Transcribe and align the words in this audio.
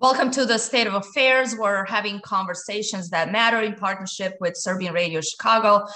Welcome 0.00 0.32
to 0.32 0.44
the 0.44 0.58
State 0.58 0.88
of 0.88 0.94
Affairs. 0.94 1.54
We're 1.56 1.84
having 1.84 2.20
conversations 2.20 3.10
that 3.10 3.30
matter 3.30 3.60
in 3.60 3.74
partnership 3.76 4.36
with 4.40 4.56
Serbian 4.56 4.92
Radio 4.92 5.20
Chicago. 5.20 5.86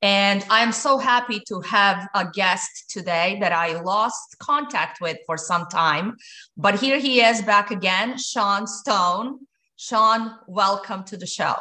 And 0.00 0.46
I'm 0.48 0.70
so 0.70 0.96
happy 0.96 1.40
to 1.48 1.60
have 1.62 2.08
a 2.14 2.24
guest 2.32 2.84
today 2.88 3.36
that 3.40 3.50
I 3.50 3.80
lost 3.80 4.36
contact 4.38 5.00
with 5.00 5.18
for 5.26 5.36
some 5.36 5.66
time. 5.66 6.14
But 6.56 6.78
here 6.78 7.00
he 7.00 7.20
is 7.20 7.42
back 7.42 7.72
again, 7.72 8.16
Sean 8.16 8.68
Stone. 8.68 9.40
Sean, 9.74 10.36
welcome 10.46 11.02
to 11.04 11.16
the 11.16 11.26
show. 11.26 11.56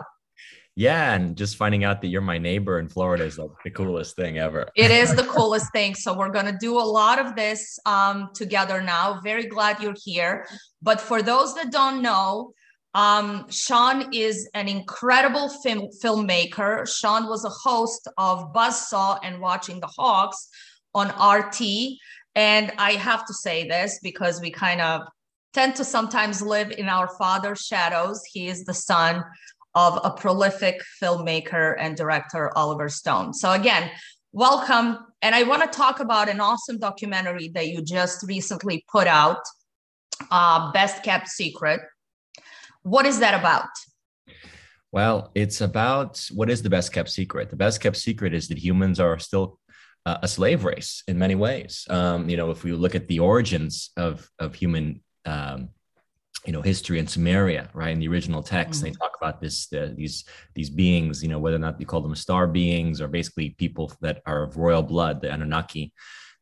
Yeah, 0.78 1.16
and 1.16 1.36
just 1.36 1.56
finding 1.56 1.86
out 1.86 2.02
that 2.02 2.10
you're 2.10 2.22
my 2.22 2.38
neighbor 2.38 2.78
in 2.78 2.88
Florida 2.88 3.24
is 3.24 3.40
like 3.40 3.50
the 3.64 3.72
coolest 3.72 4.16
thing 4.16 4.38
ever. 4.38 4.68
it 4.76 4.92
is 4.92 5.16
the 5.16 5.24
coolest 5.36 5.72
thing. 5.72 5.96
So 5.96 6.16
we're 6.16 6.30
gonna 6.30 6.56
do 6.56 6.78
a 6.78 6.88
lot 7.02 7.18
of 7.18 7.36
this 7.36 7.80
um, 7.88 8.30
together 8.36 8.80
now. 8.80 9.20
Very 9.24 9.48
glad 9.48 9.82
you're 9.82 9.96
here. 10.06 10.46
But 10.84 11.02
for 11.02 11.24
those 11.24 11.56
that 11.56 11.72
don't 11.72 12.04
know, 12.04 12.54
um, 12.94 13.50
Sean 13.50 14.14
is 14.14 14.48
an 14.54 14.68
incredible 14.68 15.50
film 15.50 15.90
filmmaker. 16.04 16.88
Sean 16.88 17.28
was 17.28 17.44
a 17.44 17.50
host 17.50 18.08
of 18.20 18.54
Buzzsaw 18.54 19.18
and 19.24 19.42
Watching 19.42 19.80
the 19.80 19.90
Hawks 19.98 20.48
on 20.94 21.08
RT. 21.08 21.60
And 22.36 22.72
I 22.78 22.92
have 22.92 23.26
to 23.26 23.34
say 23.34 23.68
this 23.68 24.00
because 24.04 24.40
we 24.42 24.52
kind 24.52 24.82
of 24.82 25.02
tend 25.54 25.76
to 25.78 25.84
sometimes 25.84 26.40
live 26.40 26.70
in 26.70 26.88
our 26.88 27.08
father's 27.18 27.62
shadows. 27.62 28.22
He 28.32 28.48
is 28.48 28.64
the 28.64 28.76
son 28.76 29.24
of 29.78 30.00
a 30.04 30.10
prolific 30.10 30.82
filmmaker 31.00 31.76
and 31.78 31.96
director, 31.96 32.52
Oliver 32.58 32.90
Stone. 32.90 33.36
So, 33.36 33.52
again, 33.52 33.92
welcome. 34.32 34.98
And 35.22 35.36
I 35.36 35.44
want 35.44 35.62
to 35.62 35.68
talk 35.70 36.00
about 36.00 36.30
an 36.30 36.42
awesome 36.42 36.80
documentary 36.80 37.50
that 37.50 37.68
you 37.68 37.84
just 37.84 38.26
recently 38.28 38.84
put 38.92 39.06
out, 39.06 39.44
uh, 40.32 40.72
Best 40.72 41.04
Kept 41.04 41.28
Secret. 41.28 41.80
What 42.82 43.06
is 43.06 43.20
that 43.20 43.40
about? 43.40 43.70
Well, 44.92 45.32
it's 45.36 45.62
about 45.62 46.28
what 46.34 46.50
is 46.50 46.64
the 46.64 46.72
best 46.72 46.92
kept 46.92 47.10
secret? 47.10 47.50
The 47.52 47.56
best 47.56 47.80
kept 47.82 47.98
secret 47.98 48.34
is 48.34 48.48
that 48.48 48.58
humans 48.58 49.00
are 49.00 49.20
still 49.20 49.60
uh, 50.08 50.18
a 50.24 50.28
slave 50.28 50.64
race 50.64 51.04
in 51.08 51.20
many 51.20 51.36
ways. 51.36 51.86
Um, 51.90 52.30
you 52.30 52.38
know, 52.38 52.50
if 52.50 52.64
we 52.64 52.72
look 52.72 52.96
at 52.96 53.08
the 53.08 53.20
origins 53.20 53.92
of 53.98 54.28
of 54.40 54.56
human 54.56 55.02
um, 55.26 55.70
you 56.48 56.54
know 56.54 56.62
history 56.62 56.98
in 56.98 57.06
Sumeria, 57.06 57.68
right? 57.74 57.92
In 57.92 58.00
the 58.00 58.08
original 58.08 58.42
text, 58.42 58.80
mm-hmm. 58.80 58.94
they 58.94 58.98
talk 58.98 59.18
about 59.22 59.42
this 59.42 59.72
uh, 59.74 59.92
these 59.94 60.24
these 60.56 60.70
beings, 60.70 61.22
you 61.22 61.28
know, 61.28 61.40
whether 61.40 61.58
or 61.58 61.60
not 61.60 61.80
you 61.80 61.86
call 61.86 62.02
them 62.02 62.16
star 62.16 62.48
beings 62.48 63.02
or 63.02 63.10
basically 63.10 63.50
people 63.50 63.92
that 64.00 64.22
are 64.26 64.44
of 64.44 64.56
royal 64.56 64.82
blood, 64.82 65.22
the 65.22 65.30
Anunnaki, 65.32 65.92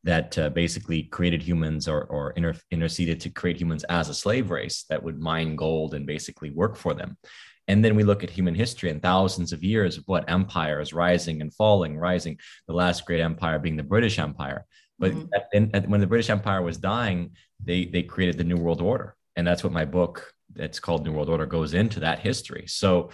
that 0.03 0.37
uh, 0.37 0.49
basically 0.49 1.03
created 1.03 1.41
humans 1.41 1.87
or 1.87 2.03
or 2.03 2.31
inter- 2.31 2.61
interceded 2.69 3.19
to 3.21 3.31
create 3.31 3.57
humans 3.57 3.83
as 3.85 4.07
a 4.07 4.13
slave 4.13 4.51
race 4.51 4.85
that 4.89 5.01
would 5.01 5.19
mine 5.19 5.55
gold 5.55 5.95
and 5.95 6.05
basically 6.05 6.51
work 6.51 6.75
for 6.75 6.93
them. 6.93 7.17
And 7.67 7.83
then 7.83 7.95
we 7.95 8.03
look 8.03 8.23
at 8.23 8.29
human 8.29 8.53
history 8.53 8.91
and 8.91 9.01
thousands 9.01 9.51
of 9.53 9.63
years 9.63 9.97
of 9.97 10.03
what 10.05 10.29
empires 10.29 10.93
rising 10.93 11.41
and 11.41 11.51
falling, 11.51 11.97
rising. 11.97 12.37
The 12.67 12.75
last 12.75 13.07
great 13.07 13.21
empire 13.21 13.57
being 13.57 13.75
the 13.75 13.81
British 13.81 14.19
Empire. 14.19 14.65
But 14.99 15.13
mm-hmm. 15.13 15.65
at, 15.73 15.75
at, 15.83 15.89
when 15.89 15.99
the 15.99 16.05
British 16.05 16.29
Empire 16.29 16.61
was 16.61 16.77
dying, 16.77 17.31
they 17.59 17.85
they 17.85 18.03
created 18.03 18.37
the 18.37 18.43
New 18.43 18.57
World 18.57 18.83
Order 18.83 19.15
and 19.35 19.45
that's 19.45 19.63
what 19.63 19.73
my 19.73 19.85
book 19.85 20.33
that's 20.53 20.79
called 20.79 21.05
new 21.05 21.11
world 21.11 21.29
order 21.29 21.45
goes 21.45 21.73
into 21.73 21.99
that 21.99 22.19
history. 22.19 22.65
So 22.67 23.09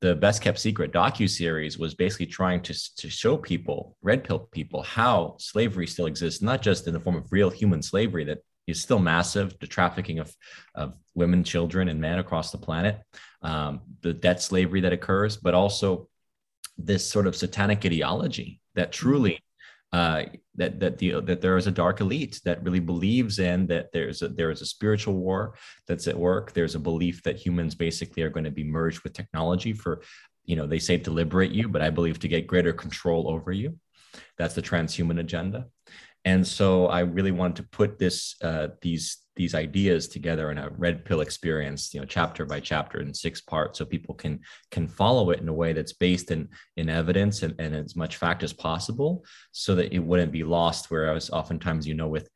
the 0.00 0.14
best 0.14 0.42
kept 0.42 0.58
secret 0.58 0.92
docu 0.92 1.28
series 1.28 1.78
was 1.78 1.94
basically 1.94 2.26
trying 2.26 2.60
to, 2.60 2.74
to 2.96 3.08
show 3.08 3.38
people 3.38 3.96
red 4.02 4.22
pill 4.22 4.40
people 4.52 4.82
how 4.82 5.34
slavery 5.38 5.86
still 5.86 6.04
exists 6.04 6.42
not 6.42 6.60
just 6.60 6.86
in 6.86 6.92
the 6.92 7.00
form 7.00 7.16
of 7.16 7.32
real 7.32 7.48
human 7.48 7.80
slavery 7.80 8.24
that 8.24 8.38
is 8.66 8.82
still 8.82 8.98
massive 8.98 9.58
the 9.60 9.66
trafficking 9.66 10.18
of, 10.18 10.34
of 10.74 10.94
women 11.14 11.42
children 11.42 11.88
and 11.88 12.00
men 12.00 12.18
across 12.18 12.50
the 12.50 12.58
planet 12.58 13.00
um, 13.40 13.80
the 14.02 14.12
debt 14.12 14.42
slavery 14.42 14.82
that 14.82 14.92
occurs 14.92 15.38
but 15.38 15.54
also 15.54 16.06
this 16.76 17.08
sort 17.08 17.26
of 17.26 17.34
satanic 17.34 17.84
ideology 17.86 18.60
that 18.74 18.92
truly 18.92 19.40
uh, 19.94 20.24
that 20.56 20.80
that 20.80 20.98
the 20.98 21.20
that 21.20 21.40
there 21.40 21.56
is 21.56 21.68
a 21.68 21.78
dark 21.82 22.00
elite 22.00 22.40
that 22.44 22.60
really 22.64 22.80
believes 22.80 23.38
in 23.38 23.64
that 23.68 23.92
there's 23.92 24.22
a 24.22 24.28
there 24.28 24.50
is 24.50 24.60
a 24.60 24.66
spiritual 24.66 25.14
war 25.14 25.54
that's 25.86 26.08
at 26.08 26.18
work. 26.18 26.52
There's 26.52 26.74
a 26.74 26.80
belief 26.80 27.22
that 27.22 27.36
humans 27.36 27.76
basically 27.76 28.24
are 28.24 28.34
going 28.36 28.42
to 28.50 28.50
be 28.50 28.64
merged 28.64 29.04
with 29.04 29.12
technology 29.12 29.72
for, 29.72 30.02
you 30.46 30.56
know, 30.56 30.66
they 30.66 30.80
say 30.80 30.98
to 30.98 31.12
liberate 31.12 31.52
you, 31.52 31.68
but 31.68 31.80
I 31.80 31.90
believe 31.90 32.18
to 32.18 32.28
get 32.28 32.48
greater 32.48 32.72
control 32.72 33.30
over 33.30 33.52
you. 33.52 33.78
That's 34.36 34.56
the 34.56 34.62
transhuman 34.62 35.20
agenda. 35.20 35.66
And 36.24 36.44
so 36.44 36.86
I 36.86 37.00
really 37.00 37.30
want 37.30 37.54
to 37.56 37.62
put 37.62 37.96
this 38.00 38.34
uh, 38.42 38.68
these 38.82 39.18
these 39.36 39.54
ideas 39.54 40.08
together 40.08 40.50
in 40.50 40.58
a 40.58 40.70
red 40.70 41.04
pill 41.04 41.20
experience 41.20 41.92
you 41.92 42.00
know 42.00 42.06
chapter 42.06 42.44
by 42.46 42.60
chapter 42.60 43.00
in 43.00 43.12
six 43.12 43.40
parts 43.40 43.78
so 43.78 43.84
people 43.84 44.14
can 44.14 44.40
can 44.70 44.86
follow 44.86 45.30
it 45.30 45.40
in 45.40 45.48
a 45.48 45.52
way 45.52 45.72
that's 45.72 45.92
based 45.92 46.30
in 46.30 46.48
in 46.76 46.88
evidence 46.88 47.42
and, 47.42 47.54
and 47.58 47.74
as 47.74 47.96
much 47.96 48.16
fact 48.16 48.42
as 48.42 48.52
possible 48.52 49.24
so 49.52 49.74
that 49.74 49.92
it 49.92 49.98
wouldn't 49.98 50.32
be 50.32 50.44
lost 50.44 50.90
whereas 50.90 51.30
oftentimes 51.30 51.86
you 51.86 51.94
know 51.94 52.08
with 52.08 52.28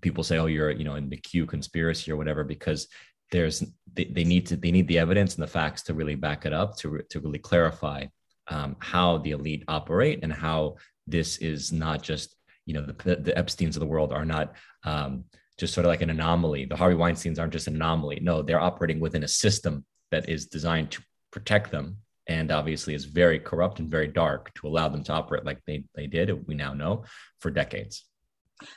people 0.00 0.24
say 0.24 0.38
oh 0.38 0.46
you're 0.46 0.70
you 0.70 0.84
know 0.84 0.94
in 0.94 1.08
the 1.08 1.16
q 1.16 1.46
conspiracy 1.46 2.10
or 2.10 2.16
whatever 2.16 2.44
because 2.44 2.88
there's 3.30 3.64
they, 3.94 4.04
they 4.04 4.24
need 4.24 4.46
to 4.46 4.56
they 4.56 4.70
need 4.70 4.88
the 4.88 4.98
evidence 4.98 5.34
and 5.34 5.42
the 5.42 5.48
facts 5.48 5.82
to 5.82 5.94
really 5.94 6.14
back 6.14 6.46
it 6.46 6.52
up 6.52 6.76
to, 6.76 7.00
to 7.10 7.20
really 7.20 7.38
clarify 7.38 8.04
um, 8.48 8.76
how 8.78 9.18
the 9.18 9.32
elite 9.32 9.64
operate 9.68 10.20
and 10.22 10.32
how 10.32 10.76
this 11.06 11.38
is 11.38 11.72
not 11.72 12.02
just 12.02 12.36
you 12.64 12.74
know 12.74 12.82
the, 12.82 13.16
the 13.16 13.32
epsteins 13.32 13.74
of 13.76 13.80
the 13.80 13.86
world 13.86 14.12
are 14.12 14.24
not 14.24 14.54
um, 14.84 15.24
just 15.58 15.74
sort 15.74 15.86
of 15.86 15.88
like 15.88 16.02
an 16.02 16.10
anomaly. 16.10 16.66
The 16.66 16.76
Harvey 16.76 16.96
Weinsteins 16.96 17.38
aren't 17.38 17.52
just 17.52 17.66
an 17.66 17.76
anomaly. 17.76 18.20
No, 18.20 18.42
they're 18.42 18.60
operating 18.60 19.00
within 19.00 19.24
a 19.24 19.28
system 19.28 19.84
that 20.10 20.28
is 20.28 20.46
designed 20.46 20.90
to 20.92 21.02
protect 21.30 21.70
them 21.70 21.98
and 22.26 22.50
obviously 22.50 22.94
is 22.94 23.04
very 23.04 23.38
corrupt 23.38 23.78
and 23.78 23.90
very 23.90 24.08
dark 24.08 24.52
to 24.54 24.66
allow 24.66 24.88
them 24.88 25.04
to 25.04 25.12
operate 25.12 25.44
like 25.44 25.60
they, 25.66 25.84
they 25.94 26.06
did, 26.06 26.46
we 26.46 26.54
now 26.54 26.74
know, 26.74 27.04
for 27.38 27.50
decades. 27.50 28.04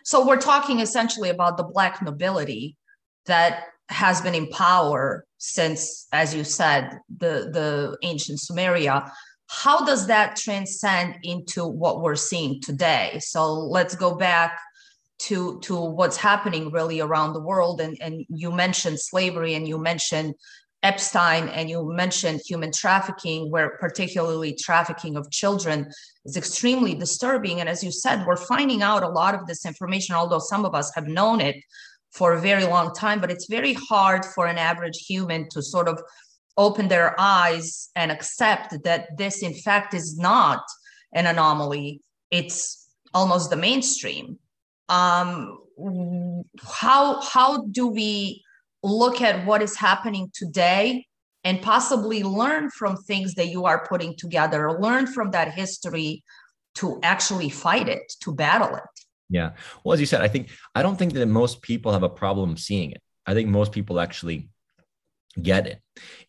So 0.04 0.26
we're 0.26 0.38
talking 0.38 0.80
essentially 0.80 1.30
about 1.30 1.58
the 1.58 1.64
Black 1.64 2.02
nobility 2.02 2.76
that 3.26 3.66
has 3.90 4.22
been 4.22 4.36
in 4.36 4.48
power 4.50 5.26
since, 5.38 6.08
as 6.12 6.34
you 6.34 6.44
said, 6.44 7.00
the, 7.18 7.50
the 7.52 7.98
ancient 8.04 8.40
Sumeria. 8.40 9.10
How 9.48 9.84
does 9.84 10.08
that 10.08 10.36
transcend 10.36 11.16
into 11.24 11.66
what 11.66 12.02
we're 12.02 12.16
seeing 12.16 12.62
today? 12.62 13.18
So 13.20 13.52
let's 13.52 13.96
go 13.96 14.16
back 14.16 14.60
to 15.19 15.59
to 15.62 15.75
what's 15.80 16.18
happening 16.18 16.72
really 16.72 17.00
around 17.00 17.34
the 17.34 17.41
world. 17.41 17.81
And 17.81 17.97
and 18.02 18.25
you 18.30 18.52
mentioned 18.52 19.00
slavery 19.00 19.53
and 19.53 19.68
you 19.68 19.78
mentioned 19.78 20.35
Epstein 20.81 21.50
and 21.50 21.69
you 21.69 21.91
mentioned 21.94 22.41
human 22.46 22.72
trafficking 22.72 23.52
where 23.52 23.78
particularly 23.80 24.56
trafficking 24.56 25.18
of 25.18 25.30
children 25.30 25.91
is 26.25 26.38
extremely 26.38 26.96
disturbing. 26.96 27.59
And 27.59 27.68
as 27.68 27.84
you 27.84 27.91
said 27.91 28.25
we're 28.25 28.38
finding 28.38 28.81
out 28.81 29.03
a 29.03 29.09
lot 29.09 29.35
of 29.35 29.46
this 29.46 29.66
information 29.66 30.16
although 30.16 30.40
some 30.40 30.66
of 30.66 30.74
us 30.74 30.94
have 30.96 31.07
known 31.07 31.41
it 31.41 31.57
for 32.12 32.34
a 32.34 32.41
very 32.41 32.66
long 32.66 32.94
time 32.94 33.19
but 33.19 33.30
it's 33.30 33.47
very 33.47 33.74
hard 33.74 34.25
for 34.25 34.47
an 34.47 34.57
average 34.57 35.06
human 35.06 35.47
to 35.50 35.62
sort 35.62 35.88
of 35.88 36.01
open 36.57 36.88
their 36.88 37.16
eyes 37.19 37.90
and 37.96 38.12
accept 38.12 38.84
that 38.84 39.18
this 39.18 39.44
in 39.44 39.53
fact 39.53 39.94
is 39.94 40.18
not 40.18 40.63
an 41.13 41.25
anomaly. 41.25 42.01
It's 42.31 42.88
almost 43.13 43.50
the 43.50 43.56
mainstream 43.56 44.38
um, 44.90 45.60
how 46.64 47.22
how 47.22 47.66
do 47.68 47.88
we 47.88 48.44
look 48.84 49.22
at 49.22 49.46
what 49.46 49.62
is 49.62 49.78
happening 49.78 50.30
today 50.34 51.06
and 51.44 51.62
possibly 51.62 52.24
learn 52.24 52.70
from 52.70 52.98
things 52.98 53.36
that 53.36 53.48
you 53.48 53.66
are 53.66 53.86
putting 53.88 54.16
together 54.18 54.80
learn 54.80 55.08
from 55.08 55.32
that 55.32 55.54
history 55.54 56.24
to 56.76 57.00
actually 57.04 57.50
fight 57.50 57.88
it 57.88 58.12
to 58.22 58.34
battle 58.34 58.76
it? 58.76 58.84
Yeah. 59.30 59.52
Well 59.84 59.94
as 59.94 60.00
you 60.00 60.06
said 60.06 60.22
i 60.22 60.28
think 60.28 60.50
i 60.76 60.82
don't 60.82 60.98
think 60.98 61.14
that 61.14 61.26
most 61.28 61.62
people 61.62 61.92
have 61.92 62.04
a 62.04 62.10
problem 62.10 62.58
seeing 62.58 62.92
it. 62.92 63.02
I 63.26 63.34
think 63.34 63.48
most 63.48 63.72
people 63.72 64.00
actually 64.00 64.50
get 65.42 65.68
it. 65.68 65.80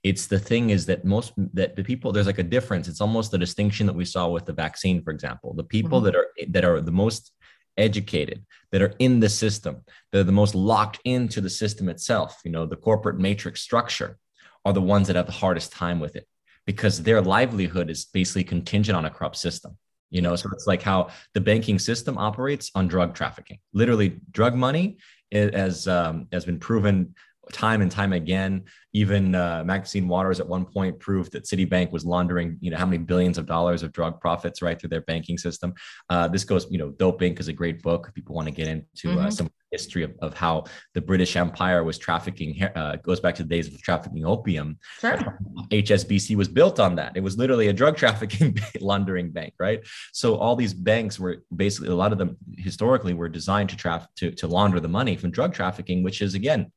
It's 0.03 0.27
the 0.27 0.39
thing 0.39 0.71
is 0.71 0.87
that 0.87 1.05
most 1.05 1.33
that 1.55 1.77
the 1.77 1.85
people 1.85 2.13
there's 2.13 2.27
like 2.27 2.39
a 2.39 2.43
difference. 2.57 2.89
It's 2.89 3.01
almost 3.01 3.31
the 3.31 3.39
distinction 3.39 3.87
that 3.87 3.95
we 3.95 4.05
saw 4.05 4.29
with 4.29 4.45
the 4.45 4.53
vaccine 4.53 5.03
for 5.03 5.11
example. 5.11 5.55
The 5.55 5.65
people 5.65 6.01
mm-hmm. 6.01 6.07
that 6.07 6.17
are 6.17 6.29
that 6.49 6.65
are 6.65 6.81
the 6.81 6.93
most 6.93 7.33
educated, 7.81 8.45
that 8.71 8.83
are 8.83 8.95
in 8.99 9.21
the 9.21 9.29
system, 9.29 9.83
that 10.13 10.21
are 10.21 10.25
the 10.25 10.33
most 10.33 10.55
locked 10.55 11.01
into 11.05 11.41
the 11.41 11.51
system 11.51 11.89
itself, 11.89 12.41
you 12.45 12.51
know, 12.51 12.67
the 12.67 12.77
corporate 12.77 13.19
matrix 13.19 13.61
structure, 13.61 14.19
are 14.65 14.73
the 14.73 14.81
ones 14.81 15.07
that 15.07 15.17
have 15.17 15.27
the 15.27 15.33
hardest 15.33 15.73
time 15.73 15.99
with 15.99 16.17
it 16.17 16.27
because 16.67 17.03
their 17.03 17.21
livelihood 17.21 17.91
is 17.91 18.05
basically 18.05 18.45
contingent 18.45 18.97
on 18.97 19.07
a 19.07 19.11
corrupt 19.11 19.37
system. 19.37 19.77
You 20.11 20.23
know, 20.23 20.35
so 20.35 20.51
it's 20.53 20.67
like 20.67 20.83
how 20.83 21.11
the 21.35 21.41
banking 21.41 21.79
system 21.79 22.19
operates 22.19 22.73
on 22.75 22.89
drug 22.89 23.15
trafficking. 23.15 23.59
Literally, 23.73 24.21
drug 24.33 24.57
money, 24.57 24.99
as 25.33 25.87
um, 25.87 26.27
has 26.33 26.45
been 26.45 26.59
proven 26.59 27.15
time 27.53 27.83
and 27.83 27.91
time 27.91 28.13
again. 28.13 28.65
Even 28.93 29.35
uh, 29.35 29.63
Maxine 29.65 30.09
Waters 30.09 30.41
at 30.41 30.49
one 30.49 30.65
point 30.65 30.99
proved 30.99 31.33
that 31.33 31.45
Citibank 31.45 31.93
was 31.93 32.05
laundering, 32.05 32.59
you 32.61 32.71
know, 32.71 32.77
how 32.77 32.87
many 32.87 32.99
billions 32.99 33.39
of 33.39 33.47
dollars 33.47 33.83
of 33.83 33.93
drug 33.93 34.21
profits 34.21 34.63
right 34.63 34.79
through 34.79 34.91
their 34.91 35.03
banking 35.03 35.39
system. 35.39 35.75
Uh, 36.09 36.27
this 36.29 36.45
goes, 36.45 36.67
you 36.71 36.79
know, 36.79 36.91
Dope 36.91 37.21
Inc. 37.21 37.39
is 37.39 37.49
a 37.49 37.53
great 37.53 37.83
book. 37.83 38.07
If 38.09 38.15
people 38.15 38.35
want 38.35 38.49
to 38.49 38.53
get 38.53 38.67
into 38.67 39.11
uh, 39.11 39.15
mm-hmm. 39.15 39.27
uh, 39.27 39.31
some 39.31 39.51
history 39.71 40.03
of, 40.03 40.13
of 40.21 40.35
how 40.35 40.65
the 40.95 41.01
British 41.01 41.37
Empire 41.37 41.85
was 41.85 41.99
trafficking, 41.99 42.63
uh, 42.63 42.97
goes 42.97 43.21
back 43.21 43.35
to 43.37 43.43
the 43.43 43.49
days 43.49 43.69
of 43.69 43.81
trafficking 43.81 44.25
opium. 44.25 44.79
Sure. 44.99 45.39
HSBC 45.71 46.37
was 46.37 46.49
built 46.49 46.81
on 46.81 46.97
that. 46.97 47.17
It 47.17 47.23
was 47.23 47.39
literally 47.39 47.69
a 47.69 47.73
drug 47.73 47.97
trafficking 48.03 48.59
laundering 48.81 49.31
bank, 49.31 49.55
right? 49.59 49.81
So 50.13 50.37
all 50.37 50.57
these 50.57 50.75
banks 50.75 51.19
were 51.19 51.45
basically, 51.55 51.89
a 51.91 51.95
lot 51.95 52.13
of 52.13 52.19
them 52.19 52.37
historically 52.59 53.15
were 53.15 53.29
designed 53.29 53.69
to 53.71 53.77
traffic, 53.77 54.09
to, 54.17 54.31
to 54.33 54.47
launder 54.47 54.81
the 54.81 54.89
money 54.89 55.17
from 55.17 55.31
drug 55.31 55.55
trafficking, 55.55 56.03
which 56.03 56.21
is 56.21 56.35
again, 56.35 56.73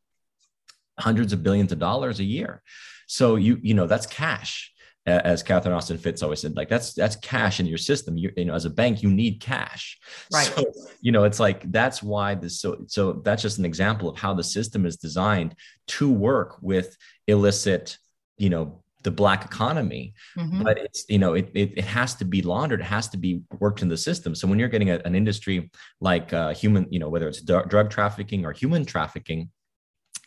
hundreds 1.00 1.34
of 1.34 1.44
billions 1.44 1.72
of 1.72 1.80
dollars 1.80 2.19
a 2.19 2.24
year. 2.24 2.62
So 3.07 3.36
you 3.36 3.60
you 3.62 3.74
know 3.74 3.88
that's 3.88 4.06
cash, 4.06 4.74
as 5.06 5.44
Catherine 5.44 5.75
Austin 5.75 5.98
Fitts 5.98 6.24
always 6.24 6.42
said. 6.42 6.56
Like 6.56 6.69
that's 6.69 6.94
that's 6.94 7.16
cash 7.18 7.60
in 7.60 7.66
your 7.66 7.78
system. 7.78 8.18
You, 8.18 8.31
you 8.38 8.45
know, 8.45 8.54
as 8.54 8.66
a 8.66 8.69
bank, 8.69 9.04
you 9.04 9.10
need 9.10 9.42
cash. 9.42 10.00
Right. 10.31 10.45
So, 10.45 10.63
you 11.01 11.12
know, 11.12 11.25
it's 11.25 11.40
like 11.40 11.69
that's 11.72 12.01
why 12.01 12.36
this. 12.36 12.62
So 12.62 12.86
so 12.88 13.13
that's 13.13 13.42
just 13.42 13.60
an 13.60 13.66
example 13.66 14.10
of 14.10 14.18
how 14.18 14.34
the 14.34 14.44
system 14.44 14.86
is 14.86 14.98
designed 14.98 15.56
to 15.88 16.12
work 16.12 16.57
with 16.62 16.95
illicit, 17.28 17.98
you 18.38 18.50
know, 18.50 18.80
the 19.04 19.12
black 19.12 19.44
economy 19.44 20.13
mm-hmm. 20.38 20.63
but 20.63 20.78
it's 20.78 21.04
you 21.10 21.19
know 21.19 21.34
it, 21.34 21.51
it, 21.54 21.74
it, 21.75 21.84
has 21.84 22.16
to 22.16 22.24
be 22.24 22.42
laundered 22.42 22.80
it 22.80 22.86
has 22.86 23.10
to 23.10 23.18
be 23.18 23.42
worked 23.60 23.81
in 23.81 23.90
the 23.90 23.98
system 23.98 24.34
so 24.34 24.48
when 24.48 24.57
you're 24.57 24.69
getting 24.69 24.92
a, 24.92 25.01
an 25.04 25.13
industry 25.13 25.69
like 26.00 26.31
uh, 26.31 26.54
human 26.54 26.88
you 26.90 27.00
know 27.00 27.10
whether 27.10 27.28
it's 27.28 27.42
drug 27.42 27.90
trafficking 27.90 28.45
or 28.45 28.54
human 28.54 28.86
trafficking 28.86 29.50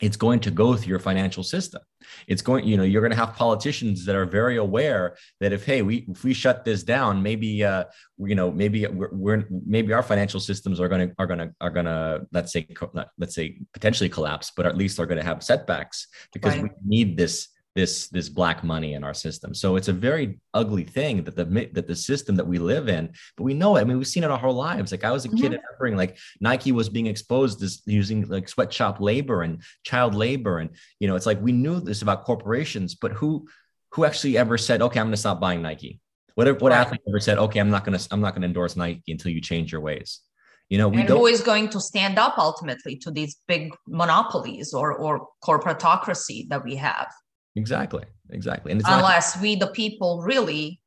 it's 0.00 0.16
going 0.16 0.40
to 0.40 0.50
go 0.50 0.76
through 0.76 0.90
your 0.90 0.98
financial 0.98 1.42
system 1.42 1.80
it's 2.26 2.42
going 2.42 2.66
you 2.66 2.76
know 2.76 2.82
you're 2.82 3.00
going 3.00 3.10
to 3.10 3.16
have 3.16 3.34
politicians 3.34 4.04
that 4.04 4.14
are 4.14 4.26
very 4.26 4.56
aware 4.56 5.16
that 5.40 5.52
if 5.52 5.64
hey 5.64 5.82
we 5.82 6.06
if 6.08 6.22
we 6.22 6.34
shut 6.34 6.64
this 6.64 6.82
down 6.82 7.22
maybe 7.22 7.64
uh 7.64 7.84
you 8.18 8.34
know 8.34 8.50
maybe 8.50 8.86
we're, 8.86 9.10
we're 9.12 9.44
maybe 9.66 9.92
our 9.92 10.02
financial 10.02 10.40
systems 10.40 10.80
are 10.80 10.88
going 10.88 11.08
to 11.08 11.14
are 11.18 11.26
going 11.26 11.38
to 11.38 11.50
are 11.60 11.70
going 11.70 11.86
to 11.86 12.26
let's 12.32 12.52
say 12.52 12.66
let's 13.18 13.34
say 13.34 13.58
potentially 13.72 14.08
collapse 14.08 14.52
but 14.54 14.66
at 14.66 14.76
least 14.76 14.98
are 15.00 15.06
going 15.06 15.18
to 15.18 15.24
have 15.24 15.42
setbacks 15.42 16.08
because 16.32 16.54
right. 16.54 16.64
we 16.64 16.70
need 16.84 17.16
this 17.16 17.48
this 17.76 18.08
this 18.08 18.30
black 18.30 18.64
money 18.64 18.94
in 18.94 19.04
our 19.04 19.12
system. 19.12 19.54
So 19.54 19.76
it's 19.76 19.88
a 19.88 19.92
very 19.92 20.40
ugly 20.54 20.82
thing 20.82 21.22
that 21.24 21.36
the 21.36 21.44
that 21.74 21.86
the 21.86 21.94
system 21.94 22.34
that 22.36 22.46
we 22.46 22.58
live 22.58 22.88
in, 22.88 23.12
but 23.36 23.44
we 23.44 23.52
know 23.52 23.76
it. 23.76 23.82
I 23.82 23.84
mean, 23.84 23.98
we've 23.98 24.06
seen 24.06 24.24
it 24.24 24.30
our 24.30 24.38
whole 24.38 24.54
lives. 24.54 24.90
Like 24.90 25.04
I 25.04 25.12
was 25.12 25.26
a 25.26 25.28
kid 25.28 25.52
mm-hmm. 25.52 25.60
remembering 25.62 25.96
like 25.96 26.16
Nike 26.40 26.72
was 26.72 26.88
being 26.88 27.06
exposed 27.06 27.62
as 27.62 27.82
using 27.84 28.26
like 28.28 28.48
sweatshop 28.48 28.98
labor 28.98 29.42
and 29.42 29.62
child 29.84 30.14
labor, 30.14 30.58
and 30.58 30.70
you 30.98 31.06
know, 31.06 31.16
it's 31.16 31.26
like 31.26 31.40
we 31.42 31.52
knew 31.52 31.78
this 31.78 32.00
about 32.00 32.24
corporations, 32.24 32.94
but 32.94 33.12
who 33.12 33.46
who 33.92 34.06
actually 34.06 34.38
ever 34.38 34.56
said, 34.56 34.80
okay, 34.80 34.98
I'm 34.98 35.06
going 35.06 35.12
to 35.12 35.18
stop 35.18 35.38
buying 35.38 35.60
Nike? 35.60 36.00
What 36.34 36.60
what 36.62 36.72
right. 36.72 36.80
athlete 36.80 37.02
ever 37.06 37.20
said, 37.20 37.36
okay, 37.38 37.60
I'm 37.60 37.70
not 37.70 37.84
going 37.84 37.98
to 37.98 38.08
I'm 38.10 38.22
not 38.22 38.32
going 38.32 38.42
to 38.42 38.48
endorse 38.48 38.74
Nike 38.74 39.12
until 39.12 39.32
you 39.32 39.42
change 39.42 39.70
your 39.70 39.82
ways? 39.82 40.20
You 40.70 40.78
know, 40.78 40.88
we 40.88 41.00
and. 41.00 41.08
Who 41.10 41.26
is 41.26 41.42
going 41.42 41.68
to 41.68 41.80
stand 41.80 42.18
up 42.18 42.38
ultimately 42.38 42.96
to 42.96 43.10
these 43.10 43.36
big 43.46 43.74
monopolies 43.86 44.72
or 44.72 44.94
or 44.94 45.28
corporatocracy 45.44 46.48
that 46.48 46.64
we 46.64 46.76
have? 46.76 47.08
Exactly. 47.56 48.04
Exactly. 48.30 48.72
And 48.72 48.82
unless 48.86 49.36
not, 49.36 49.42
we, 49.42 49.56
the 49.56 49.68
people, 49.68 50.22
really 50.22 50.80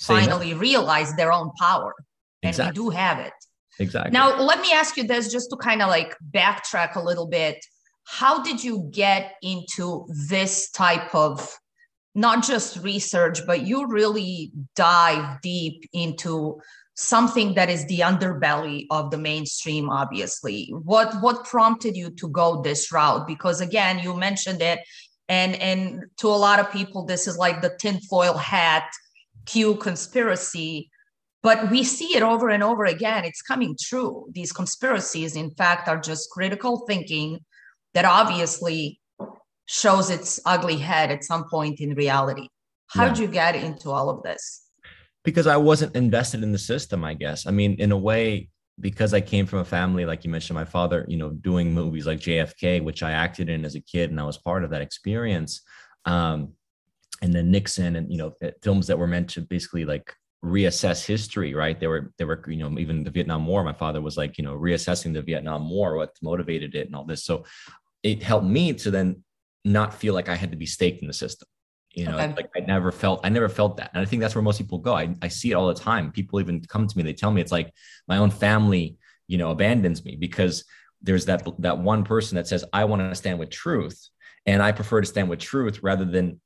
finally 0.00 0.52
no. 0.52 0.58
realize 0.58 1.14
their 1.14 1.32
own 1.32 1.50
power, 1.58 1.94
and 2.42 2.50
exactly. 2.50 2.80
we 2.80 2.90
do 2.90 2.90
have 2.90 3.18
it. 3.18 3.32
Exactly. 3.78 4.12
Now, 4.12 4.40
let 4.40 4.60
me 4.60 4.72
ask 4.72 4.96
you 4.96 5.04
this 5.04 5.30
just 5.30 5.50
to 5.50 5.56
kind 5.56 5.82
of 5.82 5.88
like 5.88 6.14
backtrack 6.34 6.96
a 6.96 7.02
little 7.02 7.26
bit. 7.26 7.64
How 8.04 8.42
did 8.42 8.62
you 8.62 8.88
get 8.92 9.34
into 9.42 10.06
this 10.28 10.70
type 10.70 11.14
of 11.14 11.54
not 12.14 12.42
just 12.42 12.78
research, 12.78 13.40
but 13.46 13.66
you 13.66 13.86
really 13.86 14.52
dive 14.74 15.40
deep 15.42 15.86
into 15.92 16.60
something 16.94 17.52
that 17.54 17.68
is 17.68 17.84
the 17.86 18.00
underbelly 18.00 18.86
of 18.90 19.10
the 19.10 19.18
mainstream 19.18 19.90
obviously 19.90 20.72
what 20.82 21.12
what 21.20 21.44
prompted 21.44 21.94
you 21.94 22.08
to 22.08 22.26
go 22.28 22.62
this 22.62 22.90
route 22.90 23.26
because 23.26 23.60
again 23.60 23.98
you 23.98 24.16
mentioned 24.16 24.62
it 24.62 24.78
and 25.28 25.56
and 25.56 26.04
to 26.18 26.28
a 26.28 26.30
lot 26.30 26.60
of 26.60 26.70
people 26.70 27.04
this 27.04 27.26
is 27.26 27.36
like 27.36 27.60
the 27.60 27.76
tinfoil 27.80 28.34
hat 28.34 28.88
q 29.46 29.76
conspiracy. 29.76 30.90
But 31.42 31.70
we 31.70 31.84
see 31.84 32.16
it 32.16 32.24
over 32.24 32.48
and 32.48 32.62
over 32.62 32.84
again. 32.84 33.24
It's 33.24 33.40
coming 33.40 33.76
true. 33.80 34.26
These 34.32 34.52
conspiracies 34.52 35.36
in 35.36 35.52
fact 35.52 35.88
are 35.88 36.00
just 36.00 36.28
critical 36.30 36.84
thinking 36.88 37.44
that 37.94 38.04
obviously 38.04 39.00
shows 39.66 40.10
its 40.10 40.40
ugly 40.44 40.76
head 40.76 41.10
at 41.10 41.24
some 41.24 41.44
point 41.48 41.80
in 41.80 41.94
reality. 41.94 42.48
How 42.88 43.04
yeah. 43.04 43.08
did 43.10 43.18
you 43.18 43.28
get 43.28 43.54
into 43.54 43.90
all 43.90 44.10
of 44.10 44.22
this? 44.22 44.64
Because 45.24 45.46
i 45.46 45.56
wasn't 45.56 45.96
invested 45.96 46.42
in 46.44 46.52
the 46.52 46.58
system 46.58 47.04
i 47.04 47.14
guess. 47.14 47.46
I 47.46 47.50
mean 47.50 47.76
in 47.78 47.92
a 47.92 47.98
way 47.98 48.48
because 48.78 49.14
I 49.14 49.20
came 49.20 49.46
from 49.46 49.60
a 49.60 49.64
family, 49.64 50.04
like 50.04 50.24
you 50.24 50.30
mentioned, 50.30 50.54
my 50.54 50.64
father, 50.64 51.04
you 51.08 51.16
know, 51.16 51.30
doing 51.30 51.72
movies 51.72 52.06
like 52.06 52.20
JFK, 52.20 52.82
which 52.82 53.02
I 53.02 53.12
acted 53.12 53.48
in 53.48 53.64
as 53.64 53.74
a 53.74 53.80
kid, 53.80 54.10
and 54.10 54.20
I 54.20 54.24
was 54.24 54.38
part 54.38 54.64
of 54.64 54.70
that 54.70 54.82
experience. 54.82 55.62
Um, 56.04 56.52
and 57.22 57.32
then 57.32 57.50
Nixon, 57.50 57.96
and 57.96 58.12
you 58.12 58.18
know, 58.18 58.34
films 58.62 58.86
that 58.88 58.98
were 58.98 59.06
meant 59.06 59.30
to 59.30 59.40
basically 59.40 59.86
like 59.86 60.12
reassess 60.44 61.06
history, 61.06 61.54
right? 61.54 61.80
They 61.80 61.86
were, 61.86 62.12
they 62.18 62.24
were, 62.24 62.42
you 62.46 62.58
know, 62.58 62.78
even 62.78 63.02
the 63.02 63.10
Vietnam 63.10 63.46
War. 63.46 63.64
My 63.64 63.72
father 63.72 64.02
was 64.02 64.18
like, 64.18 64.36
you 64.36 64.44
know, 64.44 64.54
reassessing 64.54 65.14
the 65.14 65.22
Vietnam 65.22 65.70
War, 65.70 65.96
what 65.96 66.14
motivated 66.22 66.74
it, 66.74 66.86
and 66.86 66.94
all 66.94 67.04
this. 67.04 67.24
So 67.24 67.44
it 68.02 68.22
helped 68.22 68.46
me 68.46 68.74
to 68.74 68.90
then 68.90 69.24
not 69.64 69.94
feel 69.94 70.12
like 70.12 70.28
I 70.28 70.36
had 70.36 70.50
to 70.50 70.56
be 70.56 70.66
staked 70.66 71.00
in 71.00 71.08
the 71.08 71.14
system 71.14 71.48
you 71.96 72.04
know 72.04 72.16
okay. 72.18 72.32
like 72.36 72.50
i 72.54 72.60
never 72.60 72.92
felt 72.92 73.20
i 73.24 73.28
never 73.28 73.48
felt 73.48 73.78
that 73.78 73.90
and 73.94 74.02
i 74.02 74.04
think 74.04 74.20
that's 74.20 74.34
where 74.34 74.42
most 74.42 74.58
people 74.58 74.78
go 74.78 74.94
I, 74.94 75.14
I 75.22 75.28
see 75.28 75.50
it 75.50 75.54
all 75.54 75.66
the 75.66 75.74
time 75.74 76.12
people 76.12 76.38
even 76.40 76.60
come 76.60 76.86
to 76.86 76.96
me 76.96 77.02
they 77.02 77.14
tell 77.14 77.30
me 77.32 77.40
it's 77.40 77.50
like 77.50 77.72
my 78.06 78.18
own 78.18 78.30
family 78.30 78.98
you 79.26 79.38
know 79.38 79.50
abandons 79.50 80.04
me 80.04 80.14
because 80.14 80.64
there's 81.02 81.24
that 81.24 81.48
that 81.58 81.78
one 81.78 82.04
person 82.04 82.36
that 82.36 82.46
says 82.46 82.64
i 82.72 82.84
want 82.84 83.00
to 83.00 83.14
stand 83.14 83.38
with 83.38 83.50
truth 83.50 84.08
and 84.44 84.62
i 84.62 84.70
prefer 84.70 85.00
to 85.00 85.06
stand 85.06 85.28
with 85.28 85.40
truth 85.40 85.82
rather 85.82 86.04
than 86.04 86.38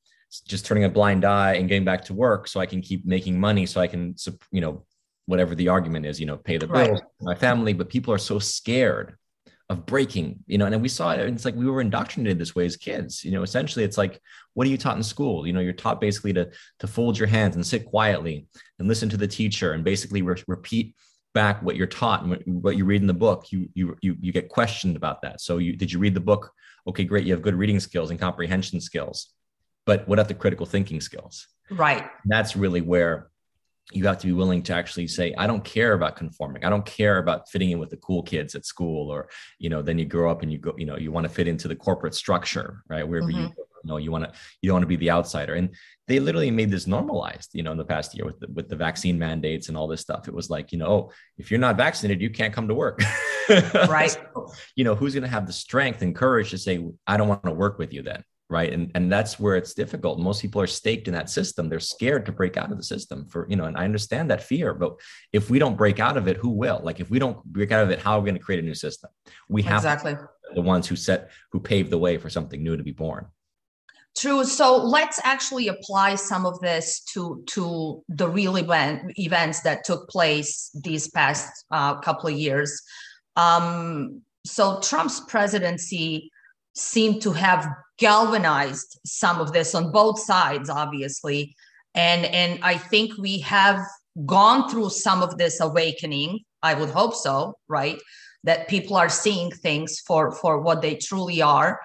just 0.46 0.64
turning 0.64 0.84
a 0.84 0.88
blind 0.88 1.24
eye 1.24 1.54
and 1.54 1.68
getting 1.68 1.84
back 1.84 2.04
to 2.04 2.14
work 2.14 2.46
so 2.46 2.60
i 2.60 2.66
can 2.66 2.80
keep 2.80 3.04
making 3.04 3.38
money 3.38 3.66
so 3.66 3.80
i 3.80 3.88
can 3.88 4.14
you 4.52 4.60
know 4.60 4.84
whatever 5.26 5.56
the 5.56 5.68
argument 5.68 6.06
is 6.06 6.20
you 6.20 6.26
know 6.26 6.36
pay 6.36 6.58
the 6.58 6.66
bills 6.66 7.00
right. 7.00 7.02
my 7.20 7.34
family 7.34 7.72
but 7.72 7.88
people 7.88 8.14
are 8.14 8.18
so 8.18 8.38
scared 8.38 9.16
of 9.70 9.86
breaking, 9.86 10.40
you 10.48 10.58
know, 10.58 10.66
and 10.66 10.82
we 10.82 10.88
saw 10.88 11.12
it. 11.12 11.20
It's 11.20 11.44
like 11.44 11.54
we 11.54 11.70
were 11.70 11.80
indoctrinated 11.80 12.40
this 12.40 12.56
way 12.56 12.66
as 12.66 12.76
kids. 12.76 13.24
You 13.24 13.30
know, 13.30 13.44
essentially, 13.44 13.84
it's 13.84 13.96
like, 13.96 14.20
what 14.54 14.66
are 14.66 14.70
you 14.70 14.76
taught 14.76 14.96
in 14.96 15.02
school? 15.04 15.46
You 15.46 15.52
know, 15.52 15.60
you're 15.60 15.72
taught 15.72 16.00
basically 16.00 16.32
to 16.32 16.50
to 16.80 16.86
fold 16.88 17.16
your 17.16 17.28
hands 17.28 17.54
and 17.54 17.64
sit 17.64 17.86
quietly 17.86 18.48
and 18.80 18.88
listen 18.88 19.08
to 19.10 19.16
the 19.16 19.28
teacher 19.28 19.72
and 19.72 19.84
basically 19.84 20.22
re- 20.22 20.42
repeat 20.48 20.96
back 21.34 21.62
what 21.62 21.76
you're 21.76 21.86
taught 21.86 22.22
and 22.22 22.30
what, 22.30 22.48
what, 22.48 22.76
you 22.76 22.84
read 22.84 23.00
in 23.00 23.06
the 23.06 23.14
book. 23.14 23.52
You 23.52 23.68
you 23.74 23.96
you 24.02 24.16
you 24.20 24.32
get 24.32 24.48
questioned 24.48 24.96
about 24.96 25.22
that. 25.22 25.40
So, 25.40 25.58
you 25.58 25.76
did 25.76 25.92
you 25.92 26.00
read 26.00 26.14
the 26.14 26.20
book? 26.20 26.50
Okay, 26.88 27.04
great. 27.04 27.24
You 27.24 27.32
have 27.32 27.42
good 27.42 27.54
reading 27.54 27.78
skills 27.78 28.10
and 28.10 28.18
comprehension 28.18 28.80
skills, 28.80 29.32
but 29.86 30.06
what 30.08 30.18
about 30.18 30.26
the 30.26 30.34
critical 30.34 30.66
thinking 30.66 31.00
skills? 31.00 31.46
Right. 31.70 32.10
That's 32.24 32.56
really 32.56 32.80
where 32.80 33.29
you 33.92 34.06
have 34.06 34.18
to 34.18 34.26
be 34.26 34.32
willing 34.32 34.62
to 34.62 34.72
actually 34.74 35.06
say 35.06 35.34
i 35.38 35.46
don't 35.46 35.64
care 35.64 35.94
about 35.94 36.16
conforming. 36.16 36.64
I 36.64 36.70
don't 36.70 36.86
care 36.86 37.18
about 37.18 37.48
fitting 37.48 37.70
in 37.70 37.78
with 37.78 37.90
the 37.90 37.96
cool 37.98 38.22
kids 38.22 38.54
at 38.54 38.64
school 38.66 39.10
or 39.10 39.28
you 39.58 39.70
know 39.70 39.82
then 39.82 39.98
you 39.98 40.04
grow 40.04 40.30
up 40.30 40.42
and 40.42 40.52
you 40.52 40.58
go 40.58 40.74
you 40.76 40.86
know 40.86 40.96
you 40.96 41.12
want 41.12 41.24
to 41.24 41.32
fit 41.32 41.48
into 41.48 41.68
the 41.68 41.76
corporate 41.76 42.14
structure 42.14 42.82
right? 42.88 43.06
Wherever 43.06 43.28
mm-hmm. 43.28 43.40
you 43.40 43.66
you 43.82 43.88
know 43.88 43.96
you 43.96 44.10
want 44.10 44.24
to 44.24 44.32
you 44.60 44.68
don't 44.68 44.74
want 44.74 44.82
to 44.82 44.88
be 44.88 44.96
the 44.96 45.10
outsider. 45.10 45.54
And 45.54 45.74
they 46.06 46.18
literally 46.18 46.50
made 46.50 46.70
this 46.70 46.86
normalized 46.86 47.50
you 47.52 47.62
know 47.62 47.72
in 47.72 47.78
the 47.78 47.84
past 47.84 48.14
year 48.14 48.24
with 48.24 48.40
the, 48.40 48.48
with 48.52 48.68
the 48.68 48.76
vaccine 48.76 49.18
mandates 49.18 49.68
and 49.68 49.76
all 49.76 49.88
this 49.88 50.00
stuff. 50.00 50.28
It 50.28 50.34
was 50.34 50.50
like 50.50 50.72
you 50.72 50.78
know 50.78 50.86
oh, 50.86 51.12
if 51.38 51.50
you're 51.50 51.60
not 51.60 51.76
vaccinated 51.76 52.20
you 52.20 52.30
can't 52.30 52.54
come 52.54 52.68
to 52.68 52.74
work. 52.74 53.02
Right. 53.88 54.12
So, 54.12 54.52
you 54.76 54.84
know 54.84 54.94
who's 54.94 55.12
going 55.14 55.24
to 55.24 55.28
have 55.28 55.44
the 55.44 55.52
strength 55.52 56.02
and 56.02 56.14
courage 56.14 56.50
to 56.50 56.58
say 56.58 56.86
i 57.04 57.16
don't 57.16 57.26
want 57.26 57.42
to 57.42 57.50
work 57.50 57.78
with 57.78 57.92
you 57.92 58.00
then 58.00 58.22
right? 58.50 58.72
And 58.72 58.90
and 58.94 59.10
that's 59.10 59.38
where 59.38 59.56
it's 59.56 59.72
difficult. 59.72 60.18
Most 60.18 60.42
people 60.42 60.60
are 60.60 60.66
staked 60.66 61.06
in 61.08 61.14
that 61.14 61.30
system. 61.30 61.68
They're 61.68 61.80
scared 61.80 62.26
to 62.26 62.32
break 62.32 62.56
out 62.56 62.70
of 62.70 62.76
the 62.76 62.82
system 62.82 63.26
for 63.26 63.46
you 63.48 63.56
know 63.56 63.64
and 63.64 63.76
i 63.76 63.84
understand 63.84 64.30
that 64.30 64.42
fear 64.42 64.74
but 64.74 64.94
if 65.32 65.48
we 65.48 65.58
don't 65.58 65.76
break 65.76 66.00
out 66.00 66.16
of 66.16 66.28
it 66.28 66.36
who 66.36 66.50
will? 66.50 66.80
Like 66.82 67.00
if 67.00 67.10
we 67.10 67.18
don't 67.18 67.42
break 67.44 67.70
out 67.72 67.84
of 67.84 67.90
it 67.90 68.00
how 68.00 68.16
are 68.16 68.20
we 68.20 68.26
going 68.26 68.38
to 68.38 68.44
create 68.44 68.62
a 68.62 68.66
new 68.66 68.74
system? 68.74 69.10
We 69.48 69.62
have 69.62 69.78
exactly. 69.78 70.16
the 70.54 70.62
ones 70.62 70.88
who 70.88 70.96
set 70.96 71.30
who 71.52 71.60
paved 71.60 71.90
the 71.90 71.98
way 71.98 72.18
for 72.18 72.28
something 72.28 72.62
new 72.62 72.76
to 72.76 72.82
be 72.82 72.92
born. 72.92 73.26
True. 74.18 74.44
So 74.44 74.76
let's 74.76 75.20
actually 75.22 75.68
apply 75.68 76.16
some 76.16 76.44
of 76.44 76.60
this 76.60 77.00
to 77.14 77.42
to 77.54 78.02
the 78.08 78.28
real 78.28 78.56
event 78.56 79.12
events 79.16 79.60
that 79.60 79.84
took 79.84 80.08
place 80.08 80.70
these 80.74 81.08
past 81.08 81.48
uh, 81.70 82.00
couple 82.00 82.28
of 82.28 82.36
years. 82.36 82.82
Um, 83.36 84.22
so 84.44 84.80
Trump's 84.80 85.20
presidency 85.20 86.30
seemed 86.74 87.22
to 87.22 87.32
have 87.32 87.68
galvanized 88.00 88.98
some 89.06 89.40
of 89.40 89.52
this 89.52 89.74
on 89.74 89.92
both 89.92 90.18
sides 90.18 90.68
obviously 90.68 91.54
and 91.94 92.24
and 92.26 92.58
i 92.64 92.76
think 92.76 93.16
we 93.18 93.38
have 93.40 93.78
gone 94.26 94.68
through 94.70 94.90
some 94.90 95.22
of 95.22 95.38
this 95.38 95.60
awakening 95.60 96.40
i 96.62 96.74
would 96.74 96.90
hope 96.90 97.14
so 97.14 97.54
right 97.68 98.00
that 98.42 98.68
people 98.68 98.96
are 98.96 99.08
seeing 99.10 99.50
things 99.50 100.00
for 100.06 100.32
for 100.32 100.60
what 100.60 100.82
they 100.82 100.96
truly 100.96 101.42
are 101.42 101.80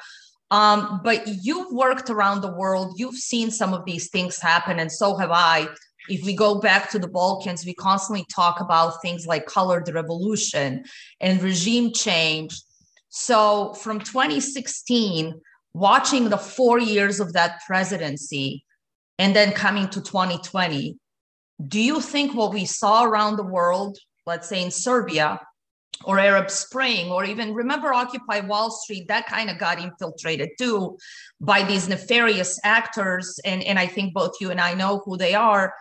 Um, 0.51 1.01
but 1.03 1.27
you've 1.43 1.71
worked 1.73 2.09
around 2.09 2.41
the 2.41 2.53
world, 2.53 2.95
you've 2.99 3.15
seen 3.31 3.49
some 3.51 3.73
of 3.73 3.83
these 3.85 4.09
things 4.09 4.39
happen, 4.39 4.79
and 4.79 4.91
so 4.91 5.17
have 5.17 5.31
I. 5.31 5.67
If 6.07 6.23
we 6.23 6.35
go 6.35 6.59
back 6.59 6.91
to 6.91 6.99
the 6.99 7.07
Balkans, 7.07 7.65
we 7.65 7.73
constantly 7.73 8.25
talk 8.33 8.61
about 8.61 9.01
things 9.01 9.25
like 9.25 9.47
colored 9.47 9.89
revolution 9.89 10.85
and 11.19 11.41
regime 11.41 11.91
change. 11.93 12.61
So 13.09 13.73
from 13.73 13.99
2016, 13.99 15.33
watching 15.75 16.29
the 16.29 16.37
four 16.37 16.79
years 16.79 17.19
of 17.19 17.33
that 17.33 17.59
presidency 17.67 18.63
and 19.19 19.35
then 19.35 19.51
coming 19.51 19.89
to 19.89 19.99
2020, 20.01 20.97
do 21.67 21.81
you 21.81 21.99
think 21.99 22.33
what 22.33 22.53
we 22.53 22.63
saw 22.63 23.03
around 23.03 23.35
the 23.35 23.43
world, 23.43 23.97
let's 24.25 24.47
say 24.47 24.63
in 24.63 24.71
Serbia, 24.71 25.37
or 26.05 26.17
Arab 26.17 26.49
Spring, 26.49 27.11
or 27.11 27.25
even 27.25 27.53
remember 27.53 27.93
Occupy 27.93 28.39
Wall 28.41 28.71
Street, 28.71 29.09
that 29.09 29.27
kind 29.27 29.49
of 29.49 29.57
got 29.57 29.77
infiltrated 29.77 30.49
too 30.57 30.97
by 31.41 31.61
these 31.61 31.89
nefarious 31.89 32.57
actors. 32.63 33.37
And, 33.43 33.61
and 33.61 33.77
I 33.77 33.87
think 33.87 34.13
both 34.13 34.35
you 34.39 34.51
and 34.51 34.61
I 34.61 34.75
know 34.75 35.01
who 35.03 35.17
they 35.17 35.33
are. 35.33 35.73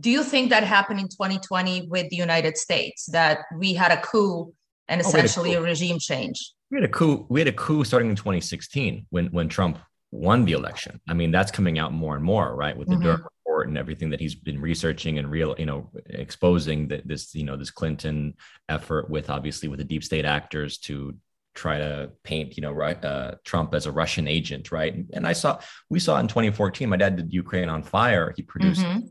Do 0.00 0.08
you 0.10 0.22
think 0.22 0.48
that 0.48 0.64
happened 0.64 1.00
in 1.00 1.08
2020 1.08 1.88
with 1.88 2.08
the 2.08 2.16
United 2.16 2.56
States, 2.56 3.04
that 3.12 3.40
we 3.58 3.74
had 3.74 3.92
a 3.92 4.00
coup 4.00 4.54
and 4.88 5.02
essentially 5.02 5.56
oh, 5.56 5.58
a, 5.58 5.60
coup. 5.60 5.66
a, 5.66 5.68
regime 5.68 5.98
change? 5.98 6.52
We 6.70 6.78
had 6.78 6.84
a 6.84 6.92
coup. 6.92 7.26
We 7.28 7.40
had 7.40 7.48
a 7.48 7.52
coup 7.52 7.84
starting 7.84 8.10
in 8.10 8.16
2016 8.16 9.06
when 9.10 9.26
when 9.26 9.48
Trump 9.48 9.78
won 10.10 10.44
the 10.44 10.52
election. 10.52 11.00
I 11.08 11.14
mean, 11.14 11.30
that's 11.30 11.50
coming 11.50 11.78
out 11.78 11.92
more 11.92 12.14
and 12.14 12.24
more, 12.24 12.54
right? 12.54 12.76
With 12.76 12.88
the 12.88 12.94
mm-hmm. 12.94 13.04
Durham 13.04 13.26
report 13.46 13.68
and 13.68 13.78
everything 13.78 14.10
that 14.10 14.20
he's 14.20 14.34
been 14.34 14.60
researching 14.60 15.18
and 15.18 15.30
real, 15.30 15.54
you 15.58 15.66
know, 15.66 15.90
exposing 16.06 16.88
that 16.88 17.06
this, 17.06 17.34
you 17.34 17.44
know, 17.44 17.56
this 17.56 17.70
Clinton 17.70 18.34
effort 18.68 19.10
with 19.10 19.30
obviously 19.30 19.68
with 19.68 19.78
the 19.78 19.84
deep 19.84 20.04
state 20.04 20.24
actors 20.24 20.78
to 20.78 21.16
try 21.54 21.78
to 21.78 22.10
paint, 22.22 22.56
you 22.56 22.60
know, 22.60 22.72
right, 22.72 23.02
uh, 23.04 23.32
Trump 23.44 23.74
as 23.74 23.86
a 23.86 23.92
Russian 23.92 24.28
agent, 24.28 24.70
right? 24.70 24.94
And 25.12 25.26
I 25.26 25.32
saw, 25.32 25.58
we 25.88 25.98
saw 25.98 26.18
in 26.20 26.28
2014, 26.28 26.88
my 26.88 26.96
dad 26.96 27.16
did 27.16 27.32
Ukraine 27.32 27.68
on 27.68 27.82
Fire. 27.82 28.34
He 28.36 28.42
produced 28.42 28.82
mm-hmm. 28.82 29.06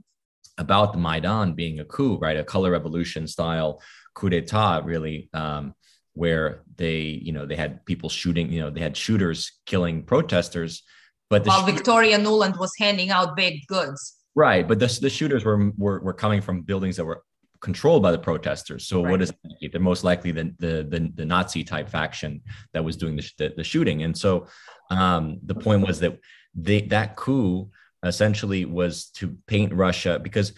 about 0.58 0.94
the 0.94 1.00
Maidan 1.00 1.54
being 1.54 1.80
a 1.80 1.86
coup, 1.86 2.18
right, 2.18 2.38
a 2.38 2.44
color 2.44 2.72
revolution 2.72 3.28
style 3.28 3.82
coup 4.14 4.30
d'état, 4.30 4.86
really. 4.86 5.30
Um, 5.34 5.74
where 6.16 6.64
they, 6.78 6.98
you 6.98 7.32
know, 7.32 7.46
they 7.46 7.56
had 7.56 7.86
people 7.86 8.10
shooting, 8.10 8.52
you 8.52 8.62
know, 8.62 8.70
they 8.70 8.82
had 8.82 8.98
shooters 8.98 9.52
killing 9.66 10.04
protesters, 10.04 10.84
but 11.30 11.46
while 11.46 11.66
Victoria 11.66 12.18
Nuland 12.18 12.58
was 12.60 12.72
handing 12.80 13.10
out 13.12 13.36
baked 13.36 13.68
goods. 13.68 14.16
Right, 14.36 14.68
but 14.68 14.80
the, 14.80 14.98
the 15.02 15.10
shooters 15.10 15.46
were, 15.46 15.72
were 15.78 16.02
were 16.02 16.14
coming 16.14 16.42
from 16.42 16.62
buildings 16.62 16.98
that 16.98 17.06
were 17.06 17.24
controlled 17.62 18.04
by 18.04 18.12
the 18.12 18.18
protesters. 18.18 18.88
So 18.88 19.02
right. 19.02 19.12
what 19.12 19.22
is 19.22 19.34
they're 19.72 19.80
most 19.80 20.04
likely 20.04 20.32
the, 20.32 20.54
the, 20.60 20.86
the 20.88 21.12
the 21.16 21.26
Nazi 21.26 21.64
type 21.64 21.90
faction 21.90 22.42
that 22.74 22.84
was 22.84 22.98
doing 22.98 23.16
the 23.16 23.32
the, 23.38 23.54
the 23.58 23.64
shooting. 23.64 24.04
And 24.04 24.18
so 24.18 24.48
um, 24.92 25.40
the 25.44 25.56
point 25.56 25.88
was 25.88 26.00
that 26.02 26.20
they 26.54 26.82
that 26.82 27.16
coup 27.16 27.70
essentially 28.04 28.66
was 28.66 29.06
to 29.16 29.38
paint 29.48 29.74
Russia 29.74 30.20
because 30.20 30.54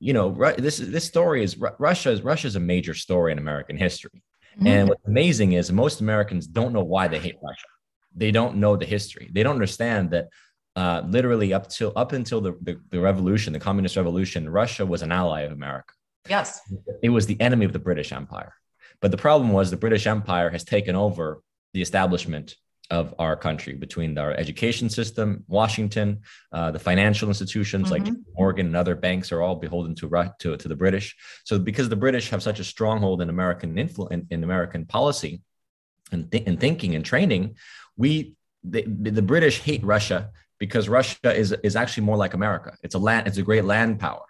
you 0.00 0.12
know 0.12 0.32
this 0.58 0.78
this 0.78 1.04
story 1.04 1.42
is 1.42 1.56
Russia 1.78 2.10
is 2.10 2.22
Russia 2.22 2.48
is 2.48 2.56
a 2.56 2.60
major 2.60 2.94
story 2.94 3.32
in 3.32 3.38
American 3.38 3.76
history. 3.76 4.22
Mm-hmm. 4.56 4.66
And 4.66 4.88
what's 4.88 5.06
amazing 5.06 5.52
is 5.52 5.70
most 5.70 6.00
Americans 6.00 6.46
don't 6.46 6.72
know 6.72 6.84
why 6.84 7.08
they 7.08 7.18
hate 7.18 7.36
Russia. 7.42 7.66
They 8.14 8.30
don't 8.30 8.56
know 8.56 8.76
the 8.76 8.86
history. 8.86 9.30
They 9.32 9.42
don't 9.42 9.54
understand 9.54 10.10
that 10.10 10.28
uh, 10.74 11.02
literally 11.06 11.52
up 11.52 11.68
till 11.68 11.92
up 11.96 12.12
until 12.12 12.40
the, 12.40 12.52
the, 12.62 12.80
the 12.90 13.00
revolution, 13.00 13.52
the 13.52 13.60
communist 13.60 13.96
revolution, 13.96 14.48
Russia 14.48 14.86
was 14.86 15.02
an 15.02 15.12
ally 15.12 15.42
of 15.42 15.52
America. 15.52 15.92
Yes, 16.28 16.60
it 17.02 17.10
was 17.10 17.26
the 17.26 17.40
enemy 17.40 17.64
of 17.66 17.72
the 17.72 17.78
British 17.78 18.12
Empire. 18.12 18.54
But 19.00 19.10
the 19.10 19.16
problem 19.16 19.52
was 19.52 19.70
the 19.70 19.76
British 19.76 20.06
Empire 20.06 20.50
has 20.50 20.64
taken 20.64 20.96
over 20.96 21.42
the 21.74 21.82
establishment 21.82 22.56
of 22.90 23.14
our 23.18 23.36
country 23.36 23.74
between 23.74 24.16
our 24.16 24.32
education 24.32 24.88
system, 24.88 25.44
Washington, 25.48 26.20
uh, 26.52 26.70
the 26.70 26.78
financial 26.78 27.28
institutions 27.28 27.90
mm-hmm. 27.90 28.04
like 28.04 28.14
Morgan 28.36 28.66
and 28.66 28.76
other 28.76 28.94
banks 28.94 29.32
are 29.32 29.42
all 29.42 29.56
beholden 29.56 29.94
to, 29.96 30.08
to, 30.38 30.56
to 30.56 30.68
the 30.68 30.76
British. 30.76 31.16
So 31.44 31.58
because 31.58 31.88
the 31.88 31.96
British 31.96 32.30
have 32.30 32.42
such 32.42 32.60
a 32.60 32.64
stronghold 32.64 33.22
in 33.22 33.28
American 33.28 33.76
influence 33.78 34.12
in, 34.12 34.26
in, 34.30 34.44
American 34.44 34.86
policy 34.86 35.42
and, 36.12 36.30
th- 36.30 36.44
and 36.46 36.60
thinking 36.60 36.94
and 36.94 37.04
training, 37.04 37.56
we 37.96 38.36
the, 38.62 38.82
the 38.82 39.22
British 39.22 39.60
hate 39.60 39.84
Russia 39.84 40.30
because 40.58 40.88
Russia 40.88 41.34
is 41.34 41.52
is 41.62 41.76
actually 41.76 42.04
more 42.04 42.16
like 42.16 42.34
America. 42.34 42.76
It's 42.82 42.94
a 42.94 42.98
land, 42.98 43.26
it's 43.26 43.38
a 43.38 43.42
great 43.42 43.64
land 43.64 44.00
power, 44.00 44.24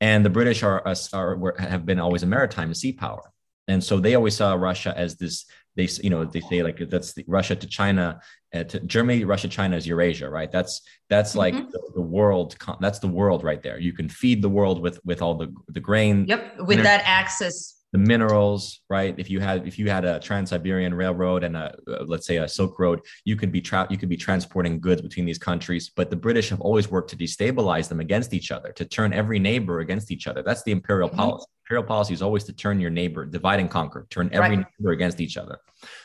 and 0.00 0.24
the 0.24 0.30
British 0.30 0.62
are, 0.62 0.82
are 1.12 1.54
have 1.58 1.84
been 1.84 2.00
always 2.00 2.22
a 2.22 2.26
maritime 2.26 2.72
sea 2.74 2.92
power, 2.92 3.32
and 3.66 3.82
so 3.82 4.00
they 4.00 4.14
always 4.14 4.36
saw 4.36 4.54
Russia 4.54 4.94
as 4.96 5.16
this. 5.16 5.46
They 5.78 5.88
you 6.02 6.10
know 6.10 6.24
they 6.24 6.40
say 6.40 6.64
like 6.64 6.78
that's 6.90 7.12
the, 7.14 7.24
Russia 7.28 7.54
to 7.54 7.66
China, 7.68 8.20
uh, 8.52 8.64
to 8.64 8.80
Germany, 8.80 9.24
Russia, 9.24 9.46
China 9.46 9.76
is 9.76 9.86
Eurasia, 9.86 10.28
right? 10.28 10.50
That's 10.50 10.82
that's 11.08 11.36
like 11.36 11.54
mm-hmm. 11.54 11.70
the, 11.70 11.92
the, 11.94 12.02
world. 12.02 12.56
That's 12.80 12.98
the 12.98 13.06
world 13.06 13.44
right 13.44 13.62
there. 13.62 13.78
You 13.78 13.92
can 13.92 14.08
feed 14.08 14.42
the 14.42 14.48
world 14.48 14.82
with 14.82 14.98
with 15.04 15.22
all 15.22 15.36
the 15.36 15.54
the 15.68 15.78
grain. 15.78 16.26
Yep, 16.26 16.62
with 16.66 16.82
that 16.82 17.02
access 17.06 17.77
the 17.92 17.98
minerals, 17.98 18.80
right? 18.90 19.14
If 19.16 19.30
you 19.30 19.40
had 19.40 19.66
if 19.66 19.78
you 19.78 19.88
had 19.88 20.04
a 20.04 20.20
Trans-Siberian 20.20 20.92
Railroad 20.92 21.42
and 21.42 21.56
a 21.56 21.74
uh, 21.88 22.04
let's 22.06 22.26
say 22.26 22.36
a 22.36 22.48
Silk 22.48 22.78
Road, 22.78 23.00
you 23.24 23.34
could 23.34 23.50
be 23.50 23.62
tra- 23.62 23.86
you 23.88 23.96
could 23.96 24.10
be 24.10 24.16
transporting 24.16 24.78
goods 24.78 25.00
between 25.00 25.24
these 25.24 25.38
countries. 25.38 25.90
But 25.94 26.10
the 26.10 26.16
British 26.16 26.50
have 26.50 26.60
always 26.60 26.90
worked 26.90 27.10
to 27.10 27.16
destabilize 27.16 27.88
them 27.88 28.00
against 28.00 28.34
each 28.34 28.50
other, 28.50 28.72
to 28.72 28.84
turn 28.84 29.12
every 29.12 29.38
neighbor 29.38 29.80
against 29.80 30.10
each 30.10 30.26
other. 30.26 30.42
That's 30.42 30.62
the 30.64 30.72
imperial 30.72 31.08
mm-hmm. 31.08 31.18
policy. 31.18 31.46
Imperial 31.64 31.84
policy 31.84 32.14
is 32.14 32.22
always 32.22 32.44
to 32.44 32.52
turn 32.52 32.80
your 32.80 32.90
neighbor, 32.90 33.24
divide 33.24 33.60
and 33.60 33.70
conquer, 33.70 34.06
turn 34.10 34.28
every 34.32 34.56
right. 34.56 34.66
neighbor 34.78 34.92
against 34.92 35.20
each 35.20 35.36
other. 35.36 35.58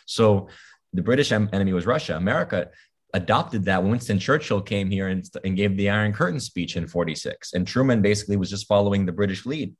So 0.05 0.49
the 0.93 1.01
British 1.01 1.31
enemy 1.31 1.73
was 1.73 1.85
Russia. 1.85 2.15
America 2.15 2.69
adopted 3.13 3.65
that. 3.65 3.83
Winston 3.83 4.19
Churchill 4.19 4.61
came 4.61 4.89
here 4.89 5.07
and, 5.07 5.23
and 5.43 5.55
gave 5.55 5.77
the 5.77 5.89
Iron 5.89 6.13
Curtain 6.13 6.39
speech 6.39 6.75
in 6.75 6.87
46. 6.87 7.53
And 7.53 7.65
Truman 7.65 8.01
basically 8.01 8.37
was 8.37 8.49
just 8.49 8.67
following 8.67 9.05
the 9.05 9.11
British 9.11 9.45
lead 9.45 9.75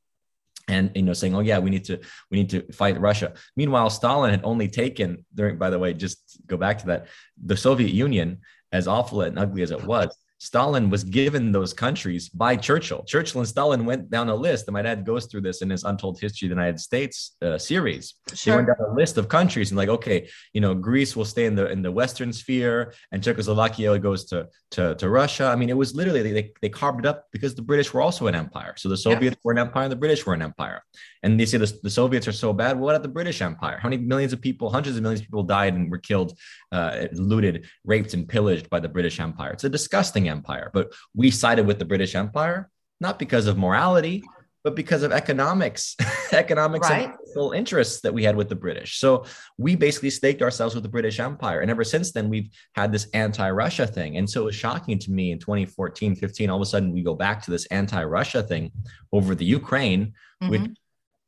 and 0.68 0.92
you 0.96 1.02
know 1.02 1.14
saying 1.14 1.36
oh 1.36 1.42
yeah 1.42 1.60
we 1.60 1.70
need 1.70 1.84
to 1.84 2.00
we 2.32 2.38
need 2.38 2.50
to 2.50 2.62
fight 2.72 3.00
russia. 3.00 3.34
Meanwhile 3.56 3.90
stalin 3.90 4.32
had 4.32 4.44
only 4.44 4.68
taken 4.68 5.26
during 5.34 5.58
by 5.58 5.70
the 5.70 5.80
way 5.80 5.94
just 5.94 6.40
go 6.48 6.58
back 6.58 6.80
to 6.80 6.86
that 6.88 7.08
the 7.44 7.58
soviet 7.58 7.92
union 7.92 8.40
as 8.72 8.88
awful 8.88 9.22
and 9.22 9.38
ugly 9.38 9.62
as 9.62 9.72
it 9.72 9.84
was 9.84 10.16
Stalin 10.44 10.90
was 10.90 11.06
given 11.06 11.54
those 11.54 11.72
countries 11.74 12.28
by 12.28 12.58
Churchill. 12.58 13.02
Churchill 13.06 13.40
and 13.40 13.48
Stalin 13.48 13.86
went 13.86 14.10
down 14.10 14.28
a 14.28 14.36
list, 14.36 14.68
and 14.68 14.74
my 14.74 14.82
dad 14.82 15.06
goes 15.06 15.26
through 15.26 15.40
this 15.40 15.62
in 15.62 15.70
his 15.70 15.86
Untold 15.86 16.20
History 16.20 16.48
of 16.48 16.50
the 16.50 16.56
United 16.56 16.82
States 16.82 17.38
uh, 17.42 17.58
series. 17.58 18.16
Sure. 18.34 18.52
They 18.52 18.56
went 18.58 18.68
down 18.68 18.90
a 18.92 18.94
list 18.94 19.18
of 19.18 19.30
countries 19.30 19.72
and 19.72 19.78
like, 19.78 19.88
okay, 19.88 20.28
you 20.52 20.60
know, 20.60 20.76
Greece 20.76 21.16
will 21.16 21.24
stay 21.24 21.46
in 21.46 21.56
the 21.56 21.72
in 21.72 21.82
the 21.82 21.94
Western 21.94 22.34
sphere, 22.34 22.94
and 23.14 23.24
Czechoslovakia 23.24 23.98
goes 24.00 24.26
to 24.26 24.50
to, 24.72 24.96
to 24.96 25.08
Russia. 25.08 25.46
I 25.46 25.56
mean, 25.56 25.70
it 25.70 25.78
was 25.78 25.96
literally 25.96 26.34
they, 26.34 26.52
they 26.62 26.70
carved 26.70 27.00
it 27.00 27.06
up 27.06 27.28
because 27.32 27.56
the 27.56 27.62
British 27.62 27.94
were 27.94 28.02
also 28.02 28.28
an 28.28 28.36
empire. 28.36 28.74
So 28.76 28.90
the 28.90 28.98
Soviets 28.98 29.38
yeah. 29.38 29.44
were 29.46 29.54
an 29.54 29.60
empire, 29.60 29.84
and 29.84 29.94
the 29.94 30.02
British 30.04 30.26
were 30.26 30.34
an 30.34 30.42
empire. 30.42 30.84
And 31.24 31.40
they 31.40 31.46
say 31.46 31.58
the, 31.58 31.74
the 31.82 31.90
Soviets 31.90 32.28
are 32.28 32.34
so 32.34 32.52
bad. 32.54 32.76
Well, 32.76 32.86
what 32.86 32.96
about 32.96 33.04
the 33.04 33.10
British 33.10 33.42
Empire? 33.42 33.80
How 33.82 33.90
many 33.90 34.02
millions 34.02 34.34
of 34.34 34.42
people, 34.42 34.70
hundreds 34.70 34.98
of 34.98 35.04
millions 35.04 35.22
of 35.22 35.28
people 35.28 35.44
died 35.44 35.74
and 35.74 35.90
were 35.90 35.98
killed, 35.98 36.38
uh, 36.72 37.08
looted, 37.14 37.66
raped, 37.86 38.14
and 38.14 38.28
pillaged 38.28 38.70
by 38.70 38.80
the 38.80 38.90
British 38.90 39.20
Empire? 39.20 39.52
It's 39.52 39.64
a 39.64 39.70
disgusting 39.70 40.28
empire. 40.28 40.70
But 40.74 40.94
we 41.16 41.32
sided 41.32 41.66
with 41.66 41.80
the 41.80 41.86
British 41.86 42.14
Empire, 42.14 42.70
not 43.00 43.20
because 43.20 43.48
of 43.48 43.58
morality, 43.58 44.24
but 44.64 44.76
because 44.76 45.04
of 45.04 45.12
economics, 45.12 45.96
economics 46.32 46.90
right. 46.90 47.14
and 47.36 47.54
interests 47.54 48.02
that 48.02 48.14
we 48.14 48.24
had 48.24 48.36
with 48.36 48.48
the 48.48 48.56
British. 48.56 49.00
So 49.00 49.26
we 49.58 49.76
basically 49.76 50.10
staked 50.10 50.42
ourselves 50.42 50.74
with 50.74 50.84
the 50.84 50.90
British 50.90 51.20
Empire. 51.20 51.60
And 51.60 51.70
ever 51.70 51.84
since 51.84 52.12
then, 52.12 52.30
we've 52.30 52.50
had 52.76 52.92
this 52.92 53.08
anti 53.14 53.50
Russia 53.50 53.86
thing. 53.86 54.18
And 54.18 54.30
so 54.30 54.42
it 54.42 54.46
was 54.46 54.56
shocking 54.56 55.00
to 55.00 55.12
me 55.12 55.32
in 55.32 55.40
2014, 55.40 56.16
15, 56.16 56.50
all 56.50 56.58
of 56.58 56.62
a 56.62 56.66
sudden 56.66 56.94
we 56.94 57.04
go 57.04 57.14
back 57.14 57.42
to 57.44 57.52
this 57.52 57.66
anti 57.68 58.04
Russia 58.04 58.42
thing 58.42 58.72
over 59.12 59.36
the 59.36 59.46
Ukraine, 59.46 60.14
mm-hmm. 60.42 60.50
which 60.50 60.62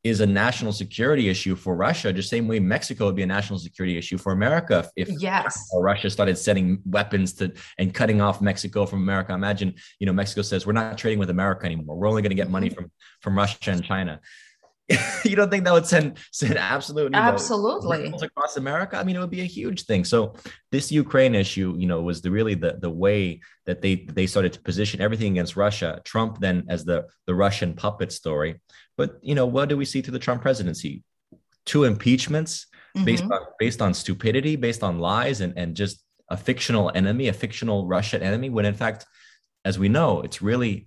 is 0.08 0.20
a 0.20 0.26
national 0.26 0.72
security 0.72 1.28
issue 1.28 1.56
for 1.56 1.76
Russia, 1.76 2.12
just 2.12 2.30
the 2.30 2.36
same 2.36 2.48
way 2.48 2.60
Mexico 2.60 3.06
would 3.06 3.16
be 3.16 3.22
a 3.22 3.26
national 3.26 3.58
security 3.58 3.96
issue 3.96 4.18
for 4.18 4.32
America 4.32 4.88
if, 4.96 5.08
yes. 5.20 5.68
Russia 5.74 6.10
started 6.10 6.36
sending 6.36 6.80
weapons 6.84 7.32
to 7.34 7.52
and 7.78 7.94
cutting 7.94 8.20
off 8.20 8.40
Mexico 8.40 8.86
from 8.86 9.02
America. 9.02 9.32
Imagine, 9.32 9.74
you 9.98 10.06
know, 10.06 10.12
Mexico 10.12 10.42
says 10.42 10.66
we're 10.66 10.72
not 10.72 10.98
trading 10.98 11.18
with 11.18 11.30
America 11.30 11.66
anymore. 11.66 11.96
We're 11.96 12.08
only 12.08 12.22
going 12.22 12.30
to 12.30 12.36
get 12.36 12.50
money 12.50 12.68
mm-hmm. 12.68 12.82
from 12.82 12.90
from 13.20 13.36
Russia 13.36 13.70
and 13.70 13.84
China. 13.84 14.20
you 15.24 15.34
don't 15.34 15.50
think 15.50 15.64
that 15.64 15.72
would 15.72 15.86
send 15.86 16.18
send 16.30 16.56
absolutely 16.56 17.18
absolutely 17.18 18.10
know, 18.10 18.16
across 18.18 18.56
America? 18.56 18.96
I 18.96 19.02
mean, 19.02 19.16
it 19.16 19.18
would 19.18 19.30
be 19.30 19.40
a 19.40 19.44
huge 19.44 19.84
thing. 19.84 20.04
So 20.04 20.34
this 20.70 20.92
Ukraine 20.92 21.34
issue, 21.34 21.74
you 21.76 21.86
know, 21.86 22.02
was 22.02 22.22
the 22.22 22.30
really 22.30 22.54
the 22.54 22.78
the 22.80 22.90
way 22.90 23.40
that 23.64 23.82
they 23.82 23.96
they 23.96 24.26
started 24.26 24.52
to 24.52 24.60
position 24.60 25.00
everything 25.00 25.32
against 25.32 25.56
Russia. 25.56 26.00
Trump 26.04 26.38
then 26.38 26.66
as 26.68 26.84
the 26.84 27.06
the 27.26 27.34
Russian 27.34 27.74
puppet 27.74 28.12
story. 28.12 28.60
But 28.96 29.18
you 29.22 29.34
know, 29.34 29.46
what 29.46 29.68
do 29.68 29.76
we 29.76 29.84
see 29.84 30.02
through 30.02 30.12
the 30.12 30.20
Trump 30.20 30.42
presidency? 30.42 31.02
Two 31.64 31.82
impeachments 31.82 32.66
mm-hmm. 32.96 33.04
based 33.04 33.24
on 33.24 33.40
based 33.58 33.82
on 33.82 33.92
stupidity, 33.92 34.54
based 34.54 34.84
on 34.84 35.00
lies, 35.00 35.40
and 35.40 35.52
and 35.58 35.74
just 35.74 36.04
a 36.28 36.36
fictional 36.36 36.92
enemy, 36.94 37.26
a 37.26 37.32
fictional 37.32 37.88
Russian 37.88 38.22
enemy. 38.22 38.50
When 38.50 38.66
in 38.66 38.74
fact, 38.74 39.04
as 39.64 39.80
we 39.80 39.88
know, 39.88 40.22
it's 40.22 40.40
really 40.40 40.86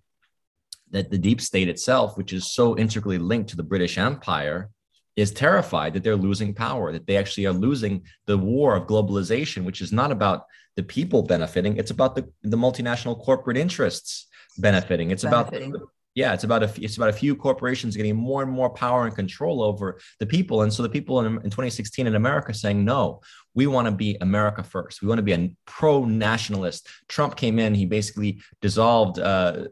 that 0.91 1.11
the 1.11 1.17
deep 1.17 1.41
state 1.41 1.69
itself, 1.69 2.17
which 2.17 2.33
is 2.33 2.51
so 2.51 2.77
integrally 2.77 3.17
linked 3.17 3.49
to 3.49 3.55
the 3.55 3.63
British 3.63 3.97
Empire, 3.97 4.69
is 5.15 5.31
terrified 5.31 5.93
that 5.93 6.03
they're 6.03 6.15
losing 6.15 6.53
power, 6.53 6.91
that 6.91 7.05
they 7.05 7.17
actually 7.17 7.45
are 7.45 7.53
losing 7.53 8.03
the 8.25 8.37
war 8.37 8.75
of 8.75 8.87
globalization, 8.87 9.65
which 9.65 9.81
is 9.81 9.91
not 9.91 10.11
about 10.11 10.45
the 10.75 10.83
people 10.83 11.23
benefiting, 11.23 11.77
it's 11.77 11.91
about 11.91 12.15
the, 12.15 12.31
the 12.43 12.57
multinational 12.57 13.21
corporate 13.21 13.57
interests 13.57 14.27
benefiting. 14.57 15.11
It's 15.11 15.23
benefiting. 15.23 15.75
about 15.75 15.89
yeah, 16.15 16.33
it's 16.33 16.43
about 16.43 16.63
a 16.63 16.71
it's 16.83 16.97
about 16.97 17.09
a 17.09 17.13
few 17.13 17.35
corporations 17.35 17.95
getting 17.95 18.15
more 18.15 18.41
and 18.41 18.51
more 18.51 18.69
power 18.69 19.05
and 19.05 19.15
control 19.15 19.61
over 19.61 19.99
the 20.19 20.25
people, 20.25 20.63
and 20.63 20.73
so 20.73 20.81
the 20.81 20.89
people 20.89 21.19
in, 21.19 21.35
in 21.37 21.49
2016 21.49 22.07
in 22.07 22.15
America 22.15 22.53
saying 22.53 22.83
no, 22.83 23.21
we 23.53 23.67
want 23.67 23.85
to 23.87 23.91
be 23.91 24.17
America 24.19 24.63
first. 24.63 25.01
We 25.01 25.07
want 25.07 25.19
to 25.19 25.23
be 25.23 25.33
a 25.33 25.51
pro-nationalist. 25.65 26.87
Trump 27.07 27.35
came 27.35 27.59
in, 27.59 27.75
he 27.75 27.85
basically 27.85 28.41
dissolved 28.61 29.19
uh, 29.19 29.65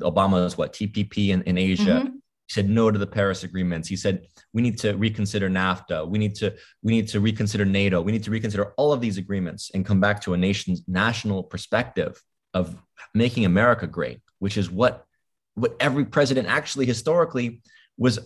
Obama's 0.00 0.58
what 0.58 0.72
TPP 0.72 1.28
in, 1.28 1.42
in 1.42 1.56
Asia. 1.56 2.02
Mm-hmm. 2.04 2.14
He 2.46 2.52
said 2.52 2.68
no 2.68 2.90
to 2.90 2.98
the 2.98 3.06
Paris 3.06 3.42
agreements. 3.42 3.88
He 3.88 3.96
said 3.96 4.26
we 4.52 4.60
need 4.60 4.78
to 4.80 4.94
reconsider 4.94 5.48
NAFTA. 5.48 6.06
We 6.06 6.18
need 6.18 6.34
to 6.36 6.54
we 6.82 6.92
need 6.92 7.08
to 7.08 7.20
reconsider 7.20 7.64
NATO. 7.64 8.02
We 8.02 8.12
need 8.12 8.24
to 8.24 8.30
reconsider 8.30 8.74
all 8.76 8.92
of 8.92 9.00
these 9.00 9.16
agreements 9.16 9.70
and 9.72 9.86
come 9.86 10.00
back 10.00 10.20
to 10.22 10.34
a 10.34 10.36
nation's 10.36 10.82
national 10.86 11.44
perspective 11.44 12.22
of 12.52 12.76
making 13.14 13.46
America 13.46 13.86
great, 13.86 14.20
which 14.38 14.58
is 14.58 14.70
what 14.70 15.06
what 15.54 15.76
every 15.80 16.04
president 16.04 16.48
actually 16.48 16.86
historically 16.86 17.60
was 17.98 18.18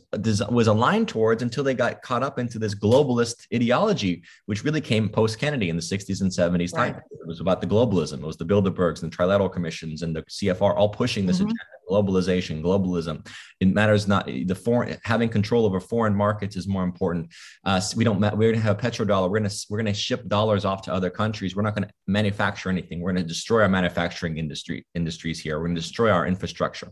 was 0.49 0.67
aligned 0.69 1.09
towards 1.09 1.43
until 1.43 1.65
they 1.65 1.75
got 1.75 2.01
caught 2.03 2.23
up 2.23 2.39
into 2.39 2.59
this 2.59 2.75
globalist 2.75 3.47
ideology, 3.53 4.23
which 4.47 4.65
really 4.65 4.81
came 4.81 5.09
post 5.09 5.39
Kennedy 5.39 5.69
in 5.69 5.77
the 5.77 5.83
60s 5.83 6.21
and 6.21 6.31
70s. 6.31 6.73
Right. 6.73 6.93
Time. 6.93 7.03
It 7.11 7.27
was 7.27 7.41
about 7.41 7.61
the 7.61 7.67
globalism. 7.67 8.15
It 8.15 8.27
was 8.27 8.37
the 8.37 8.47
Bilderbergs 8.47 9.03
and 9.03 9.13
the 9.13 9.17
Trilateral 9.17 9.53
Commissions 9.53 10.03
and 10.03 10.15
the 10.15 10.23
CFR 10.23 10.77
all 10.77 10.89
pushing 10.89 11.27
this 11.27 11.37
mm-hmm. 11.37 11.47
agenda 11.47 11.63
globalization, 11.89 12.63
globalism. 12.63 13.27
It 13.61 13.73
matters 13.73 14.09
not 14.09 14.27
the 14.27 14.55
foreign 14.55 14.99
having 15.05 15.29
control 15.29 15.65
over 15.65 15.81
foreign 15.81 16.15
markets 16.15 16.57
is 16.57 16.67
more 16.67 16.85
important. 16.85 17.33
Uh, 17.65 17.81
we 17.97 18.05
don't 18.05 18.21
we're 18.21 18.53
gonna 18.53 18.63
have 18.63 18.79
a 18.79 18.81
petrodollar. 18.81 19.31
We're 19.31 19.39
gonna 19.39 19.55
we're 19.71 19.79
gonna 19.79 19.95
ship 19.95 20.27
dollars 20.29 20.65
off 20.65 20.83
to 20.83 20.93
other 20.93 21.11
countries. 21.11 21.55
We're 21.55 21.63
not 21.63 21.75
gonna 21.75 21.91
manufacture 22.07 22.71
anything. 22.71 23.01
We're 23.01 23.13
gonna 23.13 23.27
destroy 23.27 23.63
our 23.63 23.69
manufacturing 23.69 24.39
industry 24.39 24.87
industries 24.95 25.41
here. 25.41 25.59
We're 25.59 25.67
gonna 25.67 25.81
destroy 25.81 26.11
our 26.11 26.27
infrastructure. 26.27 26.91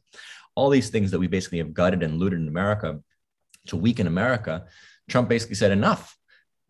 All 0.54 0.70
these 0.70 0.90
things 0.90 1.10
that 1.10 1.18
we 1.18 1.26
basically 1.26 1.58
have 1.58 1.74
gutted 1.74 2.02
and 2.02 2.18
looted 2.18 2.40
in 2.40 2.48
America 2.48 3.00
to 3.68 3.76
weaken 3.76 4.06
America. 4.06 4.66
Trump 5.08 5.28
basically 5.28 5.56
said 5.56 5.72
enough. 5.72 6.16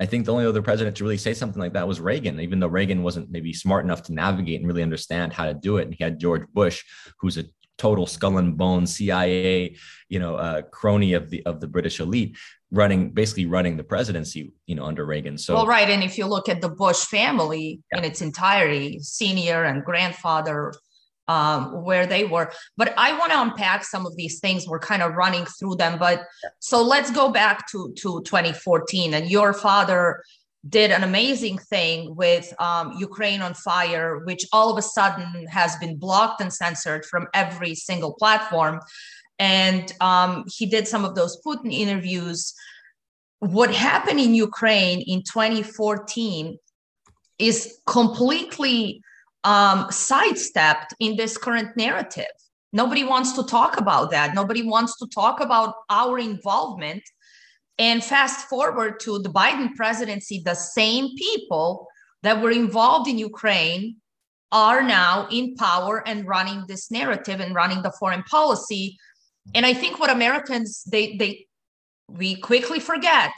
I 0.00 0.06
think 0.06 0.26
the 0.26 0.32
only 0.32 0.46
other 0.46 0.62
president 0.62 0.96
to 0.96 1.04
really 1.04 1.16
say 1.16 1.34
something 1.34 1.60
like 1.60 1.74
that 1.74 1.86
was 1.86 2.00
Reagan, 2.00 2.40
even 2.40 2.58
though 2.58 2.66
Reagan 2.66 3.02
wasn't 3.02 3.30
maybe 3.30 3.52
smart 3.52 3.84
enough 3.84 4.02
to 4.04 4.12
navigate 4.12 4.60
and 4.60 4.66
really 4.66 4.82
understand 4.82 5.32
how 5.32 5.44
to 5.44 5.54
do 5.54 5.76
it. 5.78 5.84
And 5.84 5.94
he 5.94 6.02
had 6.02 6.18
George 6.18 6.46
Bush, 6.52 6.82
who's 7.20 7.38
a 7.38 7.44
total 7.78 8.06
skull 8.06 8.38
and 8.38 8.56
bone 8.56 8.86
CIA, 8.86 9.76
you 10.08 10.18
know, 10.18 10.34
uh, 10.36 10.62
crony 10.62 11.12
of 11.14 11.30
the 11.30 11.44
of 11.46 11.60
the 11.60 11.68
British 11.68 12.00
elite, 12.00 12.36
running 12.72 13.10
basically 13.10 13.46
running 13.46 13.76
the 13.76 13.84
presidency, 13.84 14.52
you 14.66 14.74
know, 14.74 14.84
under 14.84 15.06
Reagan. 15.06 15.38
So 15.38 15.54
well, 15.54 15.66
right, 15.66 15.88
and 15.88 16.02
if 16.02 16.18
you 16.18 16.26
look 16.26 16.48
at 16.48 16.60
the 16.60 16.68
Bush 16.68 17.04
family 17.04 17.80
yeah. 17.92 17.98
in 17.98 18.04
its 18.04 18.20
entirety, 18.20 18.98
senior 19.00 19.64
and 19.64 19.84
grandfather, 19.84 20.74
um, 21.28 21.82
where 21.84 22.06
they 22.06 22.24
were. 22.24 22.52
But 22.76 22.94
I 22.96 23.18
want 23.18 23.32
to 23.32 23.40
unpack 23.40 23.84
some 23.84 24.06
of 24.06 24.16
these 24.16 24.40
things. 24.40 24.66
We're 24.66 24.78
kind 24.78 25.02
of 25.02 25.14
running 25.14 25.46
through 25.46 25.76
them, 25.76 25.98
but 25.98 26.24
so 26.60 26.82
let's 26.82 27.10
go 27.10 27.30
back 27.30 27.70
to 27.70 27.92
to 27.98 28.22
2014 28.22 29.14
and 29.14 29.30
your 29.30 29.52
father 29.52 30.22
did 30.68 30.90
an 30.90 31.04
amazing 31.04 31.58
thing 31.58 32.14
with 32.16 32.52
um, 32.58 32.94
Ukraine 32.98 33.42
on 33.42 33.54
Fire, 33.54 34.20
which 34.24 34.46
all 34.52 34.70
of 34.70 34.78
a 34.78 34.82
sudden 34.82 35.46
has 35.48 35.76
been 35.76 35.96
blocked 35.96 36.40
and 36.40 36.52
censored 36.52 37.04
from 37.04 37.26
every 37.34 37.74
single 37.74 38.14
platform. 38.14 38.80
And 39.38 39.92
um, 40.00 40.44
he 40.48 40.66
did 40.66 40.88
some 40.88 41.04
of 41.04 41.14
those 41.14 41.40
Putin 41.44 41.72
interviews. 41.72 42.54
What 43.40 43.74
happened 43.74 44.20
in 44.20 44.34
Ukraine 44.34 45.02
in 45.06 45.22
2014 45.22 46.56
is 47.38 47.78
completely 47.86 49.02
um, 49.44 49.86
sidestepped 49.90 50.94
in 51.00 51.16
this 51.16 51.36
current 51.36 51.76
narrative. 51.76 52.24
Nobody 52.72 53.04
wants 53.04 53.32
to 53.34 53.44
talk 53.44 53.78
about 53.78 54.10
that. 54.10 54.34
Nobody 54.34 54.62
wants 54.62 54.96
to 54.98 55.06
talk 55.06 55.40
about 55.40 55.74
our 55.88 56.18
involvement 56.18 57.02
and 57.78 58.04
fast 58.04 58.48
forward 58.48 59.00
to 59.00 59.18
the 59.18 59.28
Biden 59.28 59.74
presidency, 59.74 60.42
the 60.44 60.54
same 60.54 61.16
people 61.16 61.88
that 62.22 62.40
were 62.40 62.50
involved 62.50 63.08
in 63.08 63.18
Ukraine 63.18 63.96
are 64.52 64.82
now 64.82 65.26
in 65.30 65.56
power 65.56 66.06
and 66.06 66.26
running 66.26 66.64
this 66.68 66.90
narrative 66.90 67.40
and 67.40 67.54
running 67.54 67.83
the 67.83 67.92
foreign 67.98 68.22
policy. 68.24 68.96
And 69.54 69.66
I 69.66 69.74
think 69.74 69.98
what 69.98 70.11
Americans 70.11 70.85
they 70.85 71.16
they 71.16 71.46
we 72.09 72.37
quickly 72.37 72.78
forget, 72.78 73.33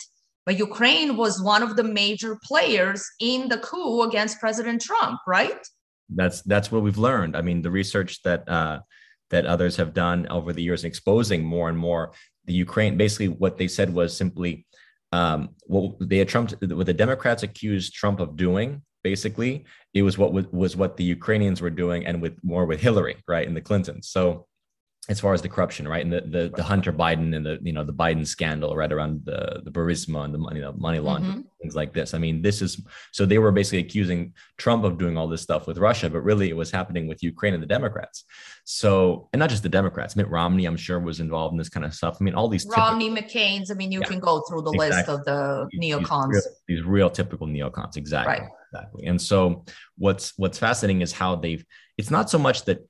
but 0.45 0.59
Ukraine 0.59 1.17
was 1.17 1.43
one 1.43 1.63
of 1.63 1.77
the 1.77 1.85
major 1.85 2.39
players 2.45 3.03
in 3.21 3.49
the 3.49 3.59
coup 3.59 4.03
against 4.03 4.41
President 4.41 4.83
Trump, 4.83 5.21
right? 5.27 5.67
That's 6.09 6.43
that's 6.43 6.71
what 6.71 6.83
we've 6.83 6.99
learned. 6.99 7.37
I 7.37 7.43
mean, 7.43 7.63
the 7.63 7.71
research 7.71 8.23
that 8.23 8.49
uh, 8.49 8.81
that 9.31 9.47
others 9.47 9.77
have 9.77 9.93
done 9.93 10.27
over 10.29 10.53
the 10.53 10.63
years, 10.63 10.85
exposing 10.85 11.45
more 11.45 11.69
and 11.69 11.79
more 11.79 12.13
the 12.45 12.55
Ukraine, 12.55 12.97
basically 12.97 13.29
what 13.29 13.59
they 13.59 13.69
said 13.69 13.93
was 13.93 14.17
simply 14.17 14.67
um, 15.13 15.51
what 15.67 15.97
they 16.01 16.19
had 16.19 16.29
Trump, 16.29 16.53
what 16.63 16.87
the 16.87 16.95
Democrats 16.95 17.43
accused 17.43 17.95
Trump 17.95 18.21
of 18.21 18.37
doing. 18.37 18.83
Basically, 19.03 19.67
it 19.95 20.03
was 20.03 20.19
what 20.19 20.33
was, 20.33 20.47
was 20.47 20.77
what 20.77 20.97
the 20.97 21.05
Ukrainians 21.05 21.61
were 21.61 21.71
doing, 21.71 22.07
and 22.07 22.21
with 22.21 22.43
more 22.43 22.67
with 22.67 22.81
Hillary, 22.81 23.17
right, 23.29 23.47
and 23.47 23.57
the 23.57 23.61
Clintons. 23.61 24.09
So 24.09 24.47
as 25.09 25.21
far 25.21 25.33
as 25.35 25.43
the 25.43 25.49
corruption, 25.49 25.87
right, 25.87 26.05
and 26.05 26.13
the 26.13 26.21
the, 26.23 26.53
the 26.57 26.63
Hunter 26.63 26.93
Biden 26.93 27.35
and 27.37 27.47
the 27.47 27.59
you 27.63 27.73
know 27.73 27.85
the 27.85 27.93
Biden 27.93 28.27
scandal, 28.27 28.75
right 28.75 28.93
around 28.93 29.23
the 29.25 29.63
the 29.65 29.71
Burisma 29.71 30.25
and 30.25 30.35
the 30.35 30.39
money 30.39 30.61
the 30.61 30.73
money 30.73 30.99
laundering 30.99 31.33
mm-hmm. 31.33 31.61
things 31.61 31.77
like 31.77 31.93
this. 31.93 32.13
I 32.15 32.19
mean, 32.19 32.43
this 32.43 32.61
is 32.61 32.81
so 33.13 33.25
they 33.25 33.39
were 33.39 33.53
basically 33.53 33.79
accusing 33.79 34.35
Trump 34.57 34.85
of 34.85 34.99
doing 34.99 35.17
all 35.17 35.29
this 35.29 35.43
stuff 35.43 35.67
with 35.67 35.79
Russia, 35.79 36.11
but 36.11 36.21
really 36.21 36.49
it 36.49 36.57
was 36.57 36.71
happening 36.71 37.07
with 37.07 37.23
Ukraine 37.23 37.55
and 37.55 37.63
the 37.63 37.69
Democrats. 37.69 38.25
So 38.65 39.29
and 39.33 39.39
not 39.39 39.51
just 39.51 39.63
the 39.63 39.69
Democrats, 39.69 40.17
Mitt 40.17 40.29
Romney, 40.29 40.65
I'm 40.67 40.77
sure, 40.77 40.99
was 40.99 41.21
involved 41.21 41.53
in 41.53 41.59
this 41.59 41.69
kind 41.69 41.87
of 41.87 41.95
stuff. 41.95 42.19
I 42.21 42.25
mean, 42.25 42.35
all 42.35 42.49
these 42.49 42.67
Romney, 42.67 43.09
typical, 43.09 43.41
McCain's. 43.41 43.71
I 43.71 43.75
mean, 43.75 43.93
you 43.93 44.01
yeah, 44.01 44.09
can 44.09 44.21
go 44.21 44.41
through 44.49 44.63
the 44.63 44.73
exactly. 44.73 44.97
list 44.97 45.09
of 45.09 45.25
the 45.25 45.69
neocons. 45.81 46.33
These 46.33 46.45
real, 46.45 46.55
these 46.69 46.83
real 46.83 47.11
typical 47.11 47.47
neocons, 47.47 47.97
exactly. 47.97 48.41
Right. 48.41 48.51
Exactly. 48.73 49.07
And 49.07 49.21
so 49.21 49.65
what's 49.97 50.33
what's 50.37 50.59
fascinating 50.59 51.03
is 51.03 51.13
how 51.13 51.37
they've. 51.37 51.65
It's 51.97 52.11
not 52.11 52.29
so 52.29 52.39
much 52.39 52.65
that 52.65 52.87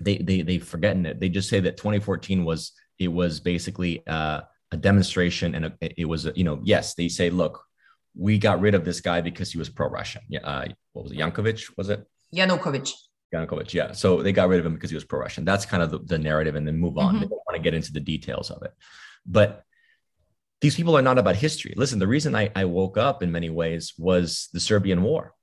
they 0.00 0.18
they 0.18 0.42
they've 0.42 0.66
forgotten 0.66 1.06
it. 1.06 1.20
They 1.20 1.28
just 1.28 1.48
say 1.48 1.60
that 1.60 1.76
2014 1.76 2.44
was 2.44 2.72
it 2.98 3.08
was 3.08 3.40
basically 3.40 4.06
uh, 4.06 4.42
a 4.72 4.76
demonstration, 4.76 5.54
and 5.54 5.66
a, 5.66 5.72
it 5.80 6.06
was 6.06 6.26
a, 6.26 6.32
you 6.36 6.44
know 6.44 6.60
yes 6.64 6.94
they 6.94 7.08
say 7.08 7.30
look 7.30 7.62
we 8.16 8.38
got 8.38 8.60
rid 8.60 8.74
of 8.74 8.84
this 8.84 9.00
guy 9.00 9.20
because 9.20 9.52
he 9.52 9.58
was 9.58 9.68
pro-Russian. 9.68 10.22
Yeah, 10.28 10.40
uh, 10.40 10.66
what 10.94 11.02
was 11.04 11.12
it? 11.12 11.18
Yankovic 11.18 11.70
was 11.76 11.90
it? 11.90 12.04
Yanukovych. 12.34 12.90
Yanukovych, 13.34 13.74
yeah. 13.74 13.92
So 13.92 14.22
they 14.22 14.32
got 14.32 14.48
rid 14.48 14.58
of 14.58 14.64
him 14.66 14.74
because 14.74 14.90
he 14.90 14.96
was 14.96 15.04
pro-Russian. 15.04 15.44
That's 15.44 15.66
kind 15.66 15.82
of 15.82 15.90
the, 15.90 15.98
the 15.98 16.18
narrative, 16.18 16.54
and 16.54 16.66
then 16.66 16.78
move 16.78 16.96
on. 16.96 17.14
Mm-hmm. 17.14 17.20
They 17.20 17.28
don't 17.28 17.42
want 17.46 17.56
to 17.56 17.62
get 17.62 17.74
into 17.74 17.92
the 17.92 18.00
details 18.00 18.50
of 18.50 18.62
it, 18.62 18.72
but 19.26 19.62
these 20.60 20.74
people 20.74 20.96
are 20.96 21.02
not 21.02 21.18
about 21.18 21.36
history. 21.36 21.74
Listen, 21.76 21.98
the 21.98 22.06
reason 22.06 22.34
I, 22.34 22.50
I 22.56 22.64
woke 22.64 22.96
up 22.96 23.22
in 23.22 23.30
many 23.30 23.50
ways 23.50 23.92
was 23.98 24.48
the 24.54 24.60
Serbian 24.60 25.02
War 25.02 25.34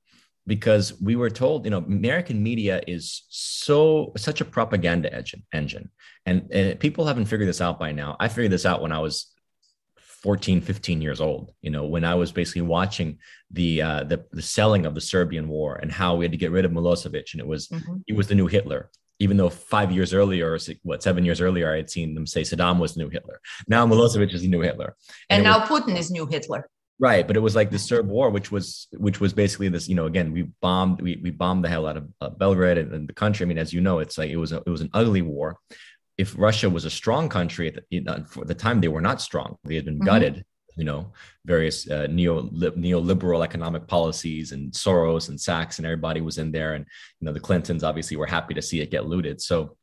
because 0.46 1.00
we 1.02 1.16
were 1.16 1.30
told, 1.30 1.66
you 1.66 1.72
know, 1.72 1.78
American 1.78 2.42
media 2.44 2.82
is 2.88 3.24
so 3.30 4.12
such 4.18 4.42
a 4.42 4.46
propaganda 4.46 5.14
engine, 5.14 5.44
engine. 5.54 5.90
And, 6.26 6.52
and 6.52 6.80
people 6.80 7.06
haven't 7.06 7.26
figured 7.26 7.48
this 7.48 7.62
out 7.62 7.80
by 7.80 7.92
now. 7.92 8.18
I 8.20 8.28
figured 8.28 8.52
this 8.52 8.66
out 8.66 8.82
when 8.82 8.92
I 8.92 9.00
was 9.00 9.32
14, 10.24 10.62
15 10.62 11.02
years 11.02 11.22
old, 11.22 11.54
you 11.62 11.70
know, 11.70 11.86
when 11.86 12.04
I 12.06 12.16
was 12.16 12.32
basically 12.32 12.62
watching 12.62 13.20
the, 13.52 13.82
uh, 13.82 14.04
the, 14.04 14.26
the 14.32 14.42
selling 14.42 14.86
of 14.86 14.96
the 14.96 15.02
Serbian 15.02 15.48
war 15.48 15.76
and 15.76 15.92
how 15.92 16.16
we 16.16 16.26
had 16.26 16.32
to 16.32 16.38
get 16.38 16.52
rid 16.52 16.66
of 16.66 16.72
Milosevic. 16.72 17.34
And 17.34 17.42
it 17.42 17.48
was, 17.48 17.68
mm-hmm. 17.68 17.98
he 18.06 18.14
was 18.14 18.28
the 18.28 18.36
new 18.36 18.48
Hitler 18.48 18.90
even 19.20 19.38
though 19.38 19.50
five 19.50 19.92
years 19.92 20.14
earlier, 20.14 20.54
or 20.54 20.60
what, 20.82 21.04
seven 21.04 21.24
years 21.24 21.40
earlier, 21.40 21.72
I 21.72 21.78
had 21.78 21.90
seen 21.90 22.14
them 22.14 22.28
say 22.28 22.42
Saddam 22.42 22.80
was 22.80 22.94
the 22.94 23.04
new 23.04 23.10
Hitler. 23.10 23.40
Now 23.68 23.86
Milosevic 23.86 24.34
is 24.34 24.42
the 24.42 24.48
new 24.48 24.60
Hitler. 24.60 24.96
And, 25.30 25.38
and 25.38 25.44
now 25.44 25.60
was, 25.60 25.82
Putin 25.82 25.98
is 25.98 26.12
new 26.12 26.26
Hitler. 26.26 26.70
Right, 27.00 27.26
but 27.26 27.36
it 27.36 27.40
was 27.40 27.56
like 27.56 27.72
the 27.72 27.80
Serb 27.80 28.08
war, 28.08 28.30
which 28.30 28.52
was 28.52 28.88
which 28.94 29.20
was 29.20 29.34
basically 29.34 29.68
this. 29.68 29.90
You 29.90 29.96
know, 29.96 30.06
again, 30.06 30.32
we 30.32 30.44
bombed 30.62 31.02
we, 31.02 31.20
we 31.22 31.32
bombed 31.32 31.66
the 31.66 31.70
hell 31.70 31.88
out 31.88 31.98
of 31.98 32.08
uh, 32.22 32.30
Belgrade 32.30 32.78
and, 32.78 32.94
and, 32.94 33.10
the 33.10 33.14
country. 33.14 33.46
I 33.46 33.48
mean, 33.48 33.58
as 33.58 33.74
you 33.74 33.82
know, 33.82 34.00
it's 34.00 34.18
like 34.18 34.30
it 34.30 34.38
was 34.38 34.52
a, 34.52 34.62
it 34.66 34.70
was 34.70 34.82
an 34.82 34.92
ugly 34.94 35.24
war. 35.24 35.58
If 36.18 36.38
Russia 36.38 36.70
was 36.70 36.86
a 36.86 36.92
strong 36.92 37.30
country 37.30 37.68
at 37.68 37.76
the, 37.76 37.84
you 37.90 38.02
know, 38.02 38.24
for 38.30 38.46
the 38.46 38.54
time, 38.54 38.80
they 38.80 38.88
were 38.90 39.02
not 39.02 39.22
strong. 39.22 39.58
They 39.64 39.76
had 39.76 39.86
been 39.86 39.96
mm-hmm. 39.96 40.06
gutted. 40.06 40.46
You 40.76 40.86
know, 40.86 41.14
various 41.46 41.88
uh, 41.90 42.08
neo 42.10 42.44
neoliberal 42.50 43.44
economic 43.44 43.88
policies 43.88 44.52
and 44.52 44.72
Soros 44.72 45.30
and 45.30 45.40
Sachs 45.40 45.78
and 45.78 45.86
everybody 45.86 46.22
was 46.22 46.38
in 46.38 46.52
there, 46.52 46.74
and 46.76 46.86
you 47.20 47.26
know 47.26 47.34
the 47.34 47.40
Clintons 47.40 47.84
obviously 47.84 48.18
were 48.18 48.26
happy 48.26 48.54
to 48.54 48.62
see 48.62 48.82
it 48.82 48.92
get 48.92 49.06
looted. 49.06 49.42
So 49.42 49.78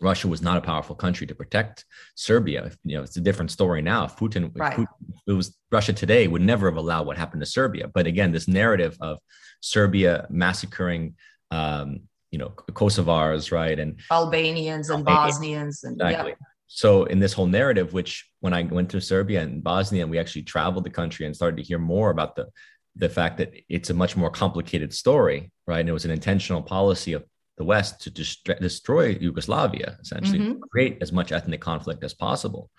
Russia 0.00 0.28
was 0.28 0.42
not 0.42 0.56
a 0.56 0.60
powerful 0.60 0.94
country 0.94 1.26
to 1.26 1.34
protect 1.34 1.84
Serbia. 2.14 2.70
You 2.84 2.96
know, 2.96 3.02
it's 3.02 3.16
a 3.16 3.20
different 3.20 3.50
story 3.50 3.82
now. 3.82 4.04
If 4.04 4.16
Putin, 4.16 4.50
right. 4.54 4.72
if 4.72 4.78
Putin, 4.78 4.86
it 5.26 5.32
was 5.32 5.56
Russia 5.70 5.92
today 5.92 6.26
would 6.26 6.42
never 6.42 6.68
have 6.68 6.76
allowed 6.76 7.06
what 7.06 7.16
happened 7.16 7.42
to 7.42 7.46
Serbia. 7.46 7.88
But 7.88 8.06
again, 8.06 8.32
this 8.32 8.48
narrative 8.48 8.96
of 9.00 9.18
Serbia 9.60 10.26
massacring, 10.30 11.16
um, 11.50 12.00
you 12.30 12.38
know, 12.38 12.50
Kosovars, 12.50 13.52
right, 13.52 13.78
and 13.78 14.00
Albanians 14.10 14.90
and 14.90 15.04
Bosnians, 15.04 15.84
and 15.84 16.00
exactly. 16.00 16.32
Yeah. 16.32 16.46
So 16.66 17.04
in 17.04 17.20
this 17.20 17.32
whole 17.32 17.46
narrative, 17.46 17.92
which 17.92 18.28
when 18.40 18.52
I 18.52 18.62
went 18.62 18.90
to 18.90 19.00
Serbia 19.00 19.42
and 19.42 19.62
Bosnia, 19.62 20.02
and 20.02 20.10
we 20.10 20.18
actually 20.18 20.42
traveled 20.42 20.84
the 20.84 20.90
country 20.90 21.26
and 21.26 21.36
started 21.36 21.56
to 21.58 21.62
hear 21.62 21.78
more 21.78 22.10
about 22.10 22.36
the 22.36 22.48
the 22.96 23.08
fact 23.08 23.38
that 23.38 23.52
it's 23.68 23.90
a 23.90 23.94
much 23.94 24.16
more 24.16 24.30
complicated 24.30 24.94
story, 24.94 25.50
right? 25.66 25.80
And 25.80 25.88
it 25.88 25.92
was 25.92 26.04
an 26.04 26.10
intentional 26.10 26.62
policy 26.62 27.12
of 27.12 27.24
the 27.56 27.64
West 27.64 28.00
to 28.02 28.10
dest- 28.10 28.44
destroy 28.60 29.16
Yugoslavia, 29.20 29.96
essentially, 30.00 30.40
mm-hmm. 30.40 30.60
create 30.70 30.98
as 31.00 31.12
much 31.12 31.32
ethnic 31.32 31.60
conflict 31.60 32.02
as 32.02 32.14
possible, 32.14 32.70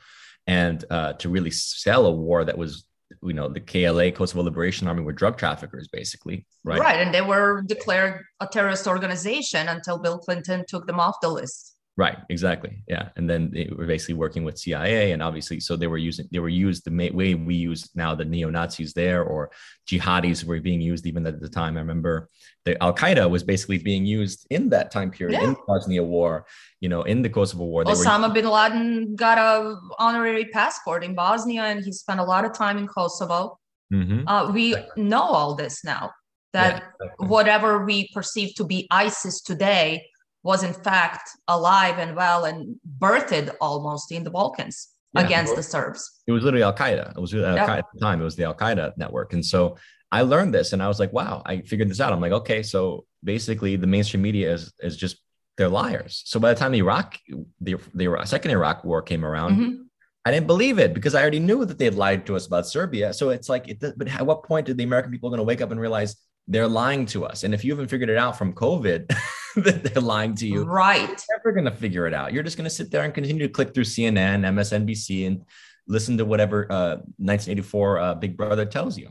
and 0.48 0.84
uh, 0.90 1.14
to 1.14 1.30
really 1.30 1.52
sell 1.52 2.06
a 2.06 2.12
war 2.12 2.44
that 2.44 2.58
was 2.58 2.86
you 3.24 3.34
know 3.34 3.48
the 3.48 3.60
KLA 3.60 4.12
Kosovo 4.12 4.44
Liberation 4.44 4.88
Army 4.88 5.04
were 5.04 5.14
drug 5.14 5.38
traffickers 5.38 5.88
basically 5.88 6.46
right 6.64 6.80
right 6.80 7.00
and 7.00 7.14
they 7.14 7.22
were 7.22 7.62
declared 7.62 8.24
a 8.40 8.48
terrorist 8.48 8.88
organization 8.88 9.68
until 9.68 10.00
Bill 10.00 10.18
Clinton 10.18 10.66
took 10.68 10.88
them 10.88 11.00
off 11.00 11.16
the 11.22 11.30
list 11.30 11.75
Right, 11.98 12.18
exactly. 12.30 12.84
Yeah. 12.90 13.10
And 13.16 13.30
then 13.30 13.52
they 13.52 13.70
were 13.74 13.86
basically 13.86 14.16
working 14.16 14.44
with 14.44 14.60
CIA. 14.60 15.14
And 15.14 15.24
obviously, 15.24 15.62
so 15.62 15.78
they 15.78 15.88
were 15.88 15.98
using, 15.98 16.28
they 16.30 16.40
were 16.40 16.50
used 16.50 16.84
the 16.84 17.12
way 17.14 17.36
we 17.36 17.56
use 17.56 17.90
now 17.96 18.14
the 18.14 18.26
neo 18.26 18.50
Nazis 18.50 18.92
there, 18.92 19.24
or 19.24 19.50
jihadis 19.90 20.44
were 20.44 20.60
being 20.60 20.82
used 20.82 21.08
even 21.08 21.26
at 21.26 21.40
the 21.40 21.48
time. 21.48 21.78
I 21.78 21.80
remember 21.80 22.30
the 22.66 22.82
Al 22.84 22.94
Qaeda 22.94 23.30
was 23.30 23.44
basically 23.44 23.78
being 23.78 24.06
used 24.06 24.46
in 24.50 24.68
that 24.70 24.92
time 24.92 25.10
period 25.10 25.40
yeah. 25.40 25.48
in 25.48 25.54
the 25.54 25.60
Bosnia 25.66 26.04
War, 26.04 26.46
you 26.82 26.90
know, 26.90 27.04
in 27.04 27.22
the 27.22 27.30
Kosovo 27.30 27.64
War. 27.64 27.86
Osama 27.86 28.28
were, 28.28 28.34
bin 28.34 28.50
Laden 28.50 29.16
got 29.16 29.38
a 29.38 29.78
honorary 29.98 30.46
passport 30.46 31.02
in 31.02 31.16
Bosnia 31.16 31.64
and 31.64 31.82
he 31.82 31.94
spent 31.94 32.20
a 32.20 32.24
lot 32.26 32.44
of 32.44 32.54
time 32.54 32.78
in 32.78 32.88
Kosovo. 32.88 33.58
Mm-hmm. 33.94 34.28
Uh, 34.28 34.52
we 34.52 34.76
know 34.98 35.22
all 35.22 35.56
this 35.56 35.86
now 35.86 36.12
that 36.52 36.74
yeah, 36.74 37.06
exactly. 37.06 37.28
whatever 37.28 37.86
we 37.86 38.10
perceive 38.14 38.54
to 38.56 38.66
be 38.66 38.86
ISIS 38.92 39.42
today 39.42 40.06
was 40.46 40.62
in 40.64 40.74
fact 40.74 41.32
alive 41.48 41.98
and 41.98 42.16
well 42.16 42.46
and 42.46 42.76
birthed 43.00 43.50
almost 43.60 44.12
in 44.12 44.24
the 44.24 44.30
Balkans 44.30 44.90
yeah, 45.14 45.22
against 45.22 45.56
the 45.56 45.64
Serbs. 45.64 46.22
It 46.28 46.34
was 46.34 46.44
literally 46.44 46.62
Al 46.64 46.76
Qaeda. 46.76 47.18
It 47.18 47.20
was 47.20 47.34
Al 47.34 47.42
Qaeda 47.42 47.80
at 47.80 47.86
the 47.92 48.00
time. 48.00 48.22
It 48.22 48.24
was 48.24 48.36
the 48.36 48.44
Al 48.44 48.54
Qaeda 48.54 48.96
network. 48.96 49.34
And 49.34 49.44
so 49.44 49.78
I 50.12 50.22
learned 50.22 50.54
this 50.54 50.72
and 50.72 50.84
I 50.84 50.88
was 50.88 51.00
like, 51.00 51.12
wow, 51.12 51.42
I 51.48 51.62
figured 51.62 51.90
this 51.90 52.00
out. 52.00 52.14
I'm 52.14 52.22
like, 52.22 52.32
okay, 52.32 52.62
so 52.62 53.06
basically 53.24 53.76
the 53.76 53.88
mainstream 53.88 54.22
media 54.22 54.54
is 54.54 54.72
is 54.80 54.96
just 54.96 55.18
they're 55.58 55.68
liars. 55.68 56.22
So 56.26 56.40
by 56.40 56.54
the 56.54 56.60
time 56.60 56.74
the 56.74 56.80
Iraq, 56.80 57.18
the, 57.60 57.78
the 57.96 58.22
second 58.26 58.52
Iraq 58.52 58.84
war 58.84 59.02
came 59.02 59.26
around, 59.26 59.52
mm-hmm. 59.54 59.82
I 60.26 60.32
didn't 60.32 60.48
believe 60.48 60.78
it 60.78 60.94
because 60.94 61.16
I 61.16 61.22
already 61.22 61.40
knew 61.40 61.66
that 61.66 61.80
they 61.80 61.86
had 61.86 61.96
lied 61.96 62.26
to 62.28 62.36
us 62.36 62.46
about 62.46 62.68
Serbia. 62.68 63.14
So 63.14 63.30
it's 63.30 63.50
like, 63.50 63.68
it, 63.68 63.80
but 63.98 64.08
at 64.08 64.26
what 64.26 64.44
point 64.44 64.68
did 64.68 64.78
the 64.78 64.84
American 64.84 65.12
people 65.12 65.30
going 65.30 65.40
to 65.40 65.44
wake 65.44 65.62
up 65.62 65.72
and 65.72 65.80
realize 65.80 66.16
they're 66.48 66.68
lying 66.68 67.06
to 67.08 67.26
us? 67.26 67.44
And 67.44 67.54
if 67.54 67.64
you 67.64 67.72
haven't 67.72 67.88
figured 67.88 68.10
it 68.10 68.18
out 68.18 68.38
from 68.38 68.54
COVID, 68.54 69.16
that 69.64 69.84
they're 69.84 70.02
lying 70.02 70.36
to 70.36 70.48
you. 70.48 70.64
Right. 70.64 71.08
You're 71.08 71.38
never 71.38 71.52
going 71.54 71.66
to 71.66 71.72
figure 71.72 72.08
it 72.08 72.14
out. 72.14 72.34
You're 72.34 72.44
just 72.44 72.58
going 72.58 72.66
to 72.66 72.76
sit 72.76 72.92
there 72.92 73.04
and 73.04 73.14
continue 73.14 73.48
to 73.48 73.54
click 73.54 73.74
through 73.74 73.86
CNN, 73.86 74.42
MSNBC, 74.42 75.28
and 75.28 75.46
listen 75.88 76.18
to 76.18 76.26
whatever 76.26 76.70
uh, 76.72 76.96
1984 77.18 78.00
uh, 78.00 78.16
Big 78.16 78.36
Brother 78.36 78.66
tells 78.66 78.98
you. 78.98 79.10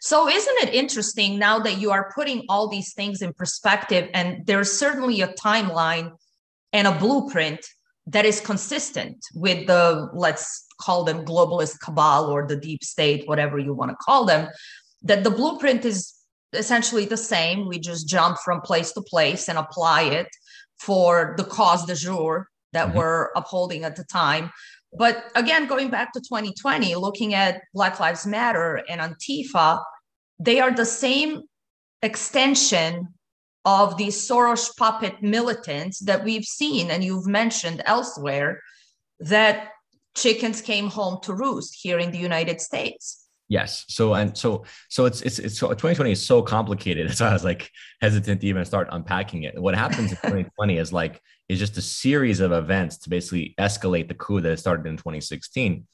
So, 0.00 0.28
isn't 0.28 0.56
it 0.62 0.72
interesting 0.72 1.38
now 1.38 1.58
that 1.58 1.78
you 1.78 1.90
are 1.90 2.10
putting 2.14 2.44
all 2.48 2.68
these 2.68 2.94
things 2.94 3.20
in 3.20 3.34
perspective, 3.34 4.08
and 4.14 4.46
there's 4.46 4.72
certainly 4.72 5.20
a 5.20 5.28
timeline 5.28 6.12
and 6.72 6.86
a 6.86 6.92
blueprint 6.92 7.66
that 8.06 8.24
is 8.24 8.40
consistent 8.40 9.18
with 9.34 9.66
the, 9.66 10.08
let's 10.14 10.66
call 10.80 11.04
them 11.04 11.24
globalist 11.24 11.80
cabal 11.80 12.26
or 12.26 12.46
the 12.46 12.56
deep 12.56 12.84
state, 12.84 13.26
whatever 13.26 13.58
you 13.58 13.74
want 13.74 13.90
to 13.90 13.96
call 13.96 14.24
them, 14.24 14.48
that 15.02 15.24
the 15.24 15.30
blueprint 15.30 15.84
is 15.84 16.14
essentially 16.52 17.04
the 17.04 17.16
same. 17.16 17.68
We 17.68 17.78
just 17.78 18.08
jump 18.08 18.38
from 18.44 18.60
place 18.60 18.92
to 18.92 19.02
place 19.02 19.48
and 19.48 19.58
apply 19.58 20.02
it 20.02 20.28
for 20.78 21.34
the 21.36 21.44
cause 21.44 21.86
de 21.86 21.94
jour 21.94 22.48
that 22.72 22.88
mm-hmm. 22.88 22.98
we're 22.98 23.28
upholding 23.34 23.84
at 23.84 23.96
the 23.96 24.04
time. 24.04 24.50
But 24.92 25.24
again, 25.34 25.66
going 25.66 25.90
back 25.90 26.12
to 26.12 26.20
2020, 26.20 26.94
looking 26.94 27.34
at 27.34 27.62
Black 27.74 28.00
Lives 28.00 28.26
Matter 28.26 28.82
and 28.88 29.00
Antifa, 29.00 29.82
they 30.38 30.60
are 30.60 30.70
the 30.70 30.86
same 30.86 31.42
extension 32.02 33.08
of 33.64 33.96
these 33.96 34.16
Soros 34.16 34.74
puppet 34.76 35.22
militants 35.22 35.98
that 36.00 36.24
we've 36.24 36.44
seen 36.44 36.90
and 36.90 37.02
you've 37.02 37.26
mentioned 37.26 37.82
elsewhere 37.84 38.62
that 39.18 39.70
chickens 40.14 40.62
came 40.62 40.88
home 40.88 41.18
to 41.22 41.34
roost 41.34 41.78
here 41.82 41.98
in 41.98 42.12
the 42.12 42.18
United 42.18 42.60
States. 42.60 43.25
Yes. 43.48 43.84
So 43.88 44.14
and 44.14 44.36
so 44.36 44.64
so 44.88 45.04
it's 45.04 45.22
it's 45.22 45.38
it's 45.38 45.58
so 45.58 45.68
2020 45.68 46.12
is 46.12 46.26
so 46.26 46.42
complicated. 46.42 47.08
That's 47.08 47.20
why 47.20 47.28
I 47.28 47.32
was 47.32 47.44
like 47.44 47.70
hesitant 48.00 48.40
to 48.40 48.46
even 48.46 48.64
start 48.64 48.88
unpacking 48.90 49.44
it. 49.44 49.60
What 49.60 49.74
happens 49.74 50.10
in 50.10 50.16
2020 50.22 50.78
is 50.78 50.92
like 50.92 51.20
is 51.48 51.58
just 51.58 51.76
a 51.76 51.82
series 51.82 52.40
of 52.40 52.52
events 52.52 52.98
to 52.98 53.10
basically 53.10 53.54
escalate 53.58 54.08
the 54.08 54.14
coup 54.14 54.40
that 54.40 54.58
started 54.58 54.86
in 54.86 54.96
2016. 54.96 55.86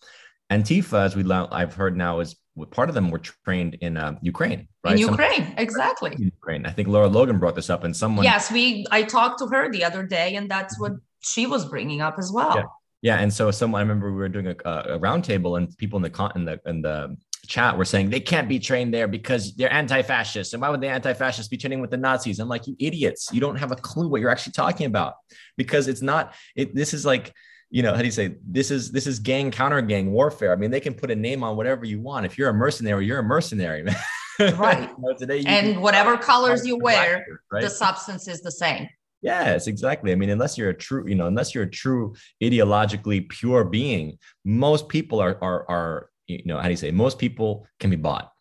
Antifa, 0.50 1.04
as 1.04 1.16
we 1.16 1.30
I've 1.30 1.74
heard 1.74 1.96
now, 1.96 2.20
is 2.20 2.36
part 2.70 2.88
of 2.88 2.94
them 2.94 3.10
were 3.10 3.18
trained 3.18 3.74
in 3.80 3.96
uh, 3.96 4.18
Ukraine, 4.20 4.68
right? 4.84 4.94
In 4.94 4.98
Ukraine, 4.98 5.54
exactly. 5.56 6.14
Ukraine. 6.18 6.66
I 6.66 6.70
think 6.70 6.88
Lara 6.88 7.08
Logan 7.08 7.38
brought 7.38 7.54
this 7.54 7.70
up, 7.70 7.84
and 7.84 7.96
someone. 7.96 8.24
Yes, 8.24 8.50
we. 8.50 8.84
I 8.90 9.02
talked 9.02 9.38
to 9.38 9.46
her 9.46 9.70
the 9.70 9.84
other 9.84 10.04
day, 10.04 10.36
and 10.36 10.50
that's 10.50 10.78
what 10.78 10.92
she 11.20 11.46
was 11.46 11.64
bringing 11.64 12.00
up 12.00 12.16
as 12.18 12.30
well. 12.32 12.56
Yeah. 12.56 12.64
Yeah, 13.02 13.16
and 13.16 13.32
so 13.32 13.50
someone 13.50 13.80
I 13.80 13.82
remember 13.82 14.12
we 14.12 14.18
were 14.18 14.28
doing 14.28 14.46
a, 14.46 14.52
a 14.94 14.98
roundtable, 14.98 15.58
and 15.58 15.76
people 15.76 15.96
in 15.96 16.02
the 16.02 16.10
con 16.10 16.30
in 16.36 16.44
the 16.44 16.60
in 16.66 16.82
the 16.82 17.16
chat 17.46 17.76
were 17.76 17.84
saying 17.84 18.10
they 18.10 18.20
can't 18.20 18.48
be 18.48 18.58
trained 18.58 18.94
there 18.94 19.08
because 19.08 19.54
they're 19.54 19.72
anti-fascist. 19.72 20.52
And 20.52 20.62
why 20.62 20.68
would 20.68 20.80
the 20.80 20.88
anti-fascists 20.88 21.48
be 21.48 21.56
training 21.56 21.80
with 21.80 21.90
the 21.90 21.96
Nazis? 21.96 22.38
I'm 22.38 22.48
like, 22.48 22.66
you 22.66 22.76
idiots! 22.78 23.30
You 23.32 23.40
don't 23.40 23.56
have 23.56 23.72
a 23.72 23.76
clue 23.76 24.08
what 24.08 24.20
you're 24.20 24.30
actually 24.30 24.52
talking 24.52 24.86
about 24.86 25.14
because 25.56 25.88
it's 25.88 26.02
not. 26.02 26.34
It 26.54 26.74
this 26.74 26.94
is 26.94 27.04
like 27.04 27.32
you 27.72 27.82
know 27.82 27.92
how 27.94 27.98
do 27.98 28.04
you 28.04 28.12
say 28.12 28.36
this 28.46 28.70
is 28.70 28.92
this 28.92 29.06
is 29.06 29.18
gang 29.18 29.50
counter 29.50 29.80
gang 29.80 30.12
warfare 30.12 30.52
i 30.52 30.56
mean 30.56 30.70
they 30.70 30.78
can 30.78 30.94
put 30.94 31.10
a 31.10 31.16
name 31.16 31.42
on 31.42 31.56
whatever 31.56 31.86
you 31.86 32.00
want 32.00 32.26
if 32.26 32.36
you're 32.36 32.50
a 32.50 32.54
mercenary 32.54 33.06
you're 33.06 33.18
a 33.18 33.22
mercenary 33.22 33.82
man 33.82 33.96
right 34.58 34.90
you 34.90 34.96
know, 34.98 35.14
today 35.16 35.42
and 35.46 35.80
whatever 35.80 36.16
colors 36.18 36.66
you 36.66 36.76
wear 36.76 37.24
right? 37.50 37.62
the 37.62 37.70
substance 37.70 38.28
is 38.28 38.42
the 38.42 38.50
same 38.50 38.86
yes 39.22 39.66
exactly 39.66 40.12
i 40.12 40.14
mean 40.14 40.28
unless 40.28 40.58
you're 40.58 40.68
a 40.68 40.74
true 40.74 41.08
you 41.08 41.14
know 41.14 41.26
unless 41.26 41.54
you're 41.54 41.64
a 41.64 41.70
true 41.70 42.14
ideologically 42.42 43.26
pure 43.30 43.64
being 43.64 44.18
most 44.44 44.86
people 44.88 45.18
are 45.18 45.38
are 45.42 45.66
are 45.70 46.10
you 46.26 46.42
know 46.44 46.56
how 46.58 46.64
do 46.64 46.70
you 46.70 46.76
say 46.76 46.90
most 46.90 47.18
people 47.18 47.66
can 47.78 47.90
be 47.90 47.96
bought 47.96 48.32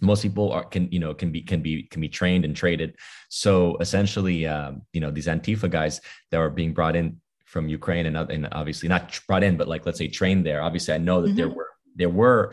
most 0.00 0.22
people 0.22 0.52
are 0.52 0.64
can 0.64 0.88
you 0.90 0.98
know 0.98 1.14
can 1.14 1.30
be 1.30 1.40
can 1.40 1.60
be 1.60 1.84
can 1.84 2.00
be 2.00 2.08
trained 2.08 2.44
and 2.44 2.56
traded 2.56 2.96
so 3.28 3.76
essentially 3.80 4.46
um, 4.46 4.82
you 4.92 5.00
know 5.00 5.10
these 5.10 5.26
antifa 5.26 5.70
guys 5.70 6.00
that 6.30 6.38
are 6.38 6.50
being 6.50 6.72
brought 6.72 6.96
in 6.96 7.20
from 7.44 7.68
ukraine 7.68 8.06
and, 8.06 8.16
and 8.16 8.48
obviously 8.52 8.88
not 8.88 9.18
brought 9.26 9.44
in 9.44 9.56
but 9.56 9.68
like 9.68 9.86
let's 9.86 9.98
say 9.98 10.08
trained 10.08 10.44
there 10.44 10.62
obviously 10.62 10.94
i 10.94 10.98
know 10.98 11.22
that 11.22 11.28
mm-hmm. 11.28 11.36
there 11.36 11.48
were 11.48 11.68
there 11.96 12.10
were 12.10 12.52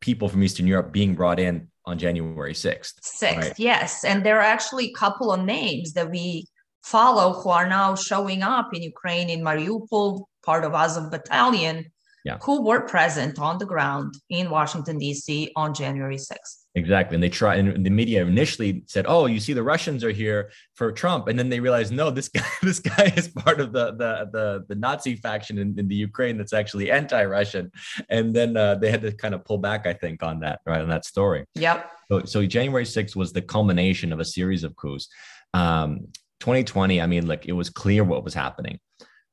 people 0.00 0.28
from 0.28 0.42
eastern 0.42 0.66
europe 0.66 0.92
being 0.92 1.14
brought 1.14 1.40
in 1.40 1.68
on 1.86 1.98
january 1.98 2.52
6th 2.52 2.94
6th 3.00 3.36
right? 3.36 3.58
yes 3.58 4.04
and 4.04 4.24
there 4.24 4.38
are 4.38 4.42
actually 4.54 4.86
a 4.86 4.92
couple 4.92 5.32
of 5.32 5.40
names 5.40 5.94
that 5.94 6.10
we 6.10 6.46
follow 6.82 7.32
who 7.32 7.48
are 7.48 7.68
now 7.68 7.94
showing 7.94 8.42
up 8.42 8.74
in 8.74 8.82
ukraine 8.82 9.30
in 9.30 9.40
mariupol 9.40 10.24
part 10.44 10.64
of 10.64 10.74
azov 10.74 11.10
battalion 11.10 11.90
yeah. 12.24 12.38
who 12.42 12.62
were 12.62 12.80
present 12.80 13.38
on 13.38 13.58
the 13.58 13.66
ground 13.66 14.14
in 14.30 14.50
Washington, 14.50 14.98
D.C. 14.98 15.52
on 15.56 15.74
January 15.74 16.16
6th. 16.16 16.62
Exactly. 16.74 17.16
And 17.16 17.22
they 17.22 17.28
try, 17.28 17.56
and 17.56 17.84
the 17.84 17.90
media 17.90 18.24
initially 18.24 18.82
said, 18.86 19.04
Oh, 19.06 19.26
you 19.26 19.40
see, 19.40 19.52
the 19.52 19.62
Russians 19.62 20.02
are 20.02 20.10
here 20.10 20.50
for 20.74 20.90
Trump. 20.90 21.28
And 21.28 21.38
then 21.38 21.50
they 21.50 21.60
realized, 21.60 21.92
no, 21.92 22.10
this 22.10 22.28
guy, 22.36 22.46
this 22.62 22.78
guy 22.78 23.12
is 23.14 23.28
part 23.28 23.60
of 23.60 23.72
the 23.72 23.92
the 23.92 24.28
the, 24.32 24.64
the 24.68 24.74
Nazi 24.74 25.16
faction 25.16 25.58
in, 25.58 25.78
in 25.78 25.86
the 25.86 25.94
Ukraine 25.94 26.38
that's 26.38 26.54
actually 26.54 26.90
anti-Russian. 26.90 27.70
And 28.08 28.34
then 28.34 28.56
uh, 28.56 28.76
they 28.76 28.90
had 28.90 29.02
to 29.02 29.12
kind 29.12 29.34
of 29.34 29.44
pull 29.44 29.58
back, 29.58 29.86
I 29.86 29.92
think, 29.92 30.22
on 30.22 30.40
that, 30.40 30.60
right, 30.64 30.80
on 30.80 30.88
that 30.88 31.04
story. 31.04 31.44
Yep. 31.56 31.90
So, 32.10 32.24
so 32.24 32.46
January 32.46 32.84
6th 32.84 33.16
was 33.16 33.32
the 33.32 33.42
culmination 33.42 34.12
of 34.12 34.20
a 34.20 34.24
series 34.24 34.64
of 34.64 34.74
coups. 34.76 35.08
Um, 35.52 36.08
2020, 36.40 37.00
I 37.00 37.06
mean, 37.06 37.26
like 37.26 37.46
it 37.46 37.52
was 37.52 37.70
clear 37.70 38.02
what 38.02 38.24
was 38.24 38.34
happening. 38.34 38.80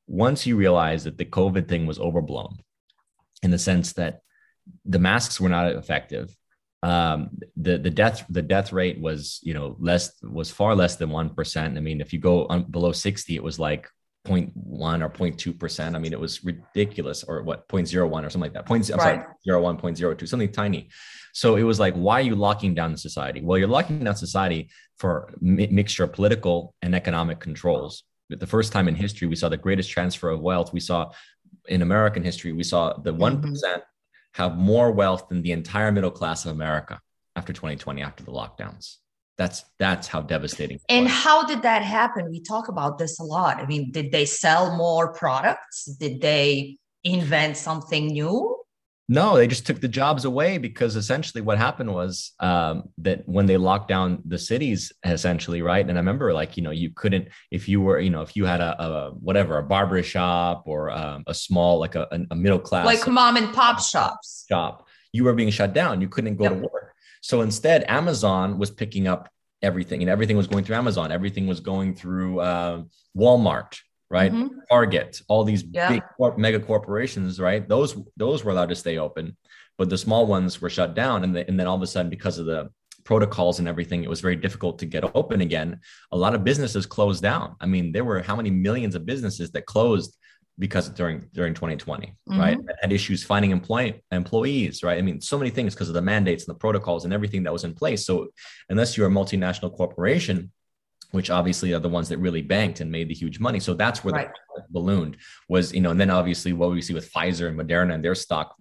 Once 0.08 0.46
you 0.46 0.56
realize 0.56 1.06
that 1.06 1.18
the 1.18 1.26
COVID 1.26 1.68
thing 1.68 1.86
was 1.86 2.00
overblown, 2.00 2.58
in 3.44 3.52
the 3.52 3.58
sense 3.58 3.94
that 3.94 4.22
the 4.86 5.00
masks 5.00 5.40
were 5.40 5.50
not 5.50 5.72
effective. 5.72 6.36
Um, 6.82 7.32
the 7.58 7.78
the 7.78 7.90
death 7.90 8.26
the 8.30 8.42
death 8.42 8.72
rate 8.72 9.02
was 9.02 9.40
you 9.44 9.54
know 9.54 9.76
less 9.80 10.14
was 10.24 10.50
far 10.50 10.76
less 10.76 10.96
than 10.96 11.10
one 11.10 11.30
percent. 11.32 11.78
I 11.78 11.82
mean, 11.82 12.00
if 12.00 12.14
you 12.14 12.20
go 12.20 12.46
on 12.48 12.64
below 12.64 12.94
sixty, 12.94 13.36
it 13.36 13.44
was 13.44 13.60
like 13.60 13.90
0.1 14.28 14.52
or 15.02 15.10
0.2 15.10 15.58
percent. 15.58 15.96
I 15.96 16.00
mean, 16.00 16.14
it 16.14 16.20
was 16.20 16.44
ridiculous, 16.44 17.24
or 17.24 17.42
what 17.44 17.68
0.01 17.68 18.26
or 18.26 18.30
something 18.30 18.42
like 18.42 18.54
that. 18.54 18.66
Point, 18.66 18.90
I'm 18.90 19.00
right. 19.00 19.24
sorry, 19.46 19.62
0.1, 19.62 19.98
0.02, 19.98 20.28
something 20.28 20.52
tiny. 20.52 20.90
So 21.34 21.56
it 21.56 21.64
was 21.64 21.80
like, 21.80 21.94
why 21.96 22.20
are 22.20 22.24
you 22.24 22.36
locking 22.36 22.74
down 22.76 22.92
the 22.92 22.98
society? 22.98 23.42
Well, 23.42 23.58
you're 23.58 23.68
locking 23.68 24.04
down 24.04 24.16
society 24.16 24.70
for 24.98 25.34
mi- 25.40 25.68
mixture 25.68 26.04
of 26.04 26.14
political 26.14 26.76
and 26.82 26.96
economic 26.96 27.40
controls. 27.40 28.04
The 28.30 28.48
first 28.48 28.72
time 28.72 28.88
in 28.88 28.96
history, 28.96 29.28
we 29.28 29.36
saw 29.36 29.50
the 29.50 29.58
greatest 29.58 29.90
transfer 29.90 30.30
of 30.30 30.42
wealth. 30.42 30.72
We 30.74 30.80
saw 30.80 31.12
in 31.68 31.82
American 31.82 32.24
history, 32.24 32.52
we 32.52 32.64
saw 32.64 32.94
the 32.94 33.14
one 33.14 33.42
mm-hmm. 33.42 33.80
have 34.34 34.58
more 34.58 34.92
wealth 34.92 35.30
than 35.30 35.42
the 35.42 35.52
entire 35.52 35.92
middle 35.92 36.12
class 36.12 36.46
of 36.46 36.52
America 36.52 37.00
after 37.36 37.54
2020, 37.54 38.02
after 38.02 38.24
the 38.24 38.32
lockdowns. 38.32 38.98
that's 39.38 39.64
that's 39.78 40.08
how 40.08 40.22
devastating 40.22 40.80
and 40.90 41.08
how 41.08 41.46
did 41.46 41.62
that 41.62 41.82
happen? 41.82 42.30
We 42.30 42.42
talk 42.42 42.68
about 42.68 42.98
this 42.98 43.20
a 43.20 43.24
lot. 43.24 43.58
I 43.58 43.66
mean 43.66 43.92
did 43.92 44.12
they 44.12 44.26
sell 44.26 44.76
more 44.76 45.14
products? 45.14 45.86
Did 45.86 46.22
they 46.22 46.78
invent 47.04 47.56
something 47.56 48.08
new 48.08 48.59
no 49.10 49.36
they 49.36 49.48
just 49.48 49.66
took 49.66 49.82
the 49.82 49.88
jobs 49.90 50.24
away 50.24 50.58
because 50.58 50.96
essentially 50.96 51.42
what 51.42 51.58
happened 51.58 51.94
was 51.94 52.32
um, 52.40 52.84
that 52.98 53.28
when 53.28 53.46
they 53.46 53.58
locked 53.58 53.90
down 53.90 54.22
the 54.26 54.40
cities 54.40 54.94
essentially 55.04 55.62
right? 55.62 55.86
And 55.88 55.98
i 55.98 56.02
remember 56.02 56.34
like 56.34 56.56
you 56.56 56.64
know 56.64 56.72
you 56.72 56.92
couldn't 56.96 57.28
if 57.52 57.68
you 57.68 57.82
were 57.82 58.00
you 58.00 58.10
know 58.10 58.22
if 58.22 58.38
you 58.38 58.46
had 58.46 58.62
a, 58.62 58.82
a 58.82 59.12
whatever 59.12 59.58
a 59.58 59.64
barber 59.64 60.02
shop 60.04 60.64
or 60.66 60.90
um, 60.92 61.24
a 61.28 61.34
small 61.34 61.80
like 61.80 61.96
a, 61.96 62.08
a 62.32 62.36
middle 62.36 62.60
class 62.60 62.86
like 62.86 63.06
mom 63.08 63.36
and 63.36 63.54
pop 63.54 63.82
shops. 63.82 64.46
shop 64.48 64.86
you 65.12 65.24
were 65.24 65.34
being 65.34 65.50
shut 65.50 65.74
down. 65.74 66.02
You 66.02 66.10
couldn't 66.10 66.36
go 66.36 66.46
yep. 66.46 66.54
to 66.54 66.60
work. 66.60 66.94
So 67.22 67.42
instead, 67.42 67.84
Amazon 67.88 68.58
was 68.58 68.72
picking 68.72 69.08
up 69.08 69.30
everything, 69.62 70.02
and 70.02 70.10
everything 70.10 70.38
was 70.38 70.48
going 70.48 70.64
through 70.64 70.78
Amazon. 70.78 71.12
Everything 71.12 71.48
was 71.48 71.60
going 71.60 71.96
through 71.96 72.40
uh, 72.40 72.84
Walmart, 73.18 73.80
right? 74.10 74.32
Mm-hmm. 74.32 74.60
Target, 74.70 75.22
all 75.28 75.44
these 75.44 75.64
yeah. 75.64 75.90
big 75.90 76.04
corp- 76.18 76.38
mega 76.38 76.60
corporations, 76.60 77.40
right? 77.40 77.68
Those 77.68 77.98
those 78.18 78.44
were 78.44 78.52
allowed 78.52 78.70
to 78.70 78.76
stay 78.76 78.98
open, 78.98 79.38
but 79.78 79.90
the 79.90 79.98
small 79.98 80.26
ones 80.26 80.62
were 80.62 80.70
shut 80.70 80.96
down. 80.96 81.24
And, 81.24 81.36
the, 81.36 81.48
and 81.48 81.60
then 81.60 81.68
all 81.68 81.76
of 81.76 81.82
a 81.82 81.88
sudden, 81.88 82.10
because 82.10 82.38
of 82.38 82.46
the 82.46 82.70
protocols 83.04 83.60
and 83.60 83.68
everything, 83.68 84.04
it 84.04 84.10
was 84.10 84.22
very 84.22 84.36
difficult 84.36 84.80
to 84.80 84.86
get 84.86 85.04
open 85.16 85.42
again. 85.42 85.80
A 86.12 86.18
lot 86.18 86.36
of 86.36 86.44
businesses 86.44 86.86
closed 86.86 87.24
down. 87.24 87.56
I 87.60 87.66
mean, 87.66 87.92
there 87.92 88.04
were 88.04 88.22
how 88.22 88.36
many 88.36 88.50
millions 88.50 88.96
of 88.96 89.06
businesses 89.06 89.52
that 89.52 89.66
closed 89.66 90.16
because 90.60 90.90
during 90.90 91.26
during 91.34 91.54
2020 91.54 92.08
mm-hmm. 92.08 92.40
right 92.40 92.58
had 92.82 92.92
issues 92.92 93.24
finding 93.24 93.52
employ, 93.52 94.00
employees 94.12 94.84
right 94.84 94.98
i 94.98 95.02
mean 95.02 95.22
so 95.22 95.38
many 95.38 95.50
things 95.50 95.74
because 95.74 95.88
of 95.88 95.94
the 95.94 96.02
mandates 96.02 96.46
and 96.46 96.54
the 96.54 96.60
protocols 96.60 97.06
and 97.06 97.14
everything 97.14 97.44
that 97.44 97.54
was 97.54 97.64
in 97.64 97.74
place 97.74 98.06
so 98.06 98.28
unless 98.68 98.98
you're 98.98 99.08
a 99.08 99.10
multinational 99.10 99.76
corporation 99.76 100.52
which 101.12 101.30
obviously 101.30 101.74
are 101.74 101.80
the 101.80 101.90
ones 101.90 102.10
that 102.10 102.18
really 102.18 102.42
banked 102.42 102.82
and 102.82 102.92
made 102.92 103.10
the 103.10 103.14
huge 103.14 103.40
money 103.40 103.60
so 103.60 103.74
that's 103.74 104.04
where 104.04 104.14
right. 104.14 104.30
the 104.56 104.64
ballooned 104.70 105.18
was 105.48 105.74
you 105.74 105.82
know 105.82 105.92
and 105.92 106.00
then 106.00 106.10
obviously 106.10 106.54
what 106.54 106.72
we 106.72 106.82
see 106.82 106.94
with 106.94 107.12
pfizer 107.12 107.48
and 107.48 107.60
moderna 107.60 107.94
and 107.94 108.04
their 108.04 108.16
stock 108.16 108.56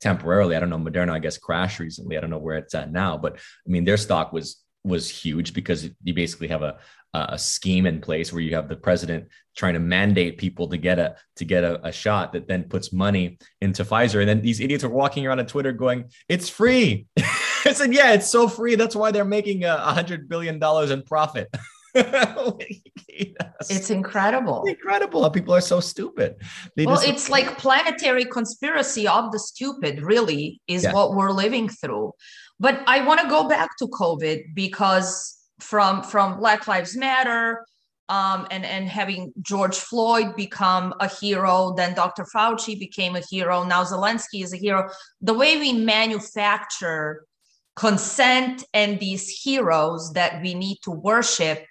temporarily 0.00 0.56
i 0.56 0.60
don't 0.60 0.70
know 0.70 0.78
moderna 0.78 1.12
i 1.12 1.18
guess 1.18 1.38
crashed 1.38 1.78
recently 1.78 2.16
i 2.16 2.20
don't 2.20 2.30
know 2.30 2.38
where 2.38 2.56
it's 2.56 2.74
at 2.74 2.92
now 2.92 3.16
but 3.16 3.34
i 3.36 3.70
mean 3.70 3.84
their 3.84 3.96
stock 3.96 4.32
was 4.32 4.62
was 4.84 5.08
huge 5.08 5.54
because 5.54 5.88
you 6.02 6.12
basically 6.12 6.48
have 6.48 6.62
a 6.62 6.78
a 7.14 7.38
scheme 7.38 7.84
in 7.84 8.00
place 8.00 8.32
where 8.32 8.40
you 8.40 8.54
have 8.54 8.68
the 8.68 8.76
president 8.76 9.28
trying 9.54 9.74
to 9.74 9.80
mandate 9.80 10.38
people 10.38 10.68
to 10.68 10.78
get 10.78 10.98
a 10.98 11.16
to 11.36 11.44
get 11.44 11.62
a, 11.62 11.86
a, 11.86 11.92
shot 11.92 12.32
that 12.32 12.48
then 12.48 12.64
puts 12.64 12.90
money 12.90 13.38
into 13.60 13.84
Pfizer. 13.84 14.20
And 14.20 14.28
then 14.28 14.40
these 14.40 14.60
idiots 14.60 14.82
are 14.82 14.88
walking 14.88 15.26
around 15.26 15.38
on 15.38 15.46
Twitter 15.46 15.72
going, 15.72 16.06
"It's 16.28 16.48
free." 16.48 17.06
I 17.18 17.74
said, 17.74 17.92
"Yeah, 17.92 18.12
it's 18.12 18.30
so 18.30 18.48
free. 18.48 18.76
That's 18.76 18.96
why 18.96 19.10
they're 19.10 19.26
making 19.26 19.64
a 19.64 19.76
hundred 19.76 20.26
billion 20.28 20.58
dollars 20.58 20.90
in 20.90 21.02
profit." 21.02 21.54
it's 21.94 23.90
incredible. 23.90 24.62
It's 24.64 24.78
incredible. 24.78 25.28
People 25.30 25.54
are 25.54 25.60
so 25.60 25.80
stupid. 25.80 26.36
They 26.76 26.86
well, 26.86 27.00
it's 27.02 27.28
like 27.28 27.58
planetary 27.58 28.24
conspiracy 28.24 29.06
of 29.06 29.30
the 29.32 29.38
stupid. 29.38 30.02
Really, 30.02 30.60
is 30.66 30.84
yeah. 30.84 30.94
what 30.94 31.14
we're 31.14 31.32
living 31.32 31.68
through. 31.68 32.12
But 32.58 32.82
I 32.86 33.04
want 33.04 33.20
to 33.20 33.28
go 33.28 33.48
back 33.48 33.76
to 33.78 33.86
COVID 33.88 34.54
because 34.54 35.38
from 35.60 36.02
from 36.02 36.38
Black 36.38 36.66
Lives 36.66 36.96
Matter 36.96 37.64
um, 38.08 38.46
and 38.50 38.64
and 38.64 38.88
having 38.88 39.32
George 39.42 39.76
Floyd 39.76 40.34
become 40.34 40.94
a 41.00 41.08
hero, 41.08 41.74
then 41.76 41.94
Dr. 41.94 42.24
Fauci 42.34 42.78
became 42.78 43.16
a 43.16 43.22
hero. 43.30 43.64
Now 43.64 43.84
Zelensky 43.84 44.42
is 44.42 44.52
a 44.52 44.56
hero. 44.56 44.88
The 45.20 45.34
way 45.34 45.58
we 45.58 45.72
manufacture 45.72 47.26
consent 47.74 48.64
and 48.74 49.00
these 49.00 49.28
heroes 49.28 50.12
that 50.12 50.42
we 50.42 50.54
need 50.54 50.78
to 50.84 50.90
worship 50.90 51.64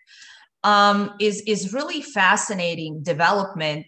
um, 0.64 1.14
is 1.20 1.42
is 1.48 1.74
really 1.74 2.02
fascinating 2.02 3.04
development. 3.04 3.86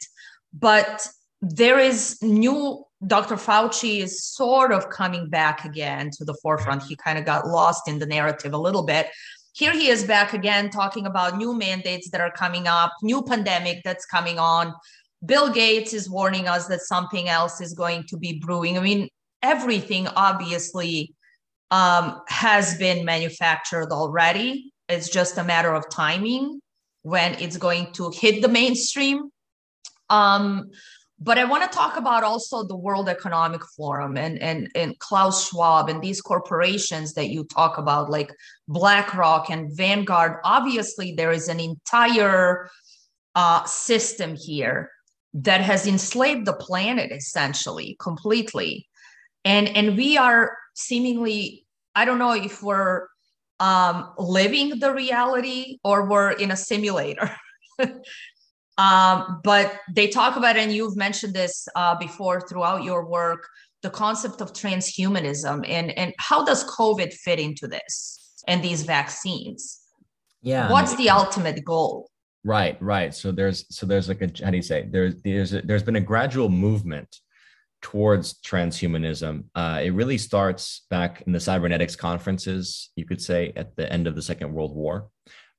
But 0.54 1.08
there 1.42 1.80
is 1.80 2.18
new. 2.22 2.86
Dr. 3.06 3.36
Fauci 3.36 4.00
is 4.00 4.24
sort 4.24 4.72
of 4.72 4.90
coming 4.90 5.30
back 5.30 5.66
again 5.66 6.10
to 6.12 6.24
the 6.24 6.34
forefront. 6.42 6.84
He 6.84 6.96
kind 6.96 7.18
of 7.18 7.26
got 7.26 7.46
lost 7.46 7.90
in 7.90 8.00
the 8.00 8.06
narrative 8.06 8.54
a 8.54 8.58
little 8.58 8.84
bit 8.84 9.08
here 9.54 9.72
he 9.72 9.88
is 9.88 10.04
back 10.04 10.34
again 10.34 10.72
talking 10.72 11.06
about 11.06 11.38
new 11.38 11.56
mandates 11.56 12.10
that 12.10 12.22
are 12.22 12.32
coming 12.32 12.68
up, 12.68 12.92
new 13.04 13.22
pandemic 13.22 13.82
that's 13.84 14.06
coming 14.06 14.40
on. 14.40 14.74
Bill 15.24 15.50
Gates 15.50 15.94
is 15.94 16.10
warning 16.10 16.48
us 16.48 16.68
that 16.68 16.82
something 16.82 17.30
else 17.30 17.62
is 17.62 17.74
going 17.74 18.06
to 18.10 18.18
be 18.18 18.40
brewing. 18.40 18.78
I 18.78 18.82
mean, 18.82 19.10
everything 19.42 20.08
obviously 20.08 21.14
um, 21.70 22.20
has 22.28 22.78
been 22.78 23.06
manufactured 23.06 23.92
already. 23.92 24.74
It's 24.90 25.08
just 25.08 25.38
a 25.38 25.44
matter 25.44 25.74
of 25.74 25.90
timing 25.90 26.60
when 27.04 27.36
it's 27.36 27.58
going 27.58 27.92
to 27.94 28.12
hit 28.12 28.42
the 28.42 28.50
mainstream. 28.50 29.30
Um, 30.10 30.72
but 31.20 31.38
I 31.38 31.46
want 31.46 31.70
to 31.70 31.78
talk 31.78 31.96
about 31.96 32.24
also 32.24 32.64
the 32.64 32.76
World 32.76 33.08
Economic 33.08 33.62
Forum 33.78 34.18
and, 34.18 34.42
and, 34.42 34.70
and 34.76 34.98
Klaus 35.00 35.48
Schwab 35.48 35.88
and 35.88 36.02
these 36.02 36.20
corporations 36.20 37.14
that 37.14 37.30
you 37.30 37.46
talk 37.46 37.78
about, 37.78 38.10
like 38.10 38.30
BlackRock 38.68 39.50
and 39.50 39.76
Vanguard. 39.76 40.40
Obviously, 40.44 41.14
there 41.14 41.32
is 41.32 41.48
an 41.48 41.62
entire 41.62 42.70
uh, 43.36 43.64
system 43.64 44.36
here 44.36 44.92
that 45.34 45.62
has 45.62 45.88
enslaved 45.88 46.46
the 46.46 46.54
planet 46.54 47.12
essentially 47.12 47.96
completely. 48.00 48.88
And, 49.46 49.70
and 49.70 49.96
we 49.96 50.18
are 50.18 50.58
seemingly, 50.74 51.66
I 51.96 52.06
don't 52.06 52.20
know 52.20 52.34
if 52.34 52.62
we're 52.62 53.08
um, 53.60 54.14
living 54.18 54.80
the 54.80 54.94
reality 54.94 55.78
or 55.84 56.10
we're 56.10 56.32
in 56.32 56.52
a 56.52 56.58
simulator. 56.58 57.36
Um, 58.78 59.40
but 59.44 59.80
they 59.94 60.08
talk 60.08 60.36
about, 60.36 60.58
and 60.58 60.74
you've 60.74 60.98
mentioned 60.98 61.34
this 61.34 61.68
uh, 61.76 61.96
before 61.96 62.42
throughout 62.42 62.84
your 62.84 63.06
work, 63.06 63.48
the 63.84 63.90
concept 63.90 64.42
of 64.42 64.54
transhumanism 64.54 65.64
and, 65.68 65.92
and 65.98 66.14
how 66.18 66.44
does 66.44 66.64
COVID 66.64 67.14
fit 67.14 67.40
into 67.40 67.68
this 67.68 68.42
and 68.48 68.64
these 68.64 68.84
vaccines? 68.84 69.82
Yeah. 70.42 70.72
What's 70.72 70.96
the 70.96 71.10
ultimate 71.10 71.64
goal? 71.64 72.10
Right, 72.44 72.82
right. 72.82 73.14
So 73.14 73.32
there's 73.32 73.66
so 73.74 73.86
there's 73.86 74.10
like 74.10 74.22
a 74.22 74.30
how 74.44 74.52
do 74.52 74.58
you 74.58 74.64
say 74.64 74.88
there's 74.90 75.16
there's 75.22 75.54
a, 75.54 75.62
there's 75.62 75.84
been 75.84 75.96
a 75.96 76.02
gradual 76.02 76.50
movement 76.50 77.22
towards 77.84 78.42
transhumanism. 78.42 79.44
Uh, 79.54 79.80
it 79.84 79.92
really 79.92 80.18
starts 80.18 80.86
back 80.90 81.22
in 81.28 81.34
the 81.34 81.40
cybernetics 81.40 81.96
conferences, 81.96 82.90
you 82.96 83.06
could 83.06 83.22
say, 83.22 83.54
at 83.56 83.76
the 83.76 83.92
end 83.94 84.08
of 84.08 84.16
the 84.16 84.22
Second 84.22 84.52
World 84.52 84.76
War. 84.76 85.10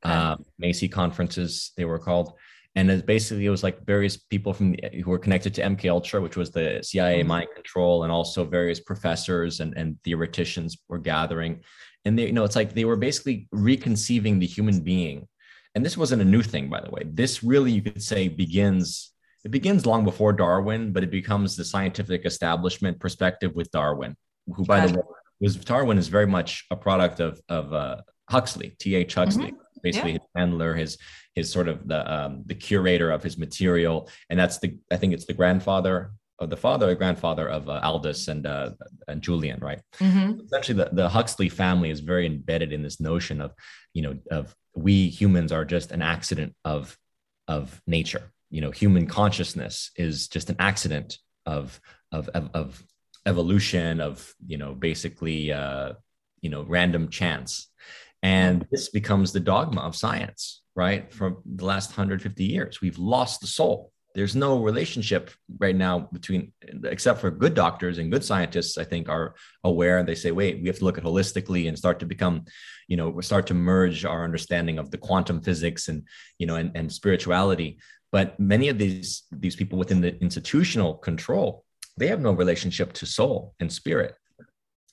Okay. 0.04 0.14
Uh, 0.14 0.37
Macy 0.58 0.88
conferences, 0.88 1.70
they 1.76 1.84
were 1.84 2.00
called 2.00 2.34
and 2.76 2.90
it 2.90 3.06
basically 3.06 3.46
it 3.46 3.50
was 3.50 3.62
like 3.62 3.84
various 3.87 4.16
people 4.16 4.52
from 4.52 4.74
who 5.04 5.10
were 5.10 5.18
connected 5.18 5.54
to 5.54 5.62
MK 5.62 5.88
Ultra, 5.90 6.20
which 6.20 6.37
was 6.37 6.50
the 6.50 6.80
CIA 6.82 7.20
mm-hmm. 7.20 7.28
mind 7.28 7.48
control, 7.54 8.02
and 8.02 8.12
also 8.12 8.44
various 8.44 8.80
professors 8.80 9.60
and, 9.60 9.74
and 9.76 9.96
theoreticians 10.02 10.76
were 10.88 10.98
gathering, 10.98 11.62
and 12.04 12.18
they 12.18 12.26
you 12.26 12.32
know 12.32 12.44
it's 12.44 12.56
like 12.56 12.74
they 12.74 12.84
were 12.84 12.96
basically 12.96 13.46
reconceiving 13.52 14.38
the 14.38 14.46
human 14.46 14.80
being, 14.80 15.28
and 15.74 15.84
this 15.84 15.96
wasn't 15.96 16.20
a 16.20 16.24
new 16.24 16.42
thing 16.42 16.68
by 16.68 16.80
the 16.80 16.90
way. 16.90 17.02
This 17.06 17.44
really 17.44 17.70
you 17.70 17.82
could 17.82 18.02
say 18.02 18.28
begins 18.28 19.12
it 19.44 19.50
begins 19.50 19.87
long 19.87 20.04
before 20.04 20.33
Darwin, 20.33 20.92
but 20.92 21.02
it 21.02 21.11
becomes 21.11 21.57
the 21.57 21.64
scientific 21.64 22.24
establishment 22.24 22.98
perspective 22.98 23.54
with 23.54 23.70
Darwin, 23.70 24.16
who 24.54 24.64
by 24.64 24.87
the 24.87 24.94
way 24.94 25.02
was 25.40 25.57
Darwin 25.57 25.98
is 25.98 26.09
very 26.09 26.26
much 26.26 26.64
a 26.70 26.76
product 26.76 27.20
of 27.20 27.40
of 27.48 27.72
uh, 27.72 28.00
Huxley, 28.30 28.76
T. 28.78 28.94
H. 28.94 29.14
Huxley. 29.14 29.46
Mm-hmm 29.46 29.61
basically 29.85 30.12
yeah. 30.12 30.18
his 30.18 30.28
handler, 30.35 30.74
his 30.74 30.98
his 31.37 31.52
sort 31.52 31.68
of 31.68 31.87
the 31.87 32.00
um, 32.12 32.42
the 32.46 32.54
curator 32.57 33.12
of 33.12 33.22
his 33.22 33.38
material, 33.38 34.09
and 34.30 34.37
that's 34.37 34.59
the 34.59 34.76
I 34.90 34.96
think 34.96 35.12
it's 35.12 35.26
the 35.26 35.35
grandfather 35.35 36.11
of 36.40 36.50
the 36.50 36.57
father 36.57 36.90
or 36.90 36.94
grandfather 36.96 37.48
of 37.48 37.68
uh, 37.68 37.80
Aldous 37.85 38.26
and 38.26 38.44
uh, 38.46 38.70
and 39.07 39.22
Julian, 39.22 39.61
right? 39.61 39.80
Mm-hmm. 40.00 40.40
Essentially, 40.46 40.78
the, 40.78 40.88
the 40.92 41.09
Huxley 41.09 41.48
family 41.48 41.90
is 41.90 42.00
very 42.00 42.26
embedded 42.26 42.72
in 42.72 42.83
this 42.83 42.98
notion 42.98 43.40
of 43.40 43.52
you 43.92 44.02
know 44.02 44.18
of 44.33 44.57
we 44.74 45.09
humans 45.09 45.52
are 45.52 45.64
just 45.64 45.92
an 45.92 46.02
accident 46.02 46.57
of 46.64 46.96
of 47.46 47.80
nature. 47.87 48.33
You 48.54 48.60
know, 48.60 48.70
human 48.70 49.06
consciousness 49.06 49.90
is 49.96 50.28
just 50.28 50.48
an 50.48 50.56
accident 50.58 51.18
of 51.44 51.80
of 52.12 52.28
of, 52.28 52.50
of 52.54 52.84
evolution 53.26 54.00
of 54.00 54.34
you 54.46 54.58
know 54.58 54.74
basically 54.74 55.52
uh, 55.52 55.94
you 56.40 56.50
know 56.50 56.62
random 56.62 57.08
chance 57.08 57.68
and 58.24 58.66
this 58.70 58.88
becomes 58.88 59.32
the 59.32 59.40
dogma 59.40 59.82
of 59.82 59.94
science, 59.94 60.62
right? 60.74 61.12
For 61.12 61.42
the 61.44 61.66
last 61.66 61.90
150 61.90 62.42
years, 62.42 62.80
we've 62.80 62.98
lost 62.98 63.42
the 63.42 63.46
soul. 63.46 63.92
There's 64.14 64.37
no 64.37 64.62
relationship 64.62 65.31
right 65.59 65.74
now 65.74 66.09
between, 66.12 66.53
except 66.85 67.20
for 67.20 67.31
good 67.31 67.55
doctors 67.55 67.98
and 67.98 68.12
good 68.12 68.24
scientists, 68.24 68.79
I 68.79 68.85
think 68.85 69.09
are 69.09 69.35
aware. 69.64 69.98
And 69.98 70.09
they 70.09 70.14
say, 70.14 70.31
wait, 70.31 70.61
we 70.61 70.68
have 70.68 70.79
to 70.79 70.85
look 70.85 70.98
at 70.98 71.05
holistically 71.05 71.66
and 71.68 71.77
start 71.77 71.98
to 71.98 72.07
become, 72.07 72.44
you 72.87 72.96
know, 72.96 73.20
start 73.20 73.48
to 73.48 73.55
merge 73.55 74.05
our 74.05 74.22
understanding 74.22 74.79
of 74.79 74.90
the 74.90 74.98
quantum 74.98 75.40
physics 75.40 75.88
and, 75.88 76.07
you 76.38 76.46
know, 76.46 76.57
and, 76.57 76.70
and 76.77 76.92
spirituality. 76.92 77.79
But 78.12 78.38
many 78.38 78.68
of 78.68 78.79
these, 78.79 79.24
these 79.33 79.57
people 79.57 79.79
within 79.79 80.00
the 80.00 80.16
institutional 80.22 80.94
control, 80.94 81.64
they 81.96 82.07
have 82.07 82.20
no 82.20 82.33
relationship 82.33 82.92
to 82.94 83.07
soul 83.07 83.55
and 83.59 83.72
spirit. 83.72 84.14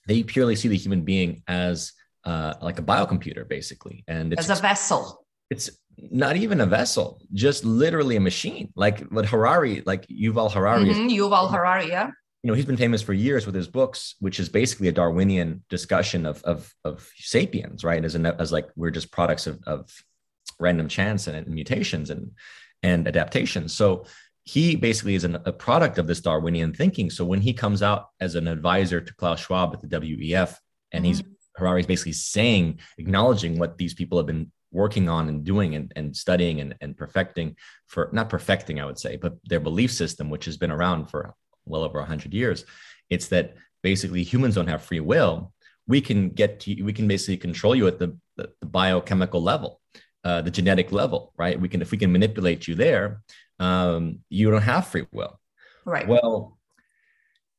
They 0.08 0.24
purely 0.24 0.56
see 0.56 0.68
the 0.68 0.78
human 0.78 1.04
being 1.04 1.44
as 1.48 1.94
uh, 2.26 2.56
like 2.62 2.80
a 2.80 2.84
biocomputer, 2.84 3.48
basically, 3.48 4.04
and 4.08 4.34
it's 4.34 4.50
as 4.50 4.60
a 4.60 4.62
vessel. 4.62 5.26
It's 5.50 5.70
not 6.10 6.36
even 6.36 6.62
a 6.62 6.66
vessel, 6.66 7.22
just 7.34 7.64
literally 7.64 8.16
a 8.16 8.22
machine. 8.22 8.72
Like 8.76 9.02
what 9.10 9.26
Harari, 9.26 9.84
like 9.86 10.08
Yuval 10.08 10.52
Harari. 10.52 10.86
Mm-hmm, 10.86 11.08
Yuval 11.10 11.52
Harari, 11.52 11.90
yeah. 11.90 12.10
You 12.44 12.48
know, 12.48 12.56
he's 12.56 12.66
been 12.66 12.78
famous 12.78 13.04
for 13.04 13.14
years 13.14 13.46
with 13.46 13.54
his 13.54 13.68
books, 13.68 14.16
which 14.20 14.40
is 14.40 14.50
basically 14.50 14.88
a 14.88 14.92
Darwinian 14.92 15.64
discussion 15.70 16.26
of 16.26 16.42
of, 16.44 16.74
of 16.84 17.08
sapiens, 17.18 17.84
right? 17.84 18.04
As 18.04 18.16
an, 18.16 18.26
as 18.26 18.52
like 18.52 18.70
we're 18.76 18.92
just 18.92 19.12
products 19.12 19.46
of, 19.46 19.60
of 19.68 19.92
random 20.60 20.88
chance 20.88 21.28
and, 21.28 21.38
and 21.38 21.48
mutations 21.48 22.10
and 22.10 22.32
and 22.82 23.08
adaptations. 23.08 23.74
So 23.74 24.06
he 24.44 24.76
basically 24.76 25.14
is 25.14 25.24
an, 25.24 25.38
a 25.46 25.52
product 25.52 26.00
of 26.00 26.08
this 26.08 26.22
Darwinian 26.22 26.74
thinking. 26.74 27.12
So 27.12 27.24
when 27.26 27.42
he 27.42 27.54
comes 27.54 27.84
out 27.84 28.08
as 28.20 28.34
an 28.34 28.48
advisor 28.48 29.00
to 29.00 29.14
Klaus 29.14 29.42
Schwab 29.42 29.74
at 29.74 29.82
the 29.82 30.00
WEF, 30.00 30.56
and 30.92 31.04
mm-hmm. 31.04 31.06
he's 31.06 31.24
Harari's 31.58 31.86
basically 31.86 32.14
saying, 32.14 32.80
acknowledging 32.98 33.60
what 33.60 33.78
these 33.78 33.94
people 33.94 34.18
have 34.18 34.26
been 34.26 34.52
working 34.72 35.10
on 35.10 35.28
and 35.28 35.44
doing 35.44 35.76
and, 35.76 35.92
and 35.96 36.16
studying 36.16 36.62
and, 36.62 36.76
and 36.82 36.98
perfecting 36.98 37.56
for 37.88 38.10
not 38.14 38.30
perfecting, 38.30 38.80
I 38.80 38.86
would 38.86 39.00
say, 39.00 39.18
but 39.18 39.36
their 39.46 39.60
belief 39.60 39.92
system, 39.92 40.30
which 40.30 40.46
has 40.46 40.58
been 40.58 40.72
around 40.72 41.08
for 41.08 41.34
well 41.66 41.84
over 41.84 42.00
100 42.00 42.34
years. 42.34 42.66
It's 43.10 43.28
that 43.28 43.56
basically 43.84 44.24
humans 44.24 44.56
don't 44.56 44.68
have 44.68 44.84
free 44.84 45.00
will. 45.00 45.54
We 45.88 46.02
can 46.02 46.30
get 46.30 46.62
to, 46.62 46.82
we 46.84 46.94
can 46.94 47.08
basically 47.08 47.38
control 47.38 47.76
you 47.76 47.88
at 47.88 48.00
the, 48.00 48.18
the, 48.38 48.52
the 48.62 48.68
biochemical 48.68 49.42
level, 49.42 49.82
uh, 50.24 50.42
the 50.42 50.52
genetic 50.52 50.92
level, 50.92 51.34
right? 51.38 51.60
We 51.60 51.68
can, 51.68 51.82
if 51.82 51.92
we 51.92 51.98
can 51.98 52.12
manipulate 52.12 52.68
you 52.68 52.76
there, 52.76 53.22
um, 53.60 54.20
you 54.30 54.50
don't 54.50 54.62
have 54.62 54.88
free 54.88 55.06
will. 55.12 55.40
Right. 55.86 56.08
Well, 56.08 56.58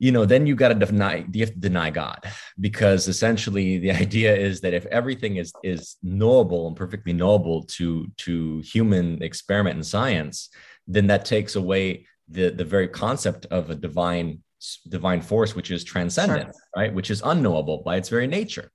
you 0.02 0.10
know, 0.10 0.24
then 0.24 0.48
you 0.48 0.56
got 0.56 0.70
to 0.70 0.74
deny, 0.74 1.24
you 1.32 1.44
have 1.44 1.54
to 1.54 1.60
deny 1.60 1.88
God 1.90 2.26
because 2.58 3.06
essentially 3.06 3.78
the 3.78 3.92
idea 4.04 4.34
is 4.34 4.60
that 4.62 4.74
if 4.74 4.84
everything 4.86 5.36
is 5.36 5.52
is 5.62 5.96
knowable 6.02 6.66
and 6.66 6.76
perfectly 6.76 7.12
knowable 7.12 7.62
to 7.76 8.08
to 8.24 8.60
human 8.64 9.22
experiment 9.22 9.76
and 9.76 9.86
science, 9.86 10.50
then 10.88 11.06
that 11.06 11.24
takes 11.24 11.54
away 11.54 12.04
the 12.28 12.50
the 12.50 12.64
very 12.64 12.88
concept 12.88 13.46
of 13.46 13.70
a 13.70 13.76
divine 13.76 14.40
divine 14.88 15.20
force, 15.20 15.54
which 15.54 15.70
is 15.70 15.84
transcendent, 15.84 16.46
sure. 16.46 16.54
right? 16.76 16.92
Which 16.92 17.10
is 17.12 17.22
unknowable 17.24 17.78
by 17.84 17.94
its 17.96 18.08
very 18.08 18.26
nature. 18.26 18.72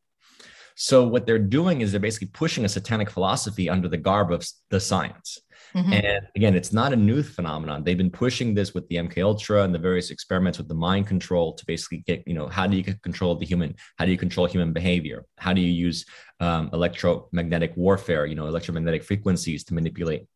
So 0.76 1.06
what 1.08 1.26
they're 1.26 1.50
doing 1.60 1.82
is 1.82 1.92
they're 1.92 2.00
basically 2.00 2.28
pushing 2.28 2.64
a 2.64 2.70
satanic 2.70 3.10
philosophy 3.10 3.70
under 3.70 3.90
the 3.90 3.98
garb 3.98 4.32
of 4.32 4.48
the 4.70 4.80
science. 4.80 5.42
Mm-hmm. 5.78 5.94
And 5.94 6.28
again, 6.36 6.56
it's 6.56 6.74
not 6.74 6.92
a 6.92 6.96
new 6.96 7.22
phenomenon. 7.22 7.84
They've 7.84 7.98
been 7.98 8.10
pushing 8.10 8.56
this 8.56 8.74
with 8.74 8.88
the 8.88 8.96
MK 8.96 9.24
Ultra 9.24 9.64
and 9.64 9.74
the 9.74 9.80
various 9.80 10.10
experiments 10.10 10.58
with 10.58 10.68
the 10.68 10.74
mind 10.74 11.08
control 11.08 11.54
to 11.54 11.66
basically 11.66 12.00
get, 12.00 12.28
you 12.28 12.34
know, 12.34 12.48
how 12.48 12.66
do 12.66 12.76
you 12.76 12.84
control 12.84 13.36
the 13.36 13.46
human? 13.46 13.76
How 13.98 14.06
do 14.06 14.12
you 14.12 14.18
control 14.18 14.48
human 14.48 14.74
behavior? 14.74 15.26
How 15.38 15.54
do 15.54 15.62
you 15.62 15.72
use 15.72 16.06
um, 16.40 16.70
electromagnetic 16.74 17.74
warfare, 17.76 18.26
you 18.26 18.36
know, 18.36 18.48
electromagnetic 18.48 19.04
frequencies 19.04 19.64
to 19.66 19.74
manipulate 19.74 20.28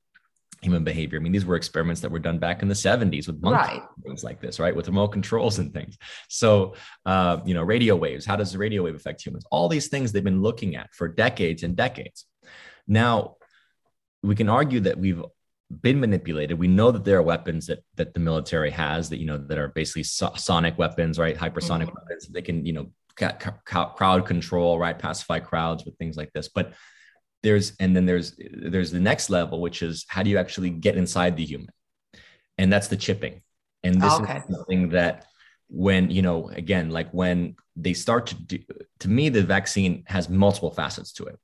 human 0.62 0.84
behavior. 0.84 1.20
I 1.20 1.22
mean, 1.24 1.32
these 1.32 1.46
were 1.46 1.56
experiments 1.56 2.02
that 2.02 2.12
were 2.12 2.20
done 2.20 2.38
back 2.38 2.62
in 2.62 2.68
the 2.68 2.76
70s 2.76 3.26
with 3.26 3.42
monkeys, 3.42 3.80
right. 3.80 3.84
things 4.04 4.24
like 4.24 4.40
this, 4.40 4.60
right? 4.60 4.76
With 4.76 4.88
remote 4.88 5.08
controls 5.08 5.58
and 5.58 5.74
things. 5.74 5.98
So, 6.30 6.76
uh, 7.06 7.40
you 7.46 7.56
know, 7.56 7.64
radio 7.64 7.96
waves, 7.96 8.26
how 8.26 8.36
does 8.36 8.52
the 8.52 8.60
radio 8.60 8.84
wave 8.84 8.96
affect 8.96 9.26
humans? 9.26 9.44
All 9.50 9.68
these 9.68 9.88
things 9.88 10.12
they've 10.12 10.24
been 10.24 10.44
looking 10.44 10.76
at 10.76 10.94
for 10.94 11.08
decades 11.08 11.64
and 11.64 11.76
decades. 11.76 12.26
Now, 12.88 13.38
we 14.24 14.36
can 14.36 14.50
argue 14.50 14.80
that 14.82 14.98
we've 14.98 15.22
been 15.82 16.00
manipulated. 16.00 16.60
We 16.60 16.68
know 16.68 16.92
that 16.92 17.06
there 17.06 17.18
are 17.18 17.24
weapons 17.24 17.68
that 17.68 17.84
that 17.96 18.14
the 18.14 18.20
military 18.20 18.72
has 18.72 19.10
that 19.10 19.20
you 19.20 19.26
know 19.26 19.38
that 19.38 19.58
are 19.58 19.70
basically 19.70 20.04
so- 20.04 20.34
sonic 20.36 20.78
weapons, 20.78 21.18
right? 21.18 21.38
Hypersonic 21.38 21.88
mm-hmm. 21.88 21.96
weapons. 21.96 22.28
They 22.28 22.42
can 22.42 22.66
you 22.66 22.74
know 22.74 22.92
crowd 23.66 24.26
control, 24.26 24.80
right? 24.80 24.98
Pacify 24.98 25.40
crowds 25.40 25.86
with 25.86 25.98
things 25.98 26.18
like 26.18 26.32
this. 26.34 26.48
But 26.48 26.74
there's 27.44 27.74
and 27.80 27.96
then 27.96 28.06
there's 28.06 28.36
there's 28.38 28.92
the 28.92 29.00
next 29.00 29.30
level, 29.30 29.62
which 29.62 29.82
is 29.82 30.06
how 30.08 30.24
do 30.24 30.30
you 30.30 30.38
actually 30.38 30.70
get 30.70 30.98
inside 30.98 31.38
the 31.38 31.46
human, 31.46 31.74
and 32.58 32.72
that's 32.72 32.88
the 32.88 32.98
chipping. 32.98 33.42
And 33.84 34.00
this 34.00 34.14
okay. 34.14 34.38
is 34.38 34.56
something 34.56 34.90
that 34.90 35.26
when 35.72 36.12
you 36.12 36.22
know 36.22 36.50
again 36.50 36.90
like 36.90 37.10
when 37.12 37.56
they 37.78 37.94
start 37.94 38.28
to 38.28 38.36
do 38.36 38.60
to 39.00 39.08
me 39.08 39.30
the 39.30 39.42
vaccine 39.42 40.04
has 40.06 40.28
multiple 40.28 40.70
facets 40.70 41.14
to 41.14 41.24
it 41.24 41.40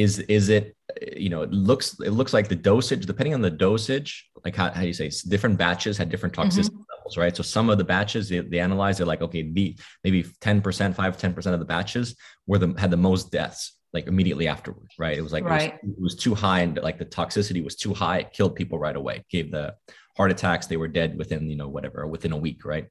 is 0.00 0.18
is 0.20 0.48
it 0.48 0.76
you 1.16 1.28
know 1.28 1.42
it 1.42 1.52
looks 1.52 1.98
it 2.00 2.10
looks 2.10 2.32
like 2.32 2.48
the 2.48 2.56
dosage 2.56 3.06
depending 3.06 3.34
on 3.34 3.40
the 3.40 3.50
dosage 3.50 4.28
like 4.44 4.56
how, 4.56 4.70
how 4.70 4.80
do 4.80 4.86
you 4.86 4.92
say 4.92 5.10
different 5.28 5.58
batches 5.58 5.98
had 5.98 6.08
different 6.08 6.34
toxicity 6.34 6.70
mm-hmm. 6.70 6.96
levels 6.96 7.16
right? 7.16 7.36
So 7.36 7.42
some 7.42 7.68
of 7.70 7.78
the 7.78 7.84
batches 7.84 8.28
they, 8.28 8.40
they 8.40 8.60
analyze 8.60 8.98
they're 8.98 9.06
like 9.06 9.22
okay 9.22 9.42
the 9.42 9.76
maybe 10.02 10.22
10% 10.22 10.94
5 10.94 11.16
10% 11.16 11.46
of 11.52 11.58
the 11.58 11.64
batches 11.64 12.16
were 12.46 12.58
the 12.58 12.74
had 12.78 12.90
the 12.90 12.96
most 12.96 13.30
deaths 13.30 13.78
like 13.92 14.06
immediately 14.06 14.48
afterwards 14.48 14.94
right? 14.98 15.16
It 15.16 15.22
was 15.22 15.32
like 15.32 15.44
right. 15.44 15.74
it, 15.74 15.80
was, 15.82 15.96
it 15.96 16.02
was 16.02 16.16
too 16.16 16.34
high 16.34 16.60
and 16.60 16.78
like 16.82 16.98
the 16.98 17.04
toxicity 17.04 17.62
was 17.62 17.76
too 17.76 17.92
high 17.92 18.18
it 18.18 18.32
killed 18.32 18.54
people 18.56 18.78
right 18.78 18.96
away 18.96 19.24
gave 19.30 19.50
the 19.50 19.74
heart 20.16 20.30
attacks 20.30 20.66
they 20.66 20.76
were 20.76 20.88
dead 20.88 21.16
within 21.16 21.48
you 21.50 21.56
know 21.56 21.68
whatever 21.68 22.06
within 22.06 22.32
a 22.32 22.36
week 22.36 22.64
right? 22.64 22.86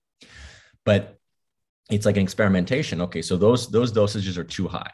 But 0.85 1.15
it's 1.89 2.05
like 2.05 2.17
an 2.17 2.23
experimentation. 2.23 3.01
Okay 3.01 3.23
so 3.23 3.35
those 3.35 3.69
those 3.71 3.91
dosages 3.91 4.37
are 4.37 4.43
too 4.43 4.67
high 4.67 4.91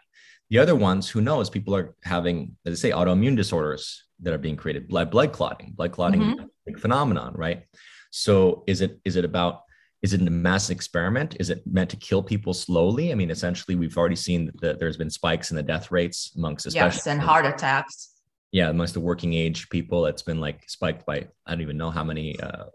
the 0.50 0.60
other 0.60 0.76
ones, 0.76 1.10
who 1.10 1.22
knows, 1.22 1.50
people 1.50 1.76
are 1.76 1.96
having, 2.04 2.56
let's 2.66 2.82
say, 2.82 2.92
autoimmune 2.92 3.36
disorders 3.36 4.04
that 4.22 4.34
are 4.34 4.38
being 4.38 4.56
created, 4.56 4.88
blood 4.88 5.12
blood 5.12 5.32
clotting. 5.34 5.74
Blood 5.76 5.92
clotting 5.92 6.22
mm-hmm. 6.22 6.40
is 6.40 6.46
a 6.46 6.50
big 6.66 6.80
phenomenon, 6.80 7.34
right? 7.36 7.64
So 8.12 8.64
is 8.68 8.82
it 8.82 9.00
is 9.04 9.16
it 9.16 9.26
about 9.26 9.62
is 10.02 10.14
it 10.14 10.22
a 10.22 10.30
mass 10.30 10.70
experiment? 10.70 11.36
Is 11.40 11.50
it 11.50 11.66
meant 11.66 11.90
to 11.90 11.98
kill 11.98 12.22
people 12.22 12.54
slowly? 12.54 13.12
I 13.12 13.16
mean, 13.16 13.32
essentially, 13.32 13.76
we've 13.76 13.98
already 13.98 14.16
seen 14.16 14.52
that 14.62 14.80
there's 14.80 14.98
been 14.98 15.10
spikes 15.10 15.50
in 15.50 15.58
the 15.58 15.64
death 15.64 15.90
rates 15.90 16.32
amongst 16.38 16.68
especially 16.68 16.98
yes, 16.98 17.08
and 17.08 17.20
heart 17.20 17.46
attacks. 17.46 18.12
Yeah, 18.52 18.70
amongst 18.70 18.94
the 18.94 19.00
working 19.00 19.34
age 19.34 19.68
people, 19.70 20.06
it's 20.06 20.22
been 20.22 20.40
like 20.40 20.70
spiked 20.70 21.06
by 21.06 21.28
I 21.46 21.52
don't 21.52 21.62
even 21.62 21.78
know 21.78 21.90
how 21.90 22.04
many 22.04 22.40
uh, 22.40 22.66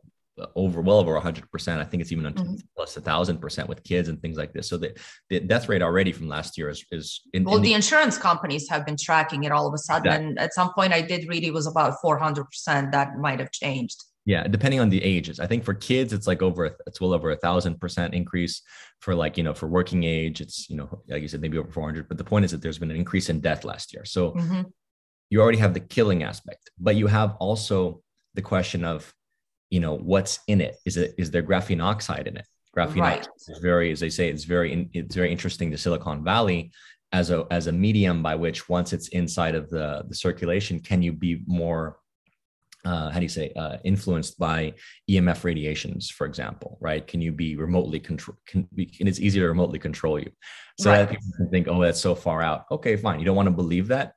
over 0.54 0.80
well 0.80 0.98
over 0.98 1.18
100% 1.18 1.78
i 1.78 1.84
think 1.84 2.00
it's 2.00 2.12
even 2.12 2.24
mm-hmm. 2.32 2.54
plus 2.76 2.96
a 2.96 3.00
thousand 3.00 3.38
percent 3.38 3.68
with 3.68 3.82
kids 3.82 4.08
and 4.08 4.20
things 4.20 4.36
like 4.36 4.52
this. 4.52 4.68
So 4.68 4.76
the, 4.76 4.96
the 5.28 5.40
death 5.40 5.68
rate 5.68 5.82
already 5.82 6.12
from 6.12 6.28
last 6.28 6.56
year 6.58 6.68
is 6.68 6.84
is 6.90 7.22
in, 7.32 7.44
well 7.44 7.56
in 7.56 7.62
the, 7.62 7.70
the, 7.70 7.74
insurance 7.74 8.16
companies 8.18 8.68
have 8.68 8.84
been 8.86 8.96
tracking 8.96 9.44
it 9.44 9.52
all 9.52 9.66
of 9.66 9.74
a 9.74 9.78
sudden 9.78 10.12
and 10.12 10.38
at 10.38 10.54
some 10.54 10.72
point 10.72 10.92
i 10.92 11.00
did 11.00 11.28
read 11.28 11.44
it 11.44 11.52
was 11.52 11.66
about 11.66 11.94
400% 12.04 12.92
that 12.92 13.16
might 13.18 13.40
have 13.40 13.50
changed. 13.50 14.02
Yeah 14.26 14.46
depending 14.46 14.80
on 14.80 14.90
the 14.90 15.02
ages. 15.02 15.40
I 15.40 15.46
think 15.46 15.64
for 15.64 15.74
kids 15.74 16.12
it's 16.12 16.26
like 16.26 16.42
over 16.42 16.76
it's 16.86 17.00
well 17.00 17.14
over 17.14 17.30
a 17.30 17.36
thousand 17.36 17.80
percent 17.80 18.14
increase. 18.14 18.62
For 19.00 19.14
like 19.14 19.38
you 19.38 19.44
know 19.44 19.54
for 19.54 19.66
working 19.66 20.04
age 20.04 20.40
it's 20.40 20.68
you 20.68 20.76
know 20.76 21.02
like 21.08 21.22
you 21.22 21.28
said 21.28 21.40
maybe 21.40 21.58
over 21.58 21.70
400 21.70 22.08
but 22.08 22.18
the 22.18 22.24
point 22.24 22.44
is 22.44 22.50
that 22.50 22.60
there's 22.60 22.78
been 22.78 22.90
an 22.90 22.96
increase 22.96 23.30
in 23.30 23.40
death 23.40 23.64
last 23.64 23.94
year. 23.94 24.04
So 24.04 24.32
mm-hmm. 24.32 24.62
you 25.30 25.40
already 25.40 25.58
have 25.58 25.74
the 25.74 25.80
killing 25.80 26.22
aspect 26.22 26.70
but 26.78 26.96
you 26.96 27.06
have 27.06 27.36
also 27.40 28.02
the 28.34 28.42
question 28.42 28.84
of 28.84 29.12
you 29.70 29.80
know 29.80 29.96
what's 29.96 30.40
in 30.46 30.60
it 30.60 30.76
is 30.84 30.96
it 30.96 31.14
is 31.16 31.30
there 31.30 31.42
graphene 31.42 31.82
oxide 31.82 32.26
in 32.26 32.36
it 32.36 32.46
graphene 32.76 33.00
right. 33.00 33.28
is 33.48 33.58
very 33.58 33.90
as 33.90 34.00
they 34.00 34.10
say 34.10 34.28
it's 34.28 34.44
very 34.44 34.88
it's 34.92 35.14
very 35.14 35.30
interesting 35.30 35.70
to 35.70 35.78
silicon 35.78 36.22
valley 36.22 36.70
as 37.12 37.30
a 37.30 37.46
as 37.50 37.66
a 37.66 37.72
medium 37.72 38.22
by 38.22 38.34
which 38.34 38.68
once 38.68 38.92
it's 38.92 39.08
inside 39.08 39.54
of 39.54 39.70
the 39.70 40.04
the 40.08 40.14
circulation 40.14 40.78
can 40.78 41.02
you 41.02 41.12
be 41.12 41.42
more 41.46 41.96
uh, 42.84 43.10
how 43.10 43.18
do 43.18 43.24
you 43.24 43.28
say 43.28 43.52
uh, 43.56 43.76
influenced 43.84 44.38
by 44.38 44.72
EMF 45.08 45.44
radiations, 45.44 46.08
for 46.08 46.26
example, 46.26 46.78
right? 46.80 47.06
Can 47.06 47.20
you 47.20 47.30
be 47.30 47.56
remotely 47.56 48.00
control? 48.00 48.36
Can 48.46 48.66
be, 48.74 48.96
and 49.00 49.08
it's 49.08 49.20
easier 49.20 49.42
to 49.42 49.48
remotely 49.48 49.78
control 49.78 50.18
you. 50.18 50.30
So 50.78 50.90
right. 50.90 51.00
that 51.00 51.10
people 51.10 51.28
can 51.36 51.50
think, 51.50 51.68
oh, 51.68 51.80
that's 51.82 52.00
so 52.00 52.14
far 52.14 52.40
out. 52.40 52.64
Okay, 52.70 52.96
fine. 52.96 53.18
You 53.18 53.26
don't 53.26 53.36
want 53.36 53.48
to 53.48 53.54
believe 53.54 53.88
that. 53.88 54.14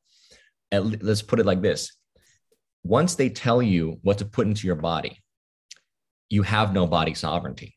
At, 0.71 1.03
let's 1.03 1.21
put 1.21 1.39
it 1.39 1.45
like 1.45 1.61
this: 1.61 1.91
once 2.83 3.15
they 3.15 3.29
tell 3.29 3.61
you 3.61 3.99
what 4.01 4.19
to 4.19 4.25
put 4.25 4.47
into 4.47 4.65
your 4.65 4.77
body, 4.77 5.19
you 6.33 6.41
have 6.43 6.73
no 6.73 6.83
body 6.97 7.13
sovereignty 7.13 7.71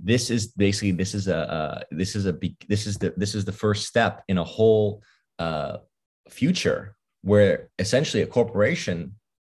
this 0.00 0.30
is 0.30 0.48
basically 0.48 0.92
this 0.92 1.14
is 1.14 1.28
a 1.28 1.36
uh, 1.36 1.80
this 1.90 2.16
is 2.16 2.26
a 2.26 2.34
this 2.68 2.86
is 2.86 2.98
the 2.98 3.14
this 3.16 3.34
is 3.34 3.44
the 3.44 3.52
first 3.52 3.86
step 3.86 4.22
in 4.28 4.38
a 4.38 4.44
whole 4.44 5.02
uh, 5.38 5.78
future 6.28 6.96
where 7.22 7.70
essentially 7.78 8.22
a 8.22 8.26
corporation 8.26 9.14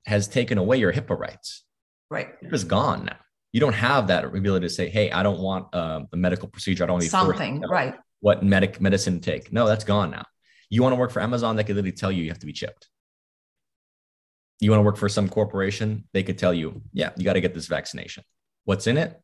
has 0.06 0.28
taken 0.28 0.58
away 0.58 0.76
your 0.76 0.92
HIPAA 0.92 1.18
rights. 1.18 1.64
Right, 2.10 2.28
HIPAA's 2.42 2.64
gone 2.64 3.06
now. 3.06 3.16
You 3.52 3.60
don't 3.60 3.74
have 3.74 4.08
that 4.08 4.24
ability 4.24 4.66
to 4.66 4.70
say, 4.72 4.88
"Hey, 4.88 5.10
I 5.10 5.22
don't 5.22 5.40
want 5.40 5.74
uh, 5.74 6.02
a 6.12 6.16
medical 6.16 6.48
procedure. 6.48 6.84
I 6.84 6.86
don't 6.86 6.94
want 6.94 7.04
something." 7.04 7.62
Right. 7.62 7.94
What 8.20 8.42
medic 8.42 8.80
medicine 8.80 9.20
take? 9.20 9.52
No, 9.52 9.66
that's 9.66 9.84
gone 9.84 10.10
now. 10.10 10.24
You 10.70 10.82
want 10.82 10.92
to 10.92 10.96
work 10.96 11.10
for 11.10 11.22
Amazon? 11.22 11.56
They 11.56 11.64
could 11.64 11.76
literally 11.76 11.92
tell 11.92 12.12
you 12.12 12.22
you 12.22 12.30
have 12.30 12.38
to 12.40 12.46
be 12.46 12.52
chipped 12.52 12.88
you 14.60 14.70
want 14.70 14.80
to 14.80 14.84
work 14.84 14.96
for 14.96 15.08
some 15.08 15.28
corporation, 15.28 16.04
they 16.12 16.22
could 16.22 16.38
tell 16.38 16.54
you, 16.54 16.82
yeah, 16.92 17.10
you 17.16 17.24
got 17.24 17.34
to 17.34 17.40
get 17.40 17.54
this 17.54 17.66
vaccination. 17.66 18.24
What's 18.64 18.86
in 18.86 18.96
it? 18.96 19.20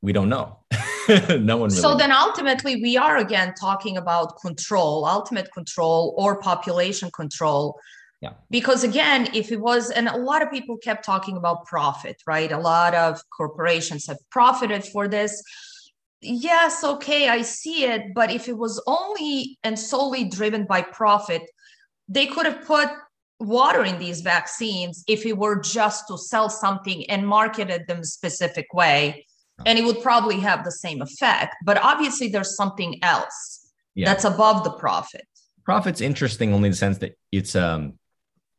We 0.00 0.12
don't 0.12 0.28
know. 0.28 0.58
no 1.08 1.56
one. 1.56 1.68
Really 1.68 1.70
so 1.70 1.96
then 1.96 2.12
ultimately, 2.12 2.76
we 2.76 2.96
are 2.96 3.16
again 3.16 3.54
talking 3.58 3.96
about 3.96 4.40
control, 4.40 5.04
ultimate 5.04 5.52
control, 5.52 6.14
or 6.16 6.40
population 6.40 7.10
control. 7.10 7.78
Yeah. 8.20 8.34
Because 8.50 8.84
again, 8.84 9.28
if 9.34 9.50
it 9.50 9.60
was, 9.60 9.90
and 9.90 10.08
a 10.08 10.16
lot 10.16 10.42
of 10.42 10.50
people 10.50 10.76
kept 10.76 11.04
talking 11.04 11.36
about 11.36 11.66
profit, 11.66 12.22
right? 12.24 12.52
A 12.52 12.58
lot 12.58 12.94
of 12.94 13.20
corporations 13.36 14.06
have 14.06 14.18
profited 14.30 14.84
for 14.84 15.08
this. 15.08 15.42
yes, 16.20 16.84
okay, 16.84 17.28
I 17.28 17.42
see 17.42 17.84
it. 17.84 18.14
But 18.14 18.30
if 18.30 18.48
it 18.48 18.56
was 18.56 18.80
only 18.86 19.58
and 19.64 19.76
solely 19.76 20.24
driven 20.24 20.66
by 20.66 20.82
profit, 20.82 21.42
they 22.08 22.26
could 22.26 22.46
have 22.46 22.64
put 22.64 22.88
water 23.42 23.84
in 23.84 23.98
these 23.98 24.20
vaccines 24.20 25.04
if 25.08 25.26
it 25.26 25.36
were 25.36 25.60
just 25.60 26.08
to 26.08 26.18
sell 26.18 26.48
something 26.48 27.08
and 27.10 27.26
marketed 27.26 27.86
them 27.86 28.00
a 28.00 28.04
specific 28.04 28.72
way. 28.72 29.26
And 29.66 29.78
it 29.78 29.84
would 29.84 30.02
probably 30.02 30.40
have 30.40 30.64
the 30.64 30.72
same 30.72 31.02
effect. 31.02 31.54
But 31.64 31.78
obviously, 31.82 32.28
there's 32.28 32.56
something 32.56 32.98
else 33.02 33.70
yeah. 33.94 34.06
that's 34.06 34.24
above 34.24 34.64
the 34.64 34.72
profit. 34.72 35.26
Profit's 35.64 36.00
interesting 36.00 36.52
only 36.52 36.68
in 36.68 36.72
the 36.72 36.76
sense 36.76 36.98
that 36.98 37.16
it's 37.30 37.54
um 37.54 37.94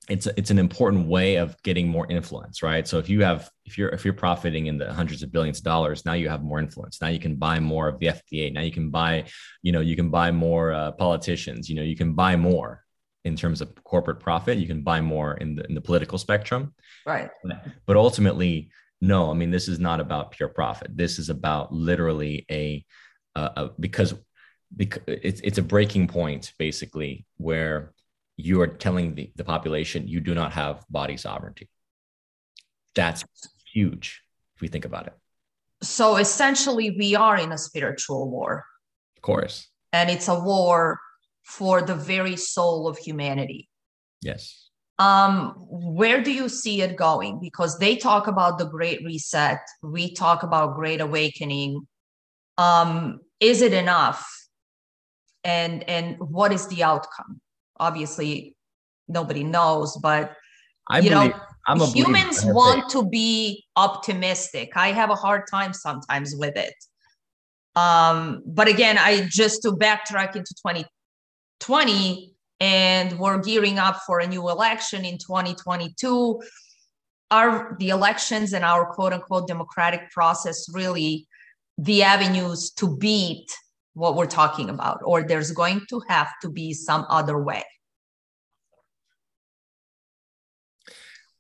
it's 0.10 0.28
it's 0.38 0.52
an 0.52 0.60
important 0.60 1.08
way 1.08 1.36
of 1.36 1.56
getting 1.64 1.88
more 1.88 2.06
influence 2.12 2.62
right 2.62 2.88
so 2.88 2.98
if 2.98 3.08
you 3.08 3.24
have 3.24 3.50
if 3.66 3.78
you're 3.78 3.90
if 3.90 4.04
you're 4.04 4.14
profiting 4.14 4.68
in 4.68 4.78
the 4.78 4.92
hundreds 4.92 5.24
of 5.24 5.32
billions 5.32 5.60
of 5.60 5.64
dollars 5.64 6.04
now 6.06 6.12
you 6.12 6.28
have 6.28 6.44
more 6.44 6.60
influence 6.60 7.02
now 7.02 7.08
you 7.08 7.20
can 7.20 7.36
buy 7.36 7.58
more 7.58 7.88
of 7.88 8.00
the 8.00 8.08
fda 8.08 8.52
now 8.52 8.60
you 8.60 8.72
can 8.72 8.90
buy 8.90 9.24
you 9.62 9.72
know 9.72 9.80
you 9.80 9.96
can 9.96 10.10
buy 10.10 10.30
more 10.30 10.74
uh, 10.74 10.92
politicians 10.92 11.70
you 11.70 11.76
know 11.76 11.82
you 11.82 11.96
can 11.96 12.14
buy 12.14 12.36
more 12.36 12.83
in 13.26 13.36
terms 13.36 13.61
of 13.61 13.74
corporate 13.84 14.19
profit 14.19 14.57
you 14.57 14.67
can 14.67 14.82
buy 14.82 15.01
more 15.01 15.36
in 15.36 15.55
the 15.55 15.65
in 15.67 15.76
the 15.76 15.82
political 15.82 16.17
spectrum 16.17 16.74
right 17.05 17.30
but 17.86 17.95
ultimately 17.95 18.69
no 19.01 19.32
i 19.32 19.34
mean 19.34 19.51
this 19.51 19.67
is 19.67 19.80
not 19.80 19.99
about 19.99 20.32
pure 20.32 20.49
profit 20.49 20.95
this 20.95 21.19
is 21.19 21.30
about 21.30 21.74
literally 21.74 22.45
a, 22.51 22.84
uh, 23.36 23.49
a 23.55 23.69
because 23.80 24.13
because 24.76 25.03
it's 25.07 25.41
it's 25.41 25.57
a 25.57 25.61
breaking 25.61 26.07
point 26.07 26.51
basically 26.57 27.26
where 27.38 27.93
you 28.38 28.61
are 28.61 28.67
telling 28.67 29.15
the, 29.15 29.32
the 29.36 29.43
population 29.43 30.07
you 30.07 30.19
do 30.19 30.34
not 30.34 30.53
have 30.53 30.84
body 30.89 31.17
sovereignty. 31.17 31.69
That's 32.95 33.24
huge 33.71 34.21
if 34.55 34.61
we 34.61 34.67
think 34.67 34.86
about 34.86 35.07
it. 35.07 35.13
So 35.82 36.17
essentially, 36.17 36.95
we 36.97 37.15
are 37.15 37.38
in 37.38 37.51
a 37.51 37.57
spiritual 37.57 38.30
war. 38.30 38.65
Of 39.17 39.21
course. 39.21 39.67
And 39.91 40.09
it's 40.09 40.28
a 40.28 40.39
war 40.39 40.99
for 41.44 41.82
the 41.82 41.96
very 41.96 42.36
soul 42.36 42.88
of 42.88 42.98
humanity. 42.98 43.70
Yes. 44.22 44.70
Um, 45.00 45.56
where 45.68 46.22
do 46.22 46.32
you 46.32 46.48
see 46.48 46.82
it 46.82 46.96
going? 46.96 47.39
Because 47.39 47.78
they 47.80 47.96
talk 47.96 48.28
about 48.28 48.58
the 48.58 48.66
great 48.66 49.04
reset, 49.04 49.60
we 49.82 50.14
talk 50.14 50.44
about 50.44 50.76
great 50.76 51.02
awakening. 51.02 51.88
Um, 52.58 53.20
is 53.39 53.62
it 53.62 53.74
enough? 53.74 54.26
And 55.44 55.88
and 55.89 56.18
what 56.20 56.54
is 56.54 56.68
the 56.68 56.84
outcome? 56.84 57.41
obviously 57.80 58.56
nobody 59.08 59.44
knows, 59.44 59.98
but 60.02 60.34
I 60.89 61.00
you 61.00 61.10
believe, 61.10 61.32
know, 61.32 61.39
I'm 61.68 61.82
a 61.82 61.88
humans 61.88 62.44
want 62.46 62.89
to 62.91 63.08
be 63.08 63.66
optimistic. 63.76 64.72
I 64.76 64.91
have 64.91 65.10
a 65.10 65.16
hard 65.16 65.44
time 65.50 65.74
sometimes 65.74 66.36
with 66.36 66.56
it. 66.58 66.74
Um, 67.76 68.44
but 68.46 68.68
again, 68.68 68.98
I 68.98 69.28
just 69.30 69.62
to 69.64 69.72
backtrack 69.72 70.36
into 70.36 70.54
2020 71.64 72.36
and 72.59 73.18
we're 73.20 73.41
gearing 73.41 73.80
up 73.80 73.97
for 74.05 74.20
a 74.20 74.28
new 74.28 74.49
election 74.49 75.05
in 75.05 75.18
2022. 75.18 76.41
Are 77.32 77.76
the 77.80 77.89
elections 77.89 78.53
and 78.53 78.64
our 78.64 78.86
quote 78.93 79.14
unquote 79.14 79.47
democratic 79.47 80.11
process 80.11 80.68
really 80.74 81.28
the 81.78 82.03
avenues 82.03 82.72
to 82.72 82.97
beat 82.97 83.49
what 83.93 84.16
we're 84.16 84.26
talking 84.26 84.70
about, 84.70 84.99
or 85.03 85.24
there's 85.24 85.51
going 85.51 85.82
to 85.89 86.01
have 86.07 86.32
to 86.41 86.49
be 86.49 86.74
some 86.74 87.05
other 87.09 87.41
way? 87.41 87.64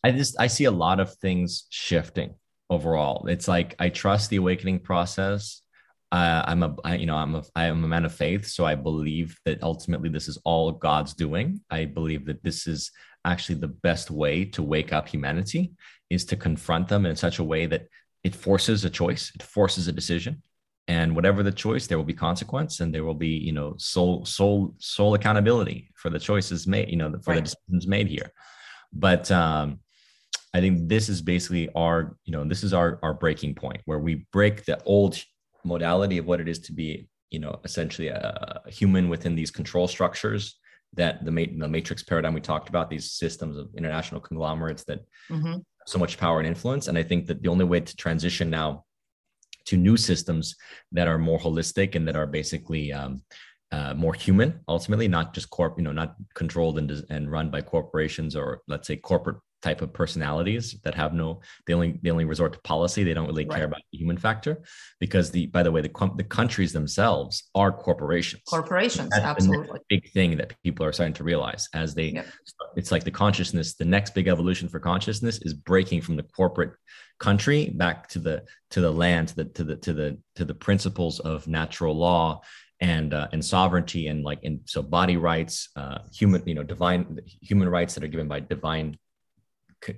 I 0.03 0.11
just 0.11 0.39
I 0.39 0.47
see 0.47 0.65
a 0.65 0.71
lot 0.71 0.99
of 0.99 1.15
things 1.15 1.65
shifting 1.69 2.35
overall. 2.69 3.27
It's 3.27 3.47
like 3.47 3.75
I 3.79 3.89
trust 3.89 4.29
the 4.29 4.37
awakening 4.37 4.79
process. 4.79 5.62
Uh, 6.13 6.43
I'm 6.45 6.61
a 6.61 6.75
I, 6.83 6.95
you 6.95 7.07
know 7.07 7.17
I'm 7.17 7.33
a 7.33 7.43
I 7.55 7.65
am 7.65 7.83
a 7.83 7.87
man 7.87 8.05
of 8.05 8.13
faith, 8.13 8.45
so 8.45 8.65
I 8.65 8.75
believe 8.75 9.35
that 9.45 9.63
ultimately 9.63 10.09
this 10.09 10.27
is 10.27 10.37
all 10.45 10.71
God's 10.71 11.15
doing. 11.15 11.59
I 11.71 11.85
believe 11.85 12.27
that 12.27 12.43
this 12.43 12.67
is 12.67 12.91
actually 13.25 13.55
the 13.55 13.69
best 13.87 14.11
way 14.11 14.45
to 14.45 14.61
wake 14.61 14.93
up 14.93 15.07
humanity 15.07 15.71
is 16.11 16.23
to 16.25 16.35
confront 16.35 16.87
them 16.87 17.07
in 17.07 17.15
such 17.15 17.39
a 17.39 17.43
way 17.43 17.65
that 17.65 17.87
it 18.23 18.35
forces 18.35 18.85
a 18.85 18.91
choice, 18.91 19.31
it 19.33 19.41
forces 19.41 19.87
a 19.87 19.91
decision, 19.91 20.43
and 20.87 21.15
whatever 21.15 21.41
the 21.41 21.51
choice, 21.51 21.87
there 21.87 21.97
will 21.97 22.05
be 22.05 22.13
consequence, 22.13 22.79
and 22.79 22.93
there 22.93 23.03
will 23.03 23.15
be 23.15 23.35
you 23.49 23.51
know 23.51 23.73
soul 23.79 24.23
soul 24.23 24.75
soul 24.77 25.15
accountability 25.15 25.89
for 25.95 26.11
the 26.11 26.19
choices 26.19 26.67
made, 26.67 26.91
you 26.91 26.95
know 26.95 27.11
for 27.23 27.31
right. 27.31 27.37
the 27.37 27.41
decisions 27.41 27.87
made 27.87 28.07
here. 28.07 28.31
But 28.93 29.31
um, 29.31 29.79
I 30.53 30.59
think 30.59 30.87
this 30.87 31.09
is 31.09 31.23
basically 31.23 31.69
our, 31.73 32.15
you 32.23 32.31
know, 32.31 32.43
this 32.43 32.63
is 32.63 32.71
our 32.71 32.99
our 33.01 33.15
breaking 33.15 33.55
point 33.55 33.81
where 33.85 33.97
we 33.97 34.27
break 34.31 34.65
the 34.65 34.79
old 34.83 35.17
modality 35.65 36.17
of 36.17 36.25
what 36.25 36.41
it 36.41 36.47
is 36.47 36.59
to 36.59 36.73
be, 36.73 37.07
you 37.29 37.39
know, 37.39 37.59
essentially 37.63 38.07
a, 38.09 38.61
a 38.65 38.71
human 38.71 39.09
within 39.09 39.35
these 39.35 39.51
control 39.51 39.87
structures 39.87 40.59
that 40.95 41.25
the, 41.25 41.31
the 41.31 41.67
matrix 41.67 42.03
paradigm 42.03 42.33
we 42.33 42.41
talked 42.41 42.69
about, 42.69 42.89
these 42.89 43.11
systems 43.11 43.57
of 43.57 43.69
international 43.75 44.21
conglomerates 44.21 44.83
that 44.83 44.99
mm-hmm. 45.29 45.57
so 45.87 45.99
much 45.99 46.17
power 46.17 46.39
and 46.39 46.47
influence. 46.47 46.87
And 46.87 46.97
I 46.97 47.03
think 47.03 47.25
that 47.27 47.41
the 47.41 47.49
only 47.49 47.65
way 47.65 47.79
to 47.79 47.95
transition 47.95 48.49
now 48.49 48.85
to 49.65 49.77
new 49.77 49.97
systems 49.97 50.55
that 50.91 51.07
are 51.07 51.17
more 51.17 51.39
holistic 51.39 51.95
and 51.95 52.07
that 52.07 52.15
are 52.15 52.27
basically 52.27 52.91
um, 52.91 53.23
uh, 53.71 53.93
more 53.95 54.13
human 54.13 54.59
ultimately 54.67 55.07
not 55.07 55.33
just 55.33 55.49
corp 55.49 55.77
you 55.77 55.83
know 55.83 55.91
not 55.91 56.15
controlled 56.35 56.77
and, 56.77 56.91
and 57.09 57.31
run 57.31 57.49
by 57.49 57.59
corporations 57.59 58.35
or 58.35 58.61
let's 58.67 58.87
say 58.87 58.95
corporate 58.95 59.37
type 59.63 59.81
of 59.81 59.93
personalities 59.93 60.75
that 60.83 60.93
have 60.93 61.13
no 61.13 61.39
they 61.65 61.73
only 61.73 61.97
they 62.03 62.11
only 62.11 62.25
resort 62.25 62.51
to 62.51 62.59
policy 62.59 63.03
they 63.03 63.13
don't 63.13 63.27
really 63.27 63.45
right. 63.45 63.55
care 63.55 63.65
about 63.65 63.81
the 63.91 63.97
human 63.97 64.17
factor 64.17 64.61
because 64.99 65.31
the 65.31 65.45
by 65.47 65.63
the 65.63 65.71
way 65.71 65.81
the 65.81 66.11
the 66.17 66.23
countries 66.23 66.73
themselves 66.73 67.49
are 67.55 67.71
corporations 67.71 68.43
corporations 68.47 69.09
That's 69.09 69.23
absolutely 69.23 69.79
big 69.87 70.11
thing 70.11 70.37
that 70.37 70.53
people 70.63 70.85
are 70.85 70.91
starting 70.91 71.13
to 71.15 71.23
realize 71.23 71.69
as 71.73 71.95
they 71.95 72.09
yep. 72.09 72.27
it's 72.75 72.91
like 72.91 73.05
the 73.05 73.11
consciousness 73.11 73.75
the 73.75 73.85
next 73.85 74.13
big 74.13 74.27
evolution 74.27 74.67
for 74.67 74.79
consciousness 74.79 75.39
is 75.41 75.53
breaking 75.53 76.01
from 76.01 76.17
the 76.17 76.23
corporate 76.23 76.73
country 77.19 77.69
back 77.75 78.09
to 78.09 78.19
the 78.19 78.43
to 78.69 78.81
the 78.81 78.91
land 78.91 79.29
to 79.29 79.35
the 79.35 79.45
to 79.45 79.63
the 79.63 79.75
to 79.77 79.93
the 79.93 80.17
to 80.35 80.43
the 80.43 80.53
principles 80.53 81.21
of 81.21 81.47
natural 81.47 81.95
law 81.95 82.41
and 82.81 83.13
uh, 83.13 83.29
and 83.31 83.43
sovereignty 83.43 84.07
and 84.07 84.25
like 84.25 84.39
and 84.43 84.59
so 84.65 84.81
body 84.81 85.15
rights 85.15 85.69
uh, 85.77 85.99
human 86.13 86.43
you 86.45 86.53
know 86.53 86.63
divine 86.63 87.17
human 87.41 87.69
rights 87.69 87.93
that 87.93 88.03
are 88.03 88.07
given 88.07 88.27
by 88.27 88.41
divine 88.41 88.97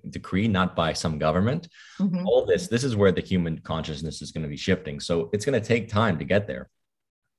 decree, 0.09 0.47
not 0.47 0.75
by 0.75 0.93
some 0.93 1.17
government. 1.17 1.67
Mm-hmm. 1.99 2.25
All 2.25 2.45
this, 2.45 2.67
this 2.67 2.83
is 2.83 2.95
where 2.95 3.11
the 3.11 3.21
human 3.21 3.59
consciousness 3.59 4.21
is 4.21 4.31
going 4.31 4.43
to 4.43 4.49
be 4.49 4.57
shifting. 4.57 4.99
So 4.99 5.29
it's 5.33 5.45
going 5.45 5.59
to 5.59 5.65
take 5.65 5.89
time 5.89 6.17
to 6.19 6.25
get 6.25 6.47
there. 6.47 6.69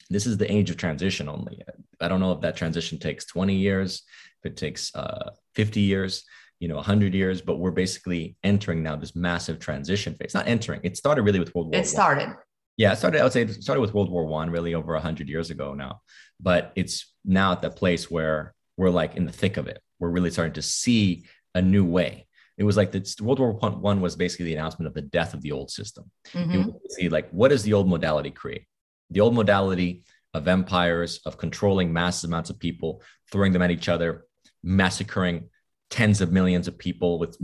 This 0.09 0.27
is 0.27 0.39
the 0.39 0.51
age 0.51 0.71
of 0.71 0.77
transition 0.77 1.29
only. 1.29 1.63
I 2.01 2.09
don't 2.09 2.21
know 2.21 2.33
if 2.33 2.41
that 2.43 2.57
transition 2.57 2.99
takes 2.99 3.27
20 3.27 3.55
years, 3.55 4.03
if 4.43 4.53
it 4.53 4.57
takes 4.57 4.95
uh, 4.95 5.31
50 5.55 5.81
years, 5.81 6.25
you 6.61 6.69
know, 6.69 6.77
100 6.77 7.15
years, 7.15 7.43
but 7.43 7.59
we're 7.59 7.71
basically 7.71 8.37
entering 8.43 8.83
now 8.83 8.97
this 8.97 9.17
massive 9.17 9.59
transition 9.59 10.15
phase. 10.15 10.35
Not 10.35 10.47
entering, 10.47 10.81
it 10.85 10.97
started 10.97 11.23
really 11.23 11.41
with 11.41 11.55
World 11.55 11.73
War 11.73 11.81
It 11.81 11.87
started. 11.87 12.35
Yeah, 12.77 12.93
it 12.93 12.97
started, 12.97 13.21
I 13.21 13.25
would 13.25 13.33
say 13.33 13.43
it 13.43 13.63
started 13.63 13.81
with 13.81 13.95
World 13.95 14.11
War 14.11 14.27
One, 14.27 14.51
really 14.51 14.75
over 14.75 14.93
100 14.93 15.29
years 15.29 15.51
ago 15.51 15.75
now. 15.75 16.03
But 16.41 16.73
it's 16.77 17.13
now 17.25 17.53
at 17.53 17.63
the 17.63 17.71
place 17.71 18.11
where 18.11 18.55
we're 18.77 18.91
like 18.91 19.17
in 19.17 19.25
the 19.25 19.33
thick 19.33 19.57
of 19.57 19.67
it. 19.67 19.81
We're 19.99 20.11
really 20.11 20.31
starting 20.31 20.55
to 20.55 20.63
see 20.63 21.25
a 21.55 21.63
new 21.63 21.85
way 21.85 22.27
it 22.59 22.65
was 22.65 22.77
like 22.77 22.93
the 22.93 23.17
World 23.21 23.39
War 23.39 23.53
One 23.53 24.01
was 24.01 24.17
basically 24.17 24.47
the 24.47 24.55
announcement 24.55 24.87
of 24.87 24.95
the 24.95 25.03
death 25.03 25.35
of 25.35 25.43
the 25.43 25.53
old 25.53 25.71
system. 25.71 26.11
Mm-hmm. 26.33 26.71
see, 26.91 27.09
like, 27.09 27.31
what 27.31 27.49
does 27.49 27.63
the 27.63 27.75
old 27.75 27.89
modality 27.89 28.31
create? 28.31 28.67
The 29.11 29.21
old 29.21 29.35
modality 29.35 30.05
of 30.33 30.49
empires, 30.49 31.21
of 31.27 31.39
controlling 31.39 31.93
massive 31.93 32.31
amounts 32.31 32.51
of 32.51 32.59
people, 32.59 33.03
throwing 33.31 33.53
them 33.53 33.63
at 33.63 33.71
each 33.71 33.89
other, 33.89 34.25
massacring 34.63 35.49
tens 35.89 36.21
of 36.21 36.33
millions 36.33 36.67
of 36.67 36.77
people 36.79 37.19
with 37.19 37.39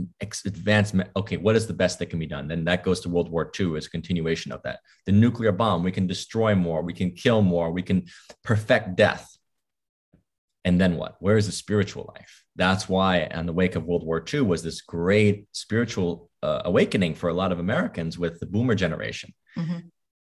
advanced. 0.45 0.95
Okay, 1.15 1.37
what 1.37 1.55
is 1.55 1.67
the 1.67 1.73
best 1.73 1.99
that 1.99 2.07
can 2.07 2.19
be 2.19 2.25
done? 2.25 2.47
Then 2.47 2.65
that 2.65 2.83
goes 2.83 2.99
to 3.01 3.09
World 3.09 3.29
War 3.29 3.51
II 3.57 3.77
as 3.77 3.85
a 3.85 3.89
continuation 3.89 4.51
of 4.51 4.61
that. 4.63 4.79
The 5.05 5.11
nuclear 5.11 5.51
bomb, 5.51 5.83
we 5.83 5.91
can 5.91 6.07
destroy 6.07 6.53
more, 6.55 6.81
we 6.81 6.93
can 6.93 7.11
kill 7.11 7.41
more, 7.41 7.71
we 7.71 7.83
can 7.83 8.05
perfect 8.43 8.95
death. 8.95 9.29
And 10.65 10.79
then 10.79 10.95
what? 10.95 11.15
Where 11.19 11.37
is 11.37 11.45
the 11.45 11.51
spiritual 11.51 12.11
life? 12.15 12.43
That's 12.55 12.87
why, 12.87 13.25
on 13.25 13.45
the 13.45 13.53
wake 13.53 13.75
of 13.75 13.85
World 13.85 14.05
War 14.05 14.23
II, 14.31 14.41
was 14.41 14.63
this 14.63 14.81
great 14.81 15.47
spiritual 15.51 16.29
uh, 16.41 16.61
awakening 16.65 17.15
for 17.15 17.29
a 17.29 17.33
lot 17.33 17.51
of 17.51 17.59
Americans 17.59 18.17
with 18.17 18.39
the 18.39 18.45
Boomer 18.45 18.75
generation. 18.75 19.33
Mm-hmm. 19.57 19.79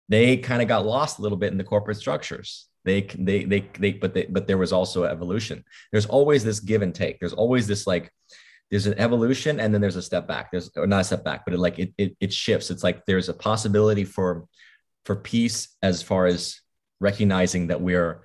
They 0.09 0.37
kind 0.37 0.63
of 0.63 0.69
got 0.69 0.87
lost 0.87 1.19
a 1.19 1.23
little 1.23 1.39
bit 1.39 1.53
in 1.53 1.59
the 1.59 1.65
corporate 1.65 1.97
structures. 1.97 2.67
They, 2.85 3.03
they, 3.19 3.45
they, 3.45 3.69
they, 3.79 3.93
but 3.93 4.15
they, 4.15 4.27
but 4.27 4.47
there 4.47 4.59
was 4.59 4.73
also 4.73 5.05
evolution. 5.05 5.65
There's 5.91 6.07
always 6.07 6.45
this 6.45 6.61
give 6.61 6.83
and 6.83 6.95
take. 6.95 7.19
There's 7.19 7.35
always 7.35 7.67
this 7.67 7.87
like, 7.87 8.11
there's 8.71 8.87
an 8.87 8.99
evolution 8.99 9.61
and 9.61 9.73
then 9.73 9.81
there's 9.81 9.97
a 9.97 10.03
step 10.03 10.29
back. 10.29 10.51
There's 10.51 10.71
or 10.77 10.87
not 10.87 11.01
a 11.01 11.05
step 11.05 11.25
back, 11.25 11.45
but 11.45 11.55
it 11.55 11.59
like 11.59 11.79
it, 11.79 11.93
it, 11.99 12.17
it 12.21 12.33
shifts. 12.33 12.71
It's 12.71 12.85
like 12.85 13.05
there's 13.07 13.29
a 13.29 13.35
possibility 13.35 14.05
for, 14.05 14.47
for 15.05 15.17
peace 15.17 15.77
as 15.83 16.03
far 16.03 16.27
as 16.27 16.61
recognizing 17.01 17.69
that 17.69 17.81
we're 17.81 18.25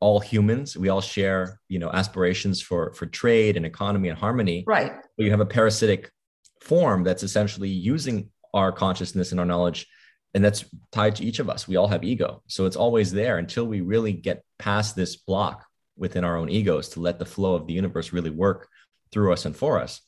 all 0.00 0.20
humans 0.20 0.76
we 0.76 0.88
all 0.88 1.00
share 1.00 1.58
you 1.68 1.78
know 1.78 1.90
aspirations 1.90 2.60
for 2.60 2.92
for 2.92 3.06
trade 3.06 3.56
and 3.56 3.64
economy 3.64 4.08
and 4.08 4.18
harmony 4.18 4.62
right 4.66 4.92
but 5.16 5.24
you 5.24 5.30
have 5.30 5.40
a 5.40 5.46
parasitic 5.46 6.10
form 6.60 7.02
that's 7.02 7.22
essentially 7.22 7.68
using 7.68 8.28
our 8.52 8.72
consciousness 8.72 9.30
and 9.30 9.40
our 9.40 9.46
knowledge 9.46 9.86
and 10.36 10.44
that's 10.44 10.66
tied 10.92 11.16
to 11.16 11.24
each 11.24 11.38
of 11.38 11.48
us. 11.48 11.66
We 11.66 11.76
all 11.76 11.88
have 11.88 12.04
ego. 12.04 12.42
So 12.46 12.66
it's 12.66 12.76
always 12.76 13.10
there 13.10 13.38
until 13.38 13.64
we 13.64 13.80
really 13.80 14.12
get 14.12 14.44
past 14.58 14.94
this 14.94 15.16
block 15.16 15.64
within 15.96 16.24
our 16.24 16.36
own 16.36 16.50
egos 16.50 16.90
to 16.90 17.00
let 17.00 17.18
the 17.18 17.24
flow 17.24 17.54
of 17.54 17.66
the 17.66 17.72
universe 17.72 18.12
really 18.12 18.28
work 18.28 18.68
through 19.10 19.32
us 19.32 19.46
and 19.46 19.56
for 19.56 19.80
us. 19.80 20.02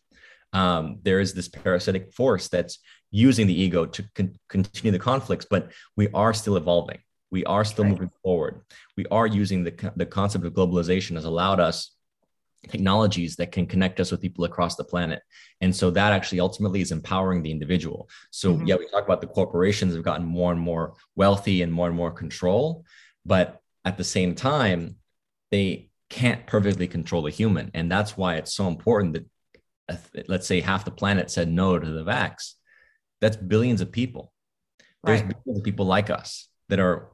Um, 0.53 0.99
there 1.03 1.21
is 1.21 1.33
this 1.33 1.49
parasitic 1.49 2.13
force 2.13 2.49
that's 2.49 2.79
using 3.11 3.47
the 3.47 3.59
ego 3.59 3.87
to 3.87 4.05
con- 4.15 4.37
continue 4.51 4.93
the 4.93 4.99
conflicts, 4.99 5.47
but 5.49 5.73
we 5.97 6.09
are 6.13 6.35
still 6.35 6.59
evolving. 6.59 6.99
We 7.31 7.45
are 7.45 7.65
still 7.65 7.85
right. 7.85 7.91
moving 7.91 8.11
forward. 8.23 8.63
We 8.97 9.07
are 9.07 9.27
using 9.27 9.65
the, 9.65 9.93
the 9.97 10.07
concept 10.07 10.45
of 10.45 10.55
globalization 10.55 11.15
has 11.15 11.25
allowed 11.25 11.61
us 11.61 11.95
technologies 12.69 13.37
that 13.37 13.53
can 13.53 13.67
connect 13.67 14.01
us 14.01 14.11
with 14.11 14.21
people 14.21 14.45
across 14.45 14.77
the 14.77 14.85
planet. 14.85 15.23
And 15.61 15.75
so 15.75 15.91
that 15.91 16.13
actually 16.13 16.41
ultimately 16.41 16.81
is 16.81 16.91
empowering 16.91 17.43
the 17.43 17.51
individual. 17.51 18.09
So, 18.31 18.55
mm-hmm. 18.55 18.67
yeah, 18.67 18.77
we 18.77 18.89
talk 18.89 19.05
about 19.05 19.21
the 19.21 19.27
corporations 19.27 19.95
have 19.95 20.03
gotten 20.03 20.27
more 20.27 20.53
and 20.53 20.61
more 20.61 20.95
wealthy 21.15 21.63
and 21.63 21.73
more 21.73 21.87
and 21.87 21.97
more 21.97 22.11
control, 22.11 22.85
but 23.25 23.61
at 23.85 23.97
the 23.97 24.05
same 24.05 24.35
time, 24.35 24.97
they 25.51 25.91
can't 26.11 26.47
perfectly 26.47 26.89
control 26.89 27.23
the 27.23 27.31
human. 27.31 27.71
And 27.75 27.91
that's 27.91 28.17
why 28.17 28.37
it's 28.37 28.55
so 28.55 28.67
important 28.67 29.15
that, 29.15 29.27
uh, 29.89 30.23
let's 30.27 30.47
say, 30.47 30.61
half 30.61 30.85
the 30.85 30.91
planet 30.91 31.31
said 31.31 31.49
no 31.49 31.79
to 31.79 31.91
the 31.91 32.05
vax. 32.05 32.55
That's 33.21 33.37
billions 33.37 33.81
of 33.81 33.93
people. 33.93 34.33
There's 35.05 35.23
right. 35.23 35.35
billions 35.45 35.61
of 35.61 35.65
people 35.65 35.87
like 35.87 36.11
us 36.11 36.49
that 36.69 36.81
are 36.81 37.11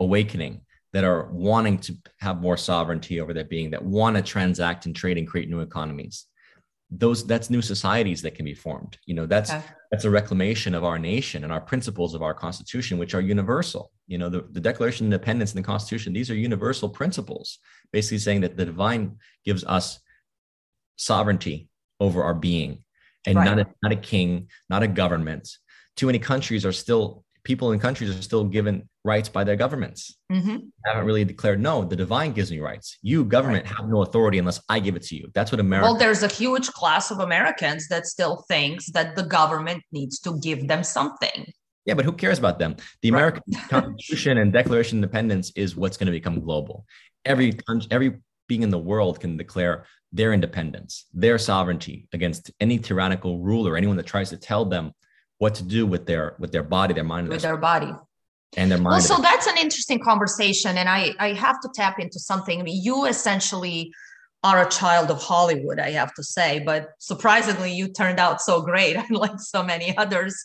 awakening 0.00 0.60
that 0.92 1.04
are 1.04 1.28
wanting 1.30 1.78
to 1.78 1.96
have 2.20 2.40
more 2.40 2.56
sovereignty 2.56 3.20
over 3.20 3.34
their 3.34 3.44
being, 3.44 3.70
that 3.70 3.84
want 3.84 4.16
to 4.16 4.22
transact 4.22 4.86
and 4.86 4.96
trade 4.96 5.18
and 5.18 5.28
create 5.28 5.50
new 5.50 5.60
economies. 5.60 6.26
Those 6.90 7.26
that's 7.26 7.50
new 7.50 7.60
societies 7.60 8.22
that 8.22 8.34
can 8.34 8.46
be 8.46 8.54
formed. 8.54 8.96
You 9.04 9.14
know, 9.14 9.26
that's 9.26 9.50
okay. 9.50 9.62
that's 9.90 10.06
a 10.06 10.10
reclamation 10.10 10.74
of 10.74 10.84
our 10.84 10.98
nation 10.98 11.44
and 11.44 11.52
our 11.52 11.60
principles 11.60 12.14
of 12.14 12.22
our 12.22 12.32
constitution, 12.32 12.96
which 12.96 13.14
are 13.14 13.20
universal. 13.20 13.92
You 14.06 14.16
know, 14.16 14.30
the, 14.30 14.46
the 14.50 14.60
Declaration 14.60 15.06
of 15.06 15.12
Independence 15.12 15.52
and 15.52 15.62
the 15.62 15.66
Constitution, 15.66 16.14
these 16.14 16.30
are 16.30 16.34
universal 16.34 16.88
principles, 16.88 17.58
basically 17.92 18.18
saying 18.18 18.40
that 18.40 18.56
the 18.56 18.64
divine 18.64 19.16
gives 19.44 19.64
us 19.64 20.00
sovereignty 20.96 21.68
over 22.00 22.22
our 22.22 22.34
being 22.34 22.84
and 23.26 23.36
right. 23.36 23.44
not, 23.44 23.58
a, 23.58 23.66
not 23.82 23.92
a 23.92 23.96
king, 23.96 24.48
not 24.70 24.82
a 24.82 24.88
government. 24.88 25.48
Too 25.96 26.06
many 26.06 26.18
countries 26.18 26.64
are 26.64 26.72
still 26.72 27.24
people 27.44 27.72
in 27.72 27.80
countries 27.80 28.16
are 28.16 28.22
still 28.22 28.44
given 28.44 28.87
rights 29.08 29.28
by 29.28 29.42
their 29.42 29.56
governments. 29.56 30.00
Mm-hmm. 30.30 30.58
Haven't 30.84 31.06
really 31.06 31.24
declared 31.24 31.60
no. 31.60 31.84
The 31.84 31.96
divine 31.96 32.32
gives 32.32 32.50
me 32.50 32.60
rights. 32.60 32.98
You 33.02 33.24
government 33.24 33.64
right. 33.64 33.76
have 33.76 33.88
no 33.88 34.02
authority 34.02 34.38
unless 34.38 34.60
I 34.68 34.78
give 34.78 34.96
it 34.96 35.02
to 35.04 35.16
you. 35.16 35.30
That's 35.34 35.50
what 35.50 35.60
America. 35.60 35.86
Well, 35.86 35.98
there's 35.98 36.22
a 36.22 36.28
huge 36.28 36.68
class 36.68 37.10
of 37.10 37.18
Americans 37.18 37.88
that 37.88 38.06
still 38.06 38.44
thinks 38.48 38.90
that 38.92 39.16
the 39.16 39.24
government 39.24 39.82
needs 39.90 40.20
to 40.20 40.38
give 40.40 40.68
them 40.68 40.84
something. 40.84 41.38
Yeah, 41.86 41.94
but 41.94 42.04
who 42.04 42.12
cares 42.12 42.38
about 42.38 42.58
them? 42.58 42.76
The 43.02 43.08
American 43.08 43.42
right. 43.48 43.68
Constitution 43.70 44.36
and 44.38 44.52
Declaration 44.52 44.98
of 44.98 45.04
Independence 45.04 45.50
is 45.56 45.74
what's 45.74 45.96
going 45.96 46.06
to 46.06 46.12
become 46.12 46.38
global. 46.40 46.84
Every 47.24 47.58
every 47.90 48.18
being 48.46 48.62
in 48.62 48.70
the 48.70 48.78
world 48.78 49.20
can 49.20 49.36
declare 49.36 49.86
their 50.12 50.32
independence, 50.32 51.06
their 51.12 51.38
sovereignty 51.38 52.06
against 52.12 52.50
any 52.60 52.78
tyrannical 52.78 53.40
ruler, 53.40 53.76
anyone 53.76 53.96
that 53.96 54.06
tries 54.06 54.30
to 54.30 54.36
tell 54.36 54.64
them 54.64 54.92
what 55.38 55.54
to 55.54 55.62
do 55.62 55.86
with 55.86 56.04
their 56.06 56.36
with 56.38 56.52
their 56.52 56.62
body, 56.62 56.92
their 56.92 57.04
mind, 57.04 57.28
with 57.28 57.40
their, 57.40 57.52
their 57.52 57.60
body 57.60 57.92
and 58.56 58.70
their 58.70 58.78
mind. 58.78 58.92
Well, 58.92 59.00
so 59.00 59.18
that's 59.20 59.46
an 59.46 59.56
interesting 59.58 60.00
conversation, 60.00 60.78
and 60.78 60.88
I 60.88 61.14
I 61.18 61.32
have 61.32 61.60
to 61.60 61.68
tap 61.74 61.98
into 61.98 62.18
something. 62.18 62.60
I 62.60 62.62
mean, 62.62 62.82
you 62.82 63.06
essentially 63.06 63.92
are 64.44 64.64
a 64.64 64.70
child 64.70 65.10
of 65.10 65.20
Hollywood, 65.20 65.80
I 65.80 65.90
have 65.90 66.14
to 66.14 66.22
say, 66.22 66.60
but 66.64 66.90
surprisingly, 67.00 67.72
you 67.72 67.88
turned 67.88 68.20
out 68.20 68.40
so 68.40 68.62
great, 68.62 68.96
unlike 69.08 69.40
so 69.40 69.62
many 69.62 69.96
others. 69.98 70.36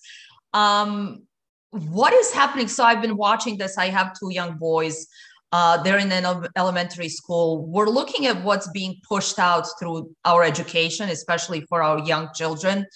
Um, 0.54 1.24
what 1.70 2.14
is 2.14 2.32
happening? 2.32 2.68
So 2.68 2.84
I've 2.84 3.02
been 3.02 3.18
watching 3.18 3.58
this. 3.58 3.78
I 3.78 3.90
have 3.90 4.18
two 4.20 4.32
young 4.32 4.58
boys. 4.58 5.08
Uh, 5.52 5.82
they're 5.84 6.00
in 6.00 6.12
an 6.12 6.48
elementary 6.58 7.10
school. 7.10 7.66
We're 7.68 7.90
looking 7.90 8.26
at 8.26 8.44
what's 8.44 8.68
being 8.72 9.00
pushed 9.08 9.38
out 9.38 9.68
through 9.80 10.12
our 10.26 10.44
education, 10.44 11.10
especially 11.10 11.62
for 11.62 11.84
our 11.84 12.00
young 12.00 12.30
children 12.34 12.88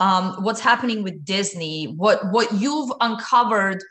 um, 0.00 0.42
what's 0.42 0.60
happening 0.60 1.02
with 1.02 1.24
Disney, 1.24 1.84
what 1.84 2.20
what 2.32 2.52
you've 2.54 2.90
uncovered 3.00 3.84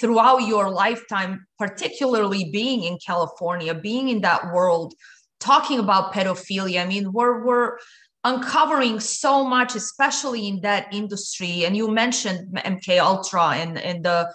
throughout 0.00 0.38
your 0.38 0.70
lifetime, 0.70 1.46
particularly 1.58 2.50
being 2.50 2.84
in 2.84 2.98
California, 3.04 3.74
being 3.74 4.08
in 4.08 4.20
that 4.22 4.52
world, 4.52 4.94
talking 5.40 5.78
about 5.78 6.12
pedophilia. 6.12 6.82
I 6.82 6.86
mean, 6.86 7.12
we're 7.12 7.44
we're 7.44 7.78
uncovering 8.24 8.98
so 9.00 9.44
much, 9.44 9.76
especially 9.76 10.48
in 10.48 10.60
that 10.62 10.92
industry. 10.92 11.64
And 11.64 11.76
you 11.76 11.88
mentioned 11.88 12.56
MK 12.56 12.98
Ultra 12.98 13.50
and 13.50 13.78
and 13.78 14.04
the 14.04 14.32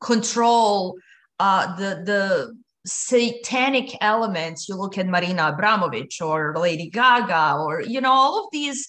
control, 0.00 0.96
uh, 1.38 1.76
the 1.76 2.02
the 2.04 2.56
satanic 2.86 3.96
elements. 4.00 4.68
You 4.68 4.76
look 4.76 4.98
at 4.98 5.06
Marina 5.06 5.48
Abramovich 5.48 6.20
or 6.20 6.54
Lady 6.56 6.88
Gaga, 6.90 7.56
or 7.58 7.82
you 7.82 8.00
know 8.00 8.12
all 8.12 8.44
of 8.44 8.46
these 8.52 8.88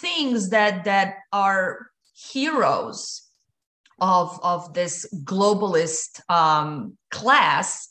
things 0.00 0.50
that 0.50 0.84
that 0.84 1.16
are 1.32 1.88
heroes 2.14 3.22
of 4.02 4.38
of 4.42 4.74
this 4.74 5.06
globalist 5.24 6.20
um, 6.28 6.98
class 7.10 7.88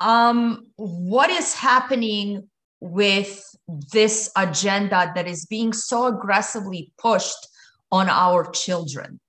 um, 0.00 0.66
what 0.76 1.30
is 1.30 1.54
happening 1.54 2.48
with 2.80 3.44
this 3.92 4.30
agenda 4.36 5.12
that 5.14 5.26
is 5.26 5.46
being 5.46 5.72
so 5.72 6.06
aggressively 6.06 6.90
pushed 6.98 7.48
on 7.92 8.08
our 8.08 8.50
children 8.50 9.20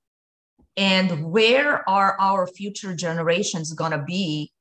and 0.78 1.26
where 1.26 1.88
are 1.90 2.16
our 2.20 2.48
future 2.48 2.96
generations 2.96 3.74
going 3.74 3.92
to 3.92 4.04
be 4.04 4.52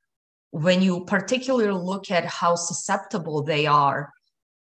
when 0.51 0.82
you 0.82 1.05
particularly 1.05 1.70
look 1.70 2.11
at 2.11 2.24
how 2.24 2.57
susceptible 2.57 3.42
they 3.42 3.66
are 3.66 4.11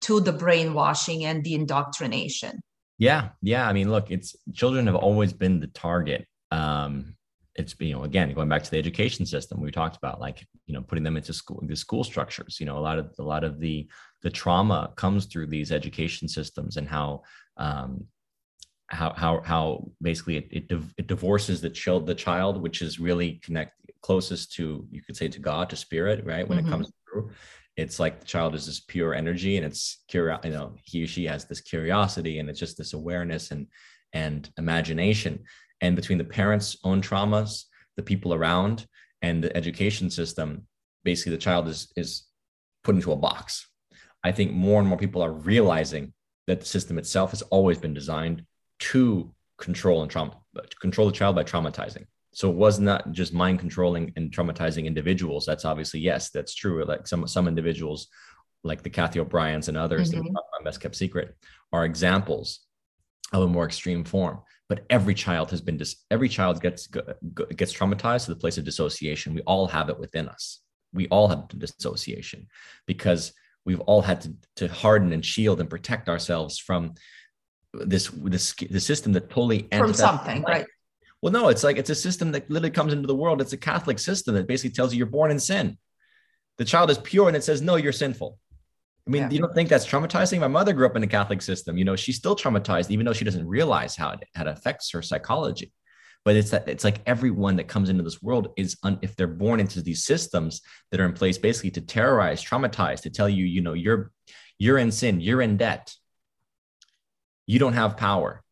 to 0.01 0.20
the 0.20 0.33
brainwashing 0.33 1.24
and 1.24 1.45
the 1.45 1.55
indoctrination 1.55 2.61
yeah, 3.03 3.30
yeah. 3.43 3.68
I 3.68 3.72
mean, 3.72 3.91
look, 3.91 4.12
it's 4.12 4.37
children 4.53 4.87
have 4.87 4.95
always 4.95 5.33
been 5.33 5.59
the 5.59 5.66
target. 5.66 6.24
Um, 6.53 7.17
it's 7.55 7.75
you 7.81 7.93
know 7.93 8.05
again 8.05 8.33
going 8.33 8.49
back 8.49 8.63
to 8.63 8.71
the 8.71 8.79
education 8.79 9.27
system 9.27 9.61
we 9.61 9.71
talked 9.71 9.97
about 9.97 10.21
like 10.21 10.47
you 10.67 10.73
know 10.73 10.81
putting 10.81 11.05
them 11.05 11.17
into 11.17 11.33
school 11.33 11.63
the 11.67 11.77
school 11.77 12.03
structures 12.03 12.59
you 12.59 12.67
know 12.67 12.79
a 12.79 12.81
lot 12.81 12.99
of 12.99 13.15
a 13.19 13.23
lot 13.23 13.45
of 13.45 13.61
the 13.61 13.87
the 14.23 14.31
trauma 14.31 14.91
comes 14.97 15.27
through 15.27 15.47
these 15.47 15.71
education 15.71 16.29
systems 16.29 16.77
and 16.77 16.89
how 16.89 17.21
um, 17.59 18.07
how 18.87 19.13
how 19.15 19.43
how 19.45 19.91
basically 20.01 20.37
it 20.37 20.49
it, 20.51 20.83
it 20.97 21.07
divorces 21.07 21.61
the 21.61 21.71
child 21.71 22.07
the 22.07 22.15
child 22.15 22.61
which 22.61 22.81
is 22.81 22.99
really 22.99 23.41
connect 23.43 23.73
closest 24.01 24.53
to 24.53 24.87
you 24.91 25.03
could 25.03 25.17
say 25.17 25.29
to 25.29 25.39
God 25.39 25.69
to 25.71 25.77
spirit 25.77 26.25
right 26.25 26.49
when 26.49 26.59
mm-hmm. 26.59 26.69
it 26.69 26.71
comes 26.71 26.93
through 27.11 27.31
it's 27.77 27.99
like 27.99 28.21
the 28.21 28.27
child 28.27 28.55
is 28.55 28.67
this 28.67 28.81
pure 28.81 29.15
energy 29.15 29.57
and 29.57 29.67
it's 29.67 30.05
curious 30.09 30.39
you 30.45 30.51
know 30.51 30.75
he 30.85 31.05
or 31.05 31.07
she 31.07 31.25
has 31.25 31.45
this 31.45 31.61
curiosity 31.61 32.39
and 32.39 32.49
it's 32.49 32.61
just 32.61 32.79
this 32.79 32.95
awareness 32.95 33.51
and 33.51 33.67
and 34.13 34.51
imagination 34.59 35.43
and 35.83 35.95
between 35.95 36.18
the 36.18 36.24
parents 36.24 36.78
own 36.85 37.03
traumas 37.03 37.64
the 37.97 38.03
people 38.03 38.33
around 38.33 38.87
and 39.20 39.45
the 39.45 39.55
education 39.55 40.09
system 40.09 40.66
basically 41.05 41.33
the 41.33 41.39
child 41.39 41.68
is 41.68 41.93
is 41.97 42.24
put 42.85 42.95
into 42.95 43.12
a 43.12 43.16
box. 43.16 43.68
I 44.24 44.33
think 44.33 44.53
more 44.53 44.80
and 44.80 44.89
more 44.89 44.99
people 44.99 45.22
are 45.22 45.33
realizing 45.33 46.12
that 46.47 46.61
the 46.61 46.66
system 46.66 46.99
itself 46.99 47.30
has 47.30 47.43
always 47.43 47.78
been 47.78 47.95
designed 47.95 48.45
to 48.80 49.33
control 49.59 50.03
and 50.03 50.11
trauma 50.11 50.37
to 50.57 50.76
control 50.76 51.07
the 51.07 51.12
child 51.12 51.37
by 51.37 51.45
traumatizing. 51.45 52.07
So 52.33 52.51
it 52.51 52.57
was 52.57 52.80
not 52.80 53.12
just 53.12 53.35
mind 53.35 53.59
controlling 53.61 54.12
and 54.16 54.30
traumatizing 54.33 54.87
individuals. 54.87 55.45
That's 55.45 55.64
obviously 55.64 56.01
yes 56.01 56.30
that's 56.30 56.55
true. 56.55 56.85
Like 56.85 57.07
some 57.07 57.26
some 57.26 57.49
individuals 57.49 58.09
like 58.64 58.83
the 58.83 58.91
Cathy 58.91 59.20
O'Briens 59.20 59.68
and 59.68 59.76
others 59.76 60.11
mm-hmm. 60.11 60.18
that 60.18 60.24
we 60.24 60.30
talk 60.30 60.45
about 60.49 60.64
best 60.64 60.80
kept 60.80 60.97
secret 60.97 61.37
are 61.72 61.85
examples 61.85 62.61
of 63.33 63.43
a 63.43 63.49
more 63.49 63.64
extreme 63.64 64.05
form 64.05 64.41
but 64.73 64.87
every 64.89 65.12
child 65.12 65.51
has 65.51 65.61
been 65.61 65.77
dis- 65.77 65.97
every 66.11 66.31
child 66.31 66.62
gets 66.62 66.87
gets 67.61 67.75
traumatized 67.75 68.25
to 68.25 68.31
the 68.33 68.41
place 68.41 68.57
of 68.57 68.64
dissociation 68.64 69.35
we 69.35 69.43
all 69.43 69.66
have 69.66 69.91
it 69.91 69.99
within 69.99 70.27
us 70.31 70.61
we 70.95 71.07
all 71.09 71.29
have 71.29 71.47
dissociation 71.49 72.47
because 72.87 73.35
we've 73.66 73.81
all 73.81 74.01
had 74.01 74.23
to, 74.23 74.33
to 74.57 74.68
harden 74.68 75.12
and 75.12 75.27
shield 75.27 75.61
and 75.61 75.68
protect 75.68 76.09
ourselves 76.09 76.59
from 76.59 76.95
this 77.75 78.09
this 78.35 78.55
the 78.55 78.81
system 78.81 79.12
that 79.12 79.29
totally 79.29 79.68
ends 79.70 79.85
from 79.85 79.93
something 79.93 80.43
right 80.43 80.66
well, 81.23 81.33
no, 81.33 81.49
it's 81.51 81.62
like 81.62 81.77
it's 81.77 81.89
a 81.89 81.95
system 81.95 82.33
that 82.33 82.51
literally 82.51 82.73
comes 82.73 82.93
into 82.93 83.07
the 83.07 83.14
world. 83.14 83.41
It's 83.41 83.53
a 83.53 83.57
Catholic 83.57 84.01
system 84.01 84.35
that 84.35 84.49
basically 84.49 84.75
tells 84.75 84.93
you 84.93 84.99
you're 84.99 85.07
born 85.07 85.31
in 85.31 85.39
sin. 85.39 85.79
The 86.59 86.64
child 86.64 86.91
is 86.91 86.99
pure 86.99 87.29
and 87.29 87.37
it 87.37 87.45
says, 87.45 87.62
no, 87.62 87.77
you're 87.77 87.93
sinful. 87.93 88.41
I 89.07 89.11
mean, 89.11 89.23
yeah. 89.23 89.31
you 89.31 89.41
don't 89.41 89.53
think 89.53 89.69
that's 89.69 89.87
traumatizing? 89.87 90.39
My 90.39 90.49
mother 90.49 90.73
grew 90.73 90.87
up 90.87 90.97
in 90.97 91.03
a 91.03 91.09
Catholic 91.09 91.43
system. 91.43 91.77
You 91.77 91.85
know, 91.85 91.97
she's 91.97 92.17
still 92.17 92.37
traumatized, 92.37 92.91
even 92.91 93.05
though 93.05 93.13
she 93.13 93.25
doesn't 93.25 93.47
realize 93.47 93.97
how 93.97 94.11
it, 94.11 94.25
how 94.35 94.43
it 94.43 94.49
affects 94.49 94.91
her 94.93 95.03
psychology. 95.03 95.73
But 96.25 96.37
it's 96.37 96.51
that 96.51 96.69
it's 96.69 96.85
like 96.85 97.01
everyone 97.05 97.57
that 97.57 97.67
comes 97.67 97.89
into 97.89 98.05
this 98.05 98.23
world 98.23 98.49
is 98.57 98.77
un, 98.85 98.99
if 99.03 99.17
they're 99.17 99.27
born 99.27 99.59
into 99.59 99.83
these 99.83 100.05
systems 100.05 100.63
that 100.91 101.01
are 101.01 101.05
in 101.05 101.15
place 101.15 101.37
basically 101.37 101.73
to 101.73 101.81
terrorize, 101.81 102.45
traumatize, 102.45 103.01
to 103.03 103.11
tell 103.11 103.29
you, 103.29 103.45
you 103.45 103.61
know, 103.61 103.73
you're 103.73 104.13
you're 104.57 104.79
in 104.79 104.93
sin, 104.93 105.21
you're 105.21 105.43
in 105.43 105.57
debt, 105.57 105.93
you 107.47 107.59
don't 107.59 107.73
have 107.73 107.97
power. 107.97 108.43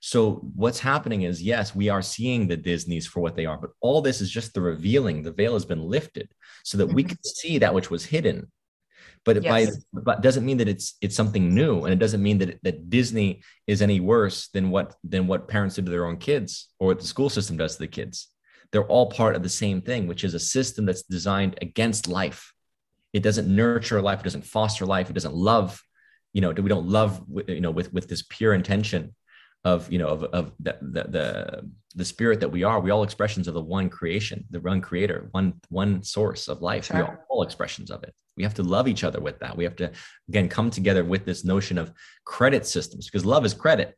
So 0.00 0.36
what's 0.56 0.80
happening 0.80 1.22
is, 1.22 1.42
yes, 1.42 1.76
we 1.76 1.90
are 1.90 2.02
seeing 2.02 2.48
the 2.48 2.56
Disneys 2.56 3.06
for 3.06 3.20
what 3.20 3.36
they 3.36 3.46
are, 3.46 3.56
but 3.58 3.70
all 3.80 4.00
this 4.00 4.20
is 4.20 4.30
just 4.30 4.54
the 4.54 4.60
revealing. 4.60 5.22
The 5.22 5.32
veil 5.32 5.52
has 5.52 5.64
been 5.64 5.82
lifted 5.82 6.28
so 6.64 6.78
that 6.78 6.86
mm-hmm. 6.86 6.96
we 6.96 7.04
can 7.04 7.22
see 7.22 7.58
that 7.58 7.74
which 7.74 7.90
was 7.90 8.04
hidden. 8.04 8.50
But 9.24 9.42
yes. 9.42 9.76
by 9.94 10.00
but 10.02 10.20
doesn't 10.20 10.44
mean 10.44 10.56
that 10.56 10.68
it's 10.68 10.96
it's 11.00 11.14
something 11.14 11.54
new, 11.54 11.84
and 11.84 11.92
it 11.92 11.98
doesn't 11.98 12.22
mean 12.22 12.38
that 12.38 12.58
that 12.62 12.90
Disney 12.90 13.42
is 13.66 13.80
any 13.80 14.00
worse 14.00 14.48
than 14.48 14.70
what 14.70 14.96
than 15.04 15.26
what 15.26 15.46
parents 15.46 15.76
do 15.76 15.82
to 15.82 15.90
their 15.90 16.06
own 16.06 16.16
kids 16.16 16.68
or 16.80 16.88
what 16.88 17.00
the 17.00 17.06
school 17.06 17.30
system 17.30 17.56
does 17.56 17.74
to 17.74 17.80
the 17.80 17.86
kids. 17.86 18.28
They're 18.72 18.86
all 18.86 19.10
part 19.10 19.36
of 19.36 19.42
the 19.42 19.48
same 19.48 19.80
thing, 19.80 20.08
which 20.08 20.24
is 20.24 20.34
a 20.34 20.40
system 20.40 20.86
that's 20.86 21.02
designed 21.02 21.58
against 21.62 22.08
life. 22.08 22.52
It 23.12 23.22
doesn't 23.22 23.54
nurture 23.54 24.00
life. 24.00 24.20
It 24.20 24.24
doesn't 24.24 24.46
foster 24.46 24.86
life. 24.86 25.08
It 25.08 25.12
doesn't 25.12 25.34
love. 25.34 25.80
You 26.32 26.40
know, 26.40 26.50
we 26.50 26.68
don't 26.68 26.88
love. 26.88 27.22
You 27.46 27.60
know, 27.60 27.70
with 27.70 27.92
with 27.92 28.08
this 28.08 28.24
pure 28.28 28.54
intention 28.54 29.14
of 29.64 29.90
you 29.92 29.98
know 29.98 30.08
of, 30.08 30.24
of 30.24 30.52
the, 30.60 30.76
the, 30.80 31.02
the 31.04 31.70
the 31.94 32.04
spirit 32.04 32.40
that 32.40 32.48
we 32.48 32.64
are 32.64 32.80
we 32.80 32.90
all 32.90 33.04
expressions 33.04 33.46
of 33.46 33.54
the 33.54 33.62
one 33.62 33.88
creation 33.88 34.44
the 34.50 34.60
one 34.60 34.80
creator 34.80 35.28
one 35.30 35.54
one 35.68 36.02
source 36.02 36.48
of 36.48 36.62
life. 36.62 36.86
Sure. 36.86 36.96
we 36.96 37.02
are 37.02 37.24
all 37.28 37.42
expressions 37.42 37.90
of 37.90 38.02
it. 38.02 38.14
We 38.36 38.42
have 38.42 38.54
to 38.54 38.62
love 38.62 38.88
each 38.88 39.04
other 39.04 39.20
with 39.20 39.38
that. 39.40 39.56
We 39.56 39.64
have 39.64 39.76
to 39.76 39.92
again 40.28 40.48
come 40.48 40.70
together 40.70 41.04
with 41.04 41.24
this 41.24 41.44
notion 41.44 41.78
of 41.78 41.92
credit 42.24 42.66
systems 42.66 43.06
because 43.06 43.24
love 43.24 43.44
is 43.44 43.54
credit. 43.54 43.96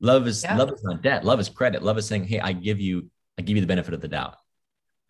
Love 0.00 0.26
is 0.26 0.44
yeah. 0.44 0.56
love 0.56 0.70
is 0.70 0.84
not 0.84 1.02
debt. 1.02 1.24
Love 1.24 1.40
is 1.40 1.48
credit. 1.48 1.82
Love 1.82 1.98
is 1.98 2.06
saying 2.06 2.24
hey 2.24 2.40
i 2.40 2.52
give 2.52 2.80
you 2.80 3.10
i 3.38 3.42
give 3.42 3.56
you 3.56 3.60
the 3.60 3.66
benefit 3.66 3.94
of 3.94 4.00
the 4.00 4.08
doubt. 4.08 4.36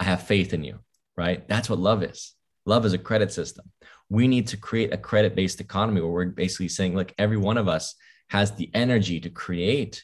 I 0.01 0.05
have 0.05 0.23
faith 0.23 0.55
in 0.55 0.65
you 0.65 0.81
right? 1.17 1.47
That's 1.49 1.69
what 1.69 1.79
love 1.79 2.03
is. 2.03 2.35
Love 2.65 2.87
is 2.87 2.93
a 2.93 2.99
credit 2.99 3.33
system. 3.33 3.71
We 4.09 4.29
need 4.29 4.49
to 4.49 4.57
create 4.57 4.93
a 4.93 4.99
credit 4.99 5.35
based 5.35 5.61
economy 5.61 6.01
where 6.01 6.11
we're 6.11 6.27
basically 6.27 6.69
saying 6.69 6.95
look 6.95 7.13
every 7.19 7.37
one 7.37 7.59
of 7.59 7.69
us 7.69 7.95
has 8.33 8.53
the 8.53 8.71
energy 8.73 9.21
to 9.21 9.29
create. 9.29 10.03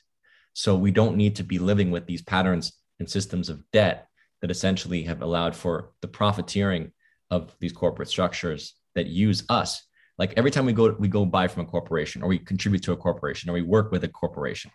So 0.52 0.76
we 0.76 0.90
don't 0.90 1.16
need 1.16 1.36
to 1.36 1.42
be 1.42 1.58
living 1.58 1.90
with 1.90 2.06
these 2.06 2.20
patterns 2.20 2.74
and 2.98 3.08
systems 3.08 3.48
of 3.48 3.62
debt 3.72 4.06
that 4.42 4.50
essentially 4.50 5.04
have 5.04 5.22
allowed 5.22 5.56
for 5.56 5.92
the 6.02 6.08
profiteering 6.08 6.92
of 7.30 7.56
these 7.58 7.72
corporate 7.72 8.10
structures 8.10 8.74
that 8.94 9.06
use 9.06 9.44
us. 9.48 9.82
Like 10.18 10.34
every 10.36 10.50
time 10.50 10.66
we 10.66 10.74
go 10.74 10.94
we 10.98 11.08
go 11.08 11.24
buy 11.24 11.48
from 11.48 11.62
a 11.62 11.70
corporation 11.70 12.22
or 12.22 12.28
we 12.28 12.38
contribute 12.38 12.82
to 12.82 12.92
a 12.92 12.98
corporation 12.98 13.48
or 13.48 13.54
we 13.54 13.62
work 13.62 13.90
with 13.90 14.04
a 14.04 14.08
corporation, 14.08 14.70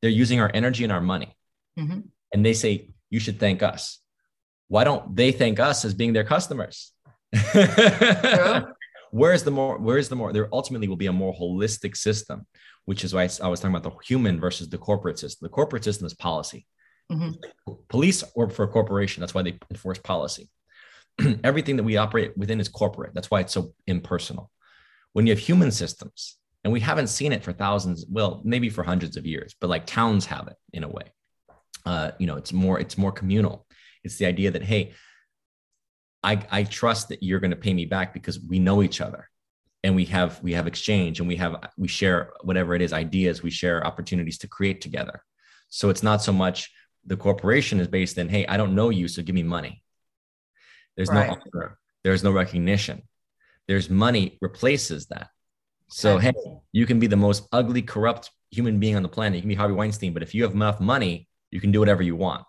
they're 0.00 0.20
using 0.22 0.40
our 0.40 0.50
energy 0.54 0.84
and 0.84 0.92
our 0.92 1.00
money. 1.00 1.34
Mm-hmm. 1.76 2.00
And 2.32 2.46
they 2.46 2.52
say, 2.52 2.90
you 3.10 3.18
should 3.18 3.40
thank 3.40 3.64
us. 3.64 3.98
Why 4.68 4.84
don't 4.84 5.16
they 5.16 5.32
thank 5.32 5.58
us 5.58 5.84
as 5.84 5.92
being 5.92 6.12
their 6.12 6.24
customers? 6.24 6.92
where's 9.10 9.44
the 9.44 9.50
more 9.50 9.78
where's 9.78 10.08
the 10.08 10.16
more 10.16 10.32
there 10.32 10.48
ultimately 10.52 10.88
will 10.88 10.96
be 10.96 11.06
a 11.06 11.12
more 11.12 11.34
holistic 11.34 11.96
system 11.96 12.46
which 12.86 13.04
is 13.04 13.12
why 13.12 13.28
I 13.42 13.48
was 13.48 13.60
talking 13.60 13.76
about 13.76 13.82
the 13.82 13.96
human 14.04 14.40
versus 14.40 14.68
the 14.68 14.78
corporate 14.78 15.18
system. 15.18 15.44
The 15.44 15.50
corporate 15.50 15.84
system 15.84 16.06
is 16.06 16.14
policy. 16.14 16.66
Mm-hmm. 17.12 17.72
Police 17.88 18.24
or 18.34 18.48
for 18.48 18.64
a 18.64 18.68
corporation. 18.68 19.20
That's 19.20 19.34
why 19.34 19.42
they 19.42 19.58
enforce 19.70 19.98
policy. 19.98 20.48
Everything 21.44 21.76
that 21.76 21.84
we 21.84 21.96
operate 21.96 22.36
within 22.36 22.60
is 22.60 22.68
corporate. 22.68 23.12
That's 23.14 23.30
why 23.30 23.40
it's 23.40 23.52
so 23.52 23.74
impersonal. 23.86 24.50
When 25.12 25.26
you 25.26 25.32
have 25.32 25.38
human 25.38 25.70
systems, 25.70 26.38
and 26.64 26.72
we 26.72 26.80
haven't 26.80 27.06
seen 27.06 27.32
it 27.32 27.44
for 27.44 27.52
thousands, 27.52 28.04
well, 28.10 28.42
maybe 28.44 28.68
for 28.70 28.82
hundreds 28.82 29.16
of 29.16 29.24
years, 29.24 29.54
but 29.60 29.70
like 29.70 29.86
towns 29.86 30.26
have 30.26 30.48
it 30.48 30.56
in 30.72 30.82
a 30.82 30.88
way. 30.88 31.12
Uh, 31.84 32.10
you 32.18 32.26
know, 32.26 32.34
it's 32.34 32.52
more 32.52 32.80
it's 32.80 32.98
more 32.98 33.12
communal. 33.12 33.66
It's 34.02 34.16
the 34.16 34.26
idea 34.26 34.50
that 34.50 34.64
hey, 34.64 34.94
I 36.24 36.44
I 36.50 36.64
trust 36.64 37.10
that 37.10 37.22
you're 37.22 37.38
going 37.38 37.52
to 37.52 37.56
pay 37.56 37.72
me 37.72 37.84
back 37.84 38.12
because 38.12 38.40
we 38.40 38.58
know 38.58 38.82
each 38.82 39.00
other 39.00 39.30
and 39.86 39.94
we 39.94 40.04
have 40.04 40.42
we 40.42 40.52
have 40.52 40.66
exchange 40.66 41.20
and 41.20 41.28
we 41.28 41.36
have 41.36 41.54
we 41.76 41.86
share 41.86 42.32
whatever 42.42 42.74
it 42.74 42.82
is 42.82 42.92
ideas 42.92 43.40
we 43.40 43.50
share 43.50 43.86
opportunities 43.86 44.36
to 44.38 44.48
create 44.48 44.80
together. 44.80 45.22
So 45.68 45.90
it's 45.90 46.02
not 46.02 46.22
so 46.22 46.32
much 46.32 46.72
the 47.04 47.16
corporation 47.16 47.78
is 47.78 47.86
based 47.86 48.18
in 48.18 48.28
hey 48.28 48.44
i 48.48 48.56
don't 48.56 48.74
know 48.74 48.90
you 48.90 49.06
so 49.06 49.22
give 49.22 49.36
me 49.36 49.44
money. 49.44 49.82
There's 50.96 51.08
right. 51.08 51.28
no 51.28 51.34
offer. 51.34 51.78
There's 52.02 52.24
no 52.24 52.32
recognition. 52.32 53.02
There's 53.68 53.88
money 53.88 54.38
replaces 54.40 55.06
that. 55.06 55.28
So 55.88 56.18
hey 56.18 56.32
you 56.72 56.84
can 56.84 56.98
be 56.98 57.06
the 57.06 57.22
most 57.28 57.46
ugly 57.52 57.82
corrupt 57.82 58.32
human 58.50 58.80
being 58.80 58.96
on 58.96 59.04
the 59.04 59.14
planet. 59.16 59.36
You 59.36 59.42
can 59.42 59.54
be 59.54 59.54
harvey 59.54 59.74
weinstein 59.74 60.12
but 60.12 60.24
if 60.24 60.34
you 60.34 60.42
have 60.42 60.54
enough 60.54 60.80
money 60.80 61.28
you 61.52 61.60
can 61.60 61.70
do 61.70 61.78
whatever 61.78 62.02
you 62.02 62.16
want. 62.16 62.48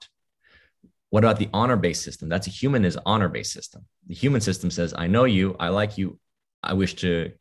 What 1.11 1.23
about 1.23 1.37
the 1.37 1.49
honor 1.53 1.77
based 1.77 2.03
system? 2.03 2.29
That's 2.29 2.47
a 2.47 2.49
human 2.61 2.83
is 2.83 2.97
honor 3.05 3.29
based 3.29 3.53
system. 3.53 3.85
The 4.07 4.15
human 4.15 4.41
system 4.41 4.71
says 4.71 4.95
i 4.97 5.05
know 5.05 5.25
you 5.25 5.55
i 5.59 5.69
like 5.69 5.99
you 5.99 6.19
I 6.63 6.73
wish 6.73 6.95
to 6.95 7.31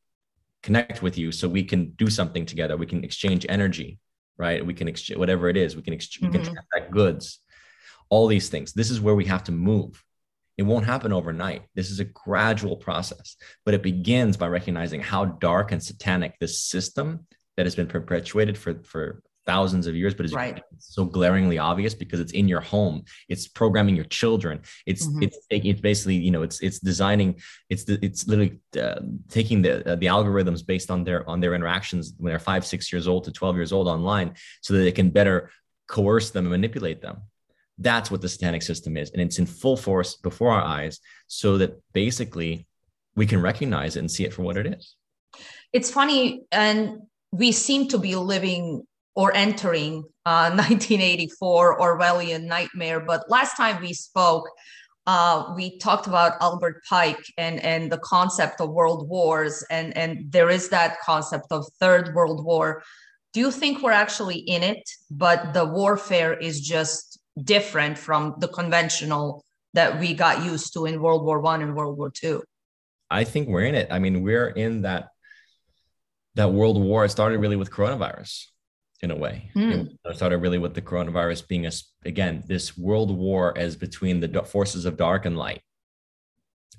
connect 0.63 1.03
with 1.03 1.17
you 1.17 1.33
so 1.33 1.49
we 1.49 1.65
can 1.65 1.91
do 1.91 2.09
something 2.09 2.47
together. 2.47 2.77
We 2.77 2.87
can 2.87 3.05
exchange 3.05 3.47
energy, 3.49 3.99
right? 4.37 4.65
We 4.65 4.75
can 4.75 4.89
exchange 4.89 5.19
whatever 5.19 5.49
it 5.49 5.57
is. 5.57 5.77
We 5.77 5.83
can 5.83 5.93
exchange, 5.93 6.33
mm-hmm. 6.33 6.39
we 6.41 6.45
can 6.45 6.55
transact 6.55 6.93
goods, 6.93 7.41
all 8.09 8.27
these 8.27 8.49
things. 8.49 8.73
This 8.73 8.91
is 8.91 9.01
where 9.01 9.15
we 9.15 9.27
have 9.27 9.45
to 9.45 9.53
move. 9.53 10.03
It 10.59 10.63
won't 10.63 10.87
happen 10.87 11.13
overnight. 11.13 11.63
This 11.75 11.91
is 11.91 12.01
a 12.01 12.05
gradual 12.05 12.77
process, 12.77 13.37
but 13.65 13.75
it 13.75 13.83
begins 13.83 14.37
by 14.37 14.49
recognizing 14.49 15.03
how 15.03 15.27
dark 15.27 15.71
and 15.71 15.83
satanic 15.83 16.39
this 16.41 16.63
system 16.63 17.27
that 17.57 17.67
has 17.67 17.75
been 17.75 17.87
perpetuated 17.87 18.57
for, 18.57 18.83
for 18.83 19.23
thousands 19.47 19.87
of 19.87 19.95
years, 19.95 20.15
but 20.15 20.27
it's 20.27 20.35
right. 20.35 20.63
so 20.79 21.05
glaringly 21.05 21.59
obvious 21.59 21.95
because 21.95 22.21
it's 22.21 22.33
in 22.33 22.49
your 22.49 22.61
home. 22.61 23.05
It's 23.29 23.47
programming 23.47 23.97
your 23.97 24.05
children. 24.07 24.61
It's 24.85 25.07
mm-hmm. 25.07 25.23
it's 25.23 25.39
it's 25.51 25.81
basically 25.81 26.17
you 26.17 26.31
know 26.31 26.43
it's 26.43 26.61
it's 26.61 26.81
designing. 26.81 27.41
It's 27.71 27.85
it's 27.85 28.27
literally 28.27 28.61
uh, 28.81 29.01
taking 29.29 29.63
the 29.63 29.93
uh, 29.93 29.97
the 29.97 30.07
algorithms 30.07 30.67
based 30.67 30.91
on 30.91 31.05
their 31.05 31.29
on 31.29 31.41
their 31.41 31.55
interactions 31.55 32.15
when 32.19 32.31
they're 32.31 32.39
five 32.39 32.67
six 32.67 32.93
years 32.93 33.09
old 33.09 33.25
to 33.25 33.33
twelve 33.33 33.57
years 33.57 33.73
old 33.73 33.89
online, 33.89 34.35
so 34.61 34.75
that 34.75 34.81
they 34.81 34.93
can 34.93 35.11
better 35.11 35.51
coerce 35.87 36.31
them 36.31 36.45
and 36.45 36.51
manipulate 36.51 37.01
them. 37.01 37.23
That's 37.79 38.11
what 38.11 38.21
the 38.23 38.29
satanic 38.29 38.63
system 38.63 38.97
is, 38.97 39.11
and 39.11 39.23
it's 39.23 39.39
in 39.39 39.47
full 39.47 39.77
force 39.77 40.17
before 40.17 40.51
our 40.51 40.63
eyes, 40.63 40.99
so 41.29 41.59
that 41.59 41.81
basically 41.93 42.67
we 43.15 43.27
can 43.27 43.41
recognize 43.41 43.97
it 43.97 44.01
and 44.01 44.11
see 44.11 44.25
it 44.25 44.35
for 44.35 44.43
what 44.43 44.57
it 44.57 44.67
is. 44.67 44.97
It's 45.73 45.91
funny 45.91 46.45
and 46.53 47.03
we 47.33 47.53
seem 47.53 47.89
to 47.89 47.99
be 47.99 48.15
living 48.17 48.87
or 49.17 49.35
entering 49.35 50.05
uh, 50.27 50.51
1984 50.55 51.81
Orwellian 51.81 52.45
nightmare. 52.45 53.01
But 53.01 53.29
last 53.29 53.57
time 53.57 53.81
we 53.81 53.93
spoke, 53.93 54.49
uh, 55.07 55.53
we 55.57 55.79
talked 55.79 56.07
about 56.07 56.35
Albert 56.41 56.83
Pike 56.89 57.25
and, 57.39 57.59
and 57.61 57.91
the 57.91 57.99
concept 57.99 58.61
of 58.61 58.71
world 58.71 59.09
wars, 59.09 59.65
and, 59.71 59.97
and 59.97 60.31
there 60.31 60.51
is 60.51 60.69
that 60.69 61.01
concept 61.01 61.47
of 61.51 61.65
third 61.81 62.15
world 62.15 62.45
war. 62.45 62.83
Do 63.33 63.41
you 63.41 63.51
think 63.51 63.83
we're 63.83 63.93
actually 63.93 64.39
in 64.39 64.63
it, 64.63 64.89
but 65.11 65.55
the 65.55 65.65
warfare 65.65 66.35
is 66.35 66.61
just 66.61 67.19
different 67.43 67.99
from 67.99 68.35
the 68.39 68.49
conventional 68.49 69.45
that 69.75 70.01
we 70.01 70.15
got 70.15 70.45
used 70.45 70.73
to 70.73 70.87
in 70.87 71.01
World 71.01 71.25
War 71.25 71.41
One 71.41 71.63
and 71.63 71.77
World 71.77 71.99
War 71.99 72.11
Two? 72.11 72.43
I 73.11 73.25
think 73.25 73.49
we're 73.49 73.67
in 73.67 73.75
it. 73.75 73.89
I 73.91 73.99
mean, 73.99 74.23
we're 74.23 74.49
in 74.49 74.83
that 74.83 75.09
that 76.35 76.53
world 76.53 76.83
war. 76.83 77.05
It 77.05 77.11
started 77.11 77.39
really 77.39 77.57
with 77.57 77.71
coronavirus 77.71 78.47
in 79.07 79.13
a 79.13 79.17
way. 79.17 79.51
Mm. 79.55 79.97
It 80.05 80.17
started 80.17 80.39
really 80.39 80.59
with 80.59 80.75
the 80.75 80.83
coronavirus 80.83 81.47
being 81.49 81.67
a 81.67 81.73
again 82.05 82.43
this 82.47 82.77
world 82.77 83.11
war 83.17 83.57
as 83.57 83.77
between 83.77 84.21
the 84.21 84.43
forces 84.43 84.85
of 84.85 84.97
dark 84.97 85.27
and 85.27 85.37
light, 85.39 85.63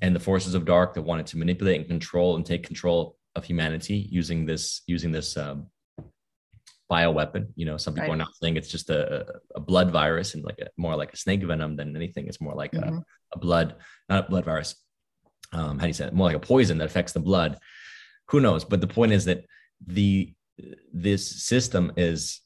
and 0.02 0.16
the 0.16 0.26
forces 0.30 0.54
of 0.54 0.66
dark 0.66 0.94
that 0.94 1.04
wanted 1.04 1.28
to 1.28 1.38
manipulate 1.38 1.80
and 1.80 1.88
control 1.88 2.36
and 2.36 2.46
take 2.46 2.64
control 2.72 3.16
of 3.36 3.46
humanity 3.46 3.98
using 4.20 4.46
this 4.46 4.82
using 4.88 5.12
this 5.12 5.38
um, 5.38 5.68
bioweapon. 6.92 7.48
You 7.56 7.66
know, 7.66 7.78
some 7.78 7.94
people 7.94 8.10
right. 8.10 8.16
are 8.16 8.26
not 8.26 8.36
saying 8.40 8.58
it's 8.58 8.74
just 8.78 8.90
a, 8.90 9.26
a 9.56 9.60
blood 9.60 9.90
virus 9.92 10.36
and 10.36 10.44
like 10.44 10.60
a, 10.60 10.68
more 10.78 10.96
like 10.96 11.14
a 11.14 11.18
snake 11.18 11.44
venom 11.44 11.76
than 11.78 11.96
anything. 11.96 12.28
It's 12.28 12.42
more 12.42 12.56
like 12.56 12.74
mm-hmm. 12.74 12.98
a, 12.98 13.04
a 13.36 13.40
blood, 13.40 13.76
not 14.10 14.26
a 14.26 14.30
blood 14.30 14.46
virus. 14.46 14.76
Um, 15.54 15.80
how 15.80 15.86
do 15.86 15.88
you 15.88 15.94
say 15.94 16.08
it? 16.08 16.14
More 16.14 16.28
like 16.28 16.36
a 16.44 16.52
poison 16.54 16.78
that 16.80 16.86
affects 16.92 17.14
the 17.14 17.22
blood. 17.30 17.58
Who 18.32 18.42
knows? 18.42 18.66
But 18.66 18.82
the 18.82 18.94
point 18.98 19.14
is 19.14 19.26
that 19.26 19.46
the 19.86 20.34
this 20.94 21.44
system 21.44 21.92
is 21.98 22.42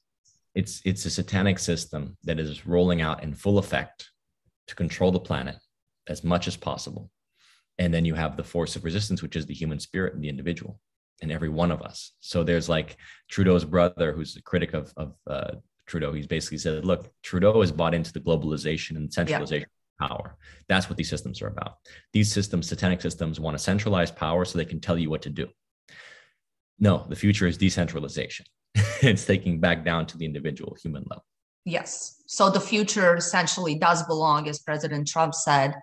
it's 0.53 0.81
it's 0.83 1.05
a 1.05 1.09
satanic 1.09 1.59
system 1.59 2.17
that 2.23 2.39
is 2.39 2.67
rolling 2.67 3.01
out 3.01 3.23
in 3.23 3.33
full 3.33 3.57
effect 3.57 4.09
to 4.67 4.75
control 4.75 5.11
the 5.11 5.19
planet 5.19 5.55
as 6.07 6.23
much 6.23 6.47
as 6.47 6.57
possible. 6.57 7.09
And 7.77 7.93
then 7.93 8.05
you 8.05 8.15
have 8.15 8.35
the 8.35 8.43
force 8.43 8.75
of 8.75 8.83
resistance 8.83 9.21
which 9.21 9.35
is 9.35 9.45
the 9.45 9.53
human 9.53 9.79
spirit 9.79 10.13
and 10.13 10.23
the 10.23 10.29
individual 10.29 10.79
and 11.21 11.31
every 11.31 11.49
one 11.49 11.71
of 11.71 11.81
us. 11.81 12.11
So 12.19 12.43
there's 12.43 12.67
like 12.67 12.97
trudeau's 13.29 13.65
brother 13.65 14.11
who's 14.11 14.35
a 14.35 14.41
critic 14.41 14.73
of, 14.73 14.93
of 14.97 15.15
uh, 15.27 15.51
trudeau. 15.85 16.11
He's 16.11 16.27
basically 16.27 16.57
said 16.57 16.83
look 16.85 17.09
trudeau 17.23 17.61
has 17.61 17.71
bought 17.71 17.93
into 17.93 18.11
the 18.11 18.19
globalization 18.19 18.97
and 18.97 19.11
centralization 19.11 19.69
yeah. 20.01 20.07
power. 20.07 20.35
That's 20.67 20.89
what 20.89 20.97
these 20.97 21.09
systems 21.09 21.41
are 21.41 21.47
about. 21.47 21.77
These 22.11 22.31
systems 22.31 22.67
satanic 22.67 23.01
systems 23.01 23.39
want 23.39 23.57
to 23.57 23.63
centralize 23.63 24.11
power 24.11 24.43
so 24.43 24.57
they 24.57 24.65
can 24.65 24.81
tell 24.81 24.97
you 24.97 25.09
what 25.09 25.21
to 25.21 25.29
do 25.29 25.47
no, 26.81 27.05
the 27.07 27.15
future 27.15 27.47
is 27.47 27.57
decentralization. 27.57 28.45
it's 29.01 29.23
taking 29.23 29.59
back 29.59 29.85
down 29.85 30.05
to 30.07 30.17
the 30.17 30.25
individual 30.25 30.75
human 30.81 31.03
level. 31.09 31.23
Yes. 31.63 32.21
So 32.25 32.49
the 32.49 32.59
future 32.59 33.15
essentially 33.15 33.75
does 33.75 34.03
belong, 34.03 34.49
as 34.49 34.59
President 34.59 35.07
Trump 35.07 35.35
said, 35.35 35.75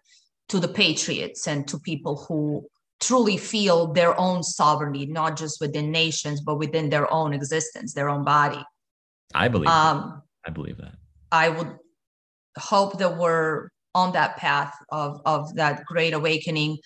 to 0.49 0.59
the 0.59 0.69
patriots 0.69 1.47
and 1.47 1.67
to 1.69 1.79
people 1.79 2.17
who 2.29 2.67
truly 3.01 3.37
feel 3.37 3.93
their 3.93 4.19
own 4.19 4.43
sovereignty, 4.43 5.07
not 5.07 5.37
just 5.37 5.61
within 5.61 5.93
nations, 5.93 6.41
but 6.41 6.57
within 6.57 6.91
their 6.91 7.11
own 7.13 7.33
existence, 7.33 7.95
their 7.95 8.09
own 8.09 8.25
body. 8.25 8.63
I 9.35 9.47
believe. 9.49 9.69
Um, 9.69 10.23
I 10.45 10.51
believe 10.51 10.79
that. 10.79 10.95
I 11.31 11.49
would 11.49 11.77
hope 12.59 12.99
that 12.99 13.17
we're 13.17 13.69
on 13.95 14.13
that 14.13 14.37
path 14.37 14.75
of 14.91 15.21
of 15.25 15.55
that 15.55 15.85
great 15.85 16.15
awakening. 16.15 16.79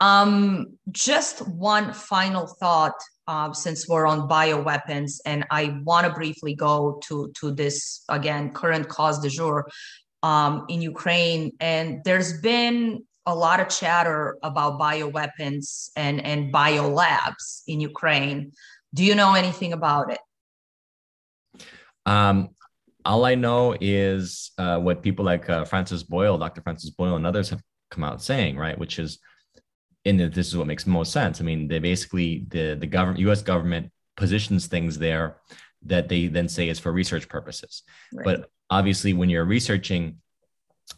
Um, 0.00 0.78
just 0.90 1.46
one 1.46 1.92
final 1.92 2.46
thought, 2.46 2.94
uh, 3.30 3.52
since 3.52 3.88
we're 3.88 4.08
on 4.08 4.28
bioweapons, 4.28 5.20
and 5.24 5.46
I 5.52 5.80
want 5.84 6.04
to 6.06 6.12
briefly 6.12 6.54
go 6.54 7.00
to 7.04 7.32
to 7.38 7.52
this 7.52 8.02
again 8.08 8.52
current 8.52 8.88
cause 8.88 9.20
du 9.20 9.28
jour 9.28 9.68
um, 10.24 10.66
in 10.68 10.82
Ukraine, 10.82 11.52
and 11.60 12.02
there's 12.04 12.32
been 12.40 13.04
a 13.26 13.34
lot 13.34 13.60
of 13.60 13.68
chatter 13.68 14.36
about 14.42 14.80
bioweapons 14.80 15.90
and 15.94 16.16
and 16.30 16.52
biolabs 16.52 17.62
in 17.68 17.78
Ukraine. 17.92 18.50
Do 18.92 19.04
you 19.04 19.14
know 19.14 19.34
anything 19.34 19.72
about 19.72 20.06
it? 20.14 20.22
Um, 22.06 22.36
all 23.04 23.24
I 23.24 23.36
know 23.36 23.76
is 23.80 24.50
uh, 24.58 24.78
what 24.80 25.02
people 25.02 25.24
like 25.24 25.48
uh, 25.48 25.64
Francis 25.64 26.02
Boyle, 26.02 26.36
Dr. 26.36 26.62
Francis 26.62 26.90
Boyle, 26.90 27.14
and 27.14 27.26
others 27.26 27.48
have 27.50 27.62
come 27.92 28.02
out 28.02 28.20
saying, 28.20 28.56
right? 28.56 28.76
Which 28.76 28.98
is, 28.98 29.20
and 30.04 30.20
this 30.20 30.48
is 30.48 30.56
what 30.56 30.66
makes 30.66 30.86
most 30.86 31.12
sense. 31.12 31.40
I 31.40 31.44
mean, 31.44 31.68
they 31.68 31.78
basically 31.78 32.46
the 32.48 32.76
the 32.78 32.86
government, 32.86 33.20
U.S. 33.20 33.42
government 33.42 33.90
positions 34.16 34.66
things 34.66 34.98
there 34.98 35.36
that 35.86 36.08
they 36.08 36.26
then 36.26 36.48
say 36.48 36.68
is 36.68 36.78
for 36.78 36.92
research 36.92 37.28
purposes. 37.28 37.82
Right. 38.12 38.24
But 38.24 38.50
obviously, 38.68 39.12
when 39.12 39.30
you're 39.30 39.44
researching 39.44 40.18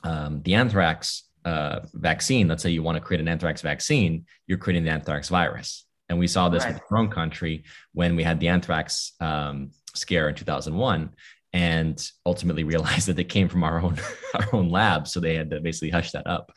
um, 0.04 0.42
the 0.42 0.54
anthrax 0.54 1.24
uh, 1.44 1.80
vaccine, 1.94 2.48
let's 2.48 2.62
say 2.62 2.70
you 2.70 2.82
want 2.82 2.96
to 2.96 3.00
create 3.00 3.20
an 3.20 3.28
anthrax 3.28 3.62
vaccine, 3.62 4.26
you're 4.46 4.58
creating 4.58 4.84
the 4.84 4.90
anthrax 4.90 5.28
virus. 5.28 5.84
And 6.08 6.18
we 6.18 6.26
saw 6.26 6.48
this 6.48 6.64
right. 6.64 6.74
with 6.74 6.82
our 6.90 6.98
own 6.98 7.10
country 7.10 7.64
when 7.94 8.16
we 8.16 8.22
had 8.22 8.38
the 8.38 8.48
anthrax 8.48 9.12
um, 9.20 9.70
scare 9.94 10.28
in 10.28 10.34
2001 10.34 11.10
and 11.52 12.10
ultimately 12.24 12.64
realized 12.72 13.08
that 13.08 13.16
they 13.16 13.24
came 13.24 13.48
from 13.48 13.64
our 13.64 13.80
own 13.80 13.98
our 14.34 14.48
own 14.52 14.68
lab. 14.70 15.06
So 15.08 15.20
they 15.20 15.34
had 15.34 15.50
to 15.50 15.60
basically 15.60 15.90
hush 15.90 16.12
that 16.12 16.26
up. 16.26 16.52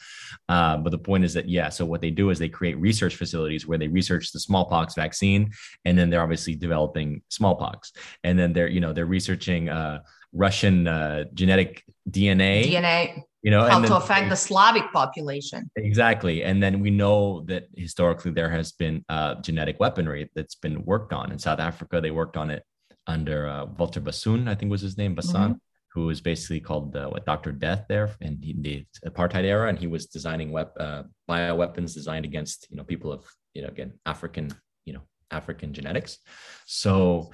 Uh, 0.48 0.78
but 0.78 0.92
the 0.92 0.98
point 0.98 1.24
is 1.24 1.34
that 1.34 1.50
yeah 1.50 1.70
so 1.70 1.86
what 1.86 2.02
they 2.02 2.12
do 2.12 2.30
is 2.30 2.40
they 2.40 2.50
create 2.50 2.78
research 2.80 3.16
facilities 3.16 3.68
where 3.68 3.78
they 3.78 3.88
research 3.88 4.32
the 4.32 4.40
smallpox 4.40 4.96
vaccine 4.96 5.52
and 5.86 5.98
then 5.98 6.10
they're 6.10 6.22
obviously 6.22 6.56
developing 6.56 7.22
smallpox. 7.30 7.94
And 8.24 8.38
then 8.38 8.54
they're 8.54 8.70
you 8.70 8.80
know 8.80 8.94
they're 8.94 9.06
researching 9.06 9.70
uh, 9.70 10.00
russian 10.34 10.88
uh, 10.88 11.24
genetic 11.34 11.84
dna 12.10 12.66
dna 12.66 13.24
you 13.42 13.52
know 13.52 13.64
how 13.68 13.80
to 13.80 13.96
affect 13.96 14.30
the 14.30 14.36
slavic 14.36 14.92
population. 14.92 15.70
Exactly. 15.76 16.44
And 16.44 16.64
then 16.64 16.80
we 16.80 16.90
know 16.90 17.42
that 17.42 17.68
historically 17.76 18.32
there 18.32 18.50
has 18.50 18.72
been 18.72 19.06
uh, 19.08 19.36
genetic 19.36 19.80
weaponry 19.80 20.32
that's 20.34 20.56
been 20.56 20.84
worked 20.84 21.14
on. 21.14 21.32
In 21.32 21.38
south 21.38 21.60
africa 21.60 22.02
they 22.02 22.10
worked 22.10 22.38
on 22.38 22.50
it 22.50 22.64
under 23.08 23.48
uh, 23.48 23.66
Walter 23.66 24.00
Bassoon, 24.00 24.48
I 24.48 24.56
think 24.56 24.72
was 24.72 24.82
his 24.82 24.98
name, 24.98 25.16
Basson, 25.16 25.34
mm-hmm. 25.34 25.54
who 25.94 26.06
was 26.08 26.22
basically 26.22 26.60
called 26.60 26.96
uh, 26.96 27.08
what 27.08 27.26
Doctor 27.26 27.52
Death 27.52 27.86
there 27.88 28.12
in 28.22 28.40
the 28.42 28.86
apartheid 29.06 29.44
era, 29.44 29.70
and 29.70 29.78
he 29.78 29.88
was 29.88 30.08
designing 30.08 30.52
wep- 30.52 30.78
uh, 30.80 31.04
bioweapons 31.30 31.94
designed 31.94 32.26
against 32.26 32.68
you 32.70 32.78
know 32.78 32.84
people 32.84 33.12
of 33.12 33.26
you 33.54 33.62
know 33.62 33.70
again 33.70 33.94
African 34.06 34.50
you 34.86 34.94
know 34.94 35.02
African 35.32 35.74
genetics. 35.74 36.20
So 36.66 37.32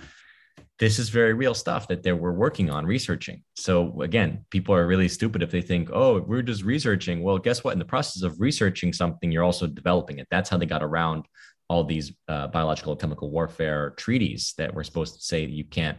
this 0.80 0.98
is 0.98 1.10
very 1.10 1.34
real 1.34 1.54
stuff 1.54 1.88
that 1.88 2.02
they 2.02 2.12
were 2.12 2.34
working 2.34 2.70
on 2.70 2.86
researching. 2.86 3.44
So 3.56 4.02
again, 4.02 4.46
people 4.50 4.74
are 4.74 4.88
really 4.88 5.08
stupid 5.08 5.44
if 5.44 5.52
they 5.52 5.62
think, 5.62 5.90
oh, 5.94 6.20
we're 6.22 6.42
just 6.42 6.64
researching. 6.64 7.22
Well, 7.22 7.38
guess 7.38 7.64
what? 7.64 7.74
In 7.74 7.80
the 7.80 7.86
process 7.86 8.24
of 8.24 8.40
researching 8.40 8.92
something, 8.92 9.32
you're 9.32 9.44
also 9.44 9.68
developing 9.68 10.18
it. 10.18 10.28
That's 10.32 10.50
how 10.50 10.58
they 10.58 10.66
got 10.66 10.82
around 10.82 11.26
all 11.72 11.86
these 11.86 12.12
uh, 12.28 12.48
biological 12.48 12.98
chemical 12.98 13.32
warfare 13.32 13.92
treaties 13.92 14.54
that 14.58 14.74
were 14.74 14.84
supposed 14.84 15.16
to 15.16 15.22
say 15.22 15.46
you 15.46 15.64
can't 15.64 15.98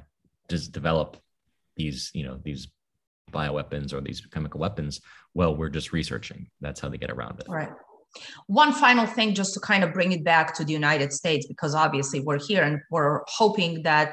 just 0.50 0.70
develop 0.70 1.16
these 1.78 2.10
you 2.12 2.24
know 2.26 2.38
these 2.44 2.68
bioweapons 3.32 3.94
or 3.94 4.02
these 4.02 4.20
chemical 4.20 4.60
weapons. 4.60 5.00
Well 5.32 5.56
we're 5.56 5.70
just 5.70 5.90
researching. 5.90 6.40
That's 6.60 6.78
how 6.78 6.90
they 6.90 6.98
get 6.98 7.10
around 7.10 7.40
it. 7.40 7.46
Right. 7.48 7.72
One 8.48 8.74
final 8.74 9.06
thing 9.06 9.32
just 9.32 9.54
to 9.54 9.60
kind 9.60 9.82
of 9.82 9.94
bring 9.94 10.12
it 10.12 10.22
back 10.22 10.54
to 10.56 10.62
the 10.62 10.74
united 10.74 11.10
states 11.10 11.46
because 11.46 11.74
obviously 11.74 12.20
we're 12.20 12.44
here 12.50 12.62
and 12.64 12.78
we're 12.90 13.20
hoping 13.28 13.82
that 13.84 14.08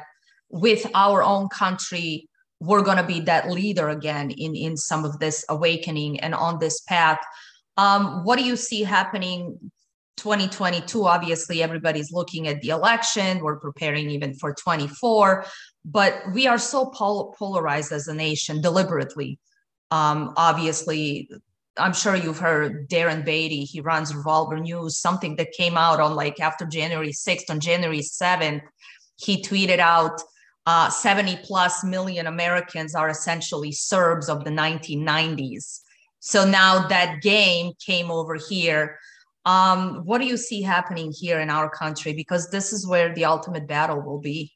with 0.49 0.83
our 0.95 1.21
own 1.21 1.49
country 1.49 2.29
we're 2.61 2.87
going 2.89 3.01
to 3.03 3.09
be 3.15 3.19
that 3.31 3.49
leader 3.49 3.89
again 3.89 4.31
in 4.31 4.55
in 4.55 4.77
some 4.77 5.03
of 5.03 5.19
this 5.19 5.43
awakening 5.49 6.21
and 6.21 6.33
on 6.33 6.59
this 6.59 6.79
path. 6.93 7.19
Um, 7.75 8.23
what 8.23 8.37
do 8.39 8.45
you 8.45 8.55
see 8.55 8.81
happening 8.83 9.71
2022 10.19 11.05
obviously 11.05 11.63
everybody's 11.63 12.11
looking 12.11 12.47
at 12.47 12.61
the 12.61 12.69
election. 12.69 13.39
We're 13.39 13.59
preparing 13.59 14.09
even 14.09 14.33
for 14.35 14.53
24 14.53 15.45
but 15.85 16.21
we 16.33 16.45
are 16.45 16.57
so 16.57 16.87
pol- 16.87 17.33
polarized 17.39 17.91
as 17.91 18.07
a 18.07 18.13
nation 18.13 18.61
deliberately. 18.61 19.39
Um, 19.91 20.33
obviously 20.37 21.29
i'm 21.79 21.93
sure 21.93 22.15
you've 22.15 22.39
heard 22.39 22.89
darren 22.89 23.23
beattie 23.23 23.63
he 23.63 23.79
runs 23.79 24.13
revolver 24.15 24.59
news 24.59 24.97
something 24.97 25.35
that 25.37 25.51
came 25.51 25.77
out 25.77 25.99
on 25.99 26.15
like 26.15 26.39
after 26.39 26.65
january 26.65 27.11
6th 27.11 27.49
on 27.49 27.59
january 27.59 27.99
7th 28.01 28.61
he 29.15 29.41
tweeted 29.41 29.79
out 29.79 30.21
uh, 30.65 30.89
70 30.89 31.39
plus 31.43 31.83
million 31.83 32.27
americans 32.27 32.93
are 32.93 33.09
essentially 33.09 33.71
serbs 33.71 34.29
of 34.29 34.43
the 34.43 34.51
1990s 34.51 35.81
so 36.19 36.45
now 36.45 36.87
that 36.87 37.21
game 37.21 37.71
came 37.83 38.11
over 38.11 38.35
here 38.35 38.99
um, 39.49 40.01
what 40.05 40.21
do 40.21 40.27
you 40.27 40.37
see 40.37 40.61
happening 40.61 41.11
here 41.11 41.39
in 41.39 41.49
our 41.49 41.71
country? 41.71 42.13
Because 42.13 42.51
this 42.51 42.71
is 42.71 42.87
where 42.87 43.15
the 43.15 43.25
ultimate 43.25 43.67
battle 43.67 43.99
will 43.99 44.21
be. 44.21 44.51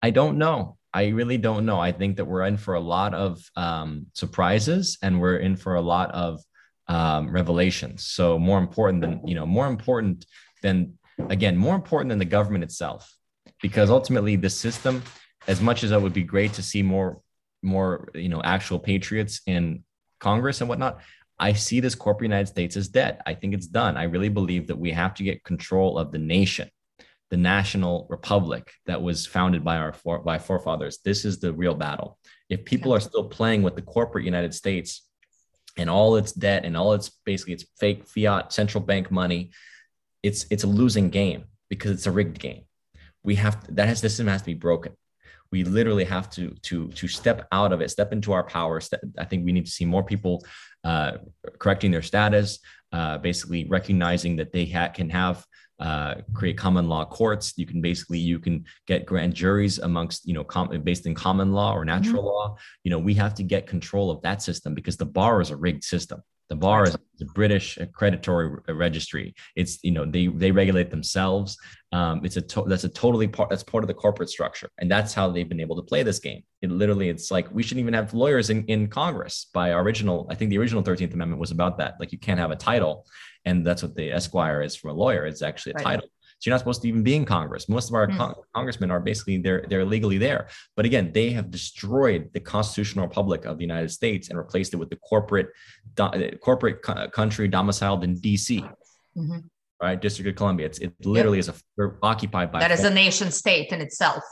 I 0.00 0.10
don't 0.10 0.38
know. 0.38 0.76
I 0.94 1.08
really 1.08 1.38
don't 1.38 1.66
know. 1.66 1.80
I 1.80 1.90
think 1.90 2.18
that 2.18 2.26
we're 2.26 2.44
in 2.44 2.56
for 2.56 2.74
a 2.74 2.80
lot 2.80 3.14
of 3.14 3.42
um, 3.56 4.06
surprises 4.12 4.96
and 5.02 5.20
we're 5.20 5.38
in 5.38 5.56
for 5.56 5.74
a 5.74 5.80
lot 5.80 6.12
of 6.12 6.40
um, 6.86 7.32
revelations. 7.32 8.06
So 8.06 8.38
more 8.38 8.58
important 8.58 9.00
than 9.00 9.26
you 9.26 9.34
know, 9.34 9.46
more 9.46 9.66
important 9.66 10.24
than 10.62 10.96
again, 11.28 11.56
more 11.56 11.74
important 11.74 12.10
than 12.10 12.20
the 12.20 12.24
government 12.36 12.62
itself, 12.62 13.12
because 13.60 13.90
ultimately 13.90 14.36
the 14.36 14.50
system, 14.50 15.02
as 15.48 15.60
much 15.60 15.82
as 15.82 15.90
it 15.90 16.00
would 16.00 16.12
be 16.12 16.22
great 16.22 16.52
to 16.54 16.62
see 16.62 16.82
more 16.82 17.20
more 17.62 18.08
you 18.14 18.28
know 18.28 18.42
actual 18.44 18.78
patriots 18.78 19.40
in 19.46 19.82
Congress 20.20 20.60
and 20.60 20.68
whatnot, 20.68 21.00
I 21.42 21.54
see 21.54 21.80
this 21.80 21.96
corporate 21.96 22.30
United 22.30 22.46
States 22.46 22.76
as 22.76 22.86
dead. 22.86 23.20
I 23.26 23.34
think 23.34 23.52
it's 23.52 23.66
done. 23.66 23.96
I 23.96 24.04
really 24.04 24.28
believe 24.28 24.68
that 24.68 24.78
we 24.78 24.92
have 24.92 25.12
to 25.14 25.24
get 25.24 25.42
control 25.42 25.98
of 25.98 26.12
the 26.12 26.18
nation, 26.18 26.70
the 27.30 27.36
national 27.36 28.06
republic 28.08 28.70
that 28.86 29.02
was 29.02 29.26
founded 29.26 29.64
by 29.64 29.78
our 29.78 29.92
for, 29.92 30.20
by 30.20 30.38
forefathers. 30.38 31.00
This 31.04 31.24
is 31.24 31.40
the 31.40 31.52
real 31.52 31.74
battle. 31.74 32.16
If 32.48 32.64
people 32.64 32.94
are 32.94 33.00
still 33.00 33.24
playing 33.24 33.64
with 33.64 33.74
the 33.74 33.82
corporate 33.82 34.24
United 34.24 34.54
States 34.54 35.02
and 35.76 35.90
all 35.90 36.14
its 36.14 36.30
debt 36.30 36.64
and 36.64 36.76
all 36.76 36.92
its 36.92 37.10
basically 37.26 37.54
its 37.54 37.66
fake 37.76 38.06
fiat 38.06 38.52
central 38.52 38.84
bank 38.84 39.10
money, 39.10 39.50
it's 40.22 40.46
it's 40.48 40.62
a 40.62 40.68
losing 40.68 41.10
game 41.10 41.46
because 41.68 41.90
it's 41.90 42.06
a 42.06 42.12
rigged 42.12 42.38
game. 42.38 42.62
We 43.24 43.34
have 43.34 43.64
to, 43.64 43.72
that 43.72 43.88
has 43.88 44.00
this 44.00 44.12
system 44.12 44.28
has 44.28 44.42
to 44.42 44.46
be 44.46 44.54
broken 44.54 44.92
we 45.52 45.64
literally 45.64 46.04
have 46.04 46.28
to 46.30 46.50
to 46.62 46.88
to 46.88 47.06
step 47.06 47.46
out 47.52 47.72
of 47.72 47.80
it 47.80 47.90
step 47.90 48.12
into 48.12 48.32
our 48.32 48.44
power. 48.44 48.80
I 49.18 49.24
think 49.24 49.44
we 49.44 49.52
need 49.52 49.66
to 49.66 49.70
see 49.70 49.84
more 49.84 50.02
people 50.02 50.44
uh, 50.82 51.18
correcting 51.58 51.92
their 51.92 52.02
status 52.02 52.58
uh, 52.92 53.18
basically 53.18 53.64
recognizing 53.64 54.36
that 54.36 54.52
they 54.52 54.66
ha- 54.66 54.88
can 54.88 55.08
have 55.10 55.46
uh, 55.80 56.16
create 56.34 56.56
common 56.56 56.88
law 56.88 57.04
courts. 57.04 57.54
You 57.56 57.66
can 57.66 57.80
basically 57.80 58.18
you 58.18 58.38
can 58.38 58.64
get 58.86 59.06
grand 59.06 59.34
juries 59.34 59.78
amongst 59.78 60.26
you 60.26 60.34
know 60.34 60.44
com- 60.44 60.82
based 60.82 61.06
in 61.06 61.14
common 61.14 61.52
law 61.52 61.74
or 61.74 61.84
natural 61.84 62.22
mm-hmm. 62.22 62.26
law. 62.26 62.56
You 62.84 62.90
know 62.90 62.98
we 62.98 63.14
have 63.14 63.34
to 63.34 63.42
get 63.42 63.66
control 63.66 64.10
of 64.10 64.22
that 64.22 64.42
system 64.42 64.74
because 64.74 64.96
the 64.96 65.06
bar 65.06 65.40
is 65.40 65.50
a 65.50 65.56
rigged 65.56 65.84
system 65.84 66.22
the 66.48 66.56
bar 66.56 66.84
is 66.84 66.96
the 67.18 67.24
British 67.34 67.78
accreditory 67.78 68.60
registry. 68.68 69.34
It's 69.56 69.78
you 69.82 69.92
know 69.92 70.04
they 70.04 70.26
they 70.26 70.50
regulate 70.50 70.90
themselves. 70.90 71.56
Um, 71.92 72.24
it's 72.24 72.36
a 72.36 72.42
to- 72.42 72.64
that's 72.66 72.84
a 72.84 72.88
totally 72.88 73.28
part 73.28 73.50
that's 73.50 73.62
part 73.62 73.84
of 73.84 73.88
the 73.88 73.94
corporate 73.94 74.28
structure, 74.28 74.68
and 74.78 74.90
that's 74.90 75.14
how 75.14 75.30
they've 75.30 75.48
been 75.48 75.60
able 75.60 75.76
to 75.76 75.82
play 75.82 76.02
this 76.02 76.18
game. 76.18 76.42
It 76.60 76.70
literally 76.70 77.08
it's 77.08 77.30
like 77.30 77.50
we 77.52 77.62
shouldn't 77.62 77.82
even 77.82 77.94
have 77.94 78.12
lawyers 78.12 78.50
in 78.50 78.64
in 78.66 78.88
Congress. 78.88 79.48
By 79.54 79.72
our 79.72 79.82
original, 79.82 80.26
I 80.30 80.34
think 80.34 80.50
the 80.50 80.58
original 80.58 80.82
Thirteenth 80.82 81.14
Amendment 81.14 81.40
was 81.40 81.52
about 81.52 81.78
that. 81.78 81.94
Like 82.00 82.12
you 82.12 82.18
can't 82.18 82.40
have 82.40 82.50
a 82.50 82.56
title, 82.56 83.06
and 83.44 83.66
that's 83.66 83.82
what 83.82 83.94
the 83.94 84.12
Esquire 84.12 84.62
is 84.62 84.76
for 84.76 84.88
a 84.88 84.94
lawyer. 84.94 85.24
It's 85.26 85.42
actually 85.42 85.72
a 85.72 85.76
right. 85.76 85.84
title. 85.84 86.08
So 86.42 86.50
you're 86.50 86.54
not 86.54 86.58
supposed 86.58 86.82
to 86.82 86.88
even 86.88 87.04
be 87.04 87.14
in 87.14 87.24
Congress. 87.24 87.68
Most 87.68 87.88
of 87.88 87.94
our 87.94 88.08
mm. 88.08 88.16
con- 88.16 88.34
congressmen 88.52 88.90
are 88.90 88.98
basically 88.98 89.38
they're 89.38 89.64
they're 89.68 89.84
legally 89.84 90.18
there. 90.18 90.48
But 90.74 90.84
again, 90.84 91.12
they 91.12 91.30
have 91.30 91.52
destroyed 91.52 92.30
the 92.34 92.40
constitutional 92.40 93.06
republic 93.06 93.44
of 93.44 93.58
the 93.58 93.62
United 93.62 93.92
States 93.92 94.28
and 94.28 94.36
replaced 94.36 94.74
it 94.74 94.78
with 94.78 94.90
the 94.90 94.96
corporate 94.96 95.50
do- 95.94 96.36
corporate 96.42 96.82
co- 96.82 97.08
country 97.10 97.46
domiciled 97.46 98.02
in 98.02 98.18
D.C. 98.18 98.58
Mm-hmm. 99.16 99.38
Right, 99.80 100.00
District 100.00 100.28
of 100.28 100.34
Columbia. 100.34 100.66
It's 100.66 100.80
it 100.80 100.92
literally 101.04 101.38
yep. 101.38 101.48
is 101.48 101.62
a 101.78 101.90
occupied 102.02 102.50
by 102.50 102.58
that 102.58 102.72
is 102.72 102.82
a 102.82 102.92
nation 102.92 103.30
state 103.30 103.70
in 103.70 103.80
itself, 103.80 104.24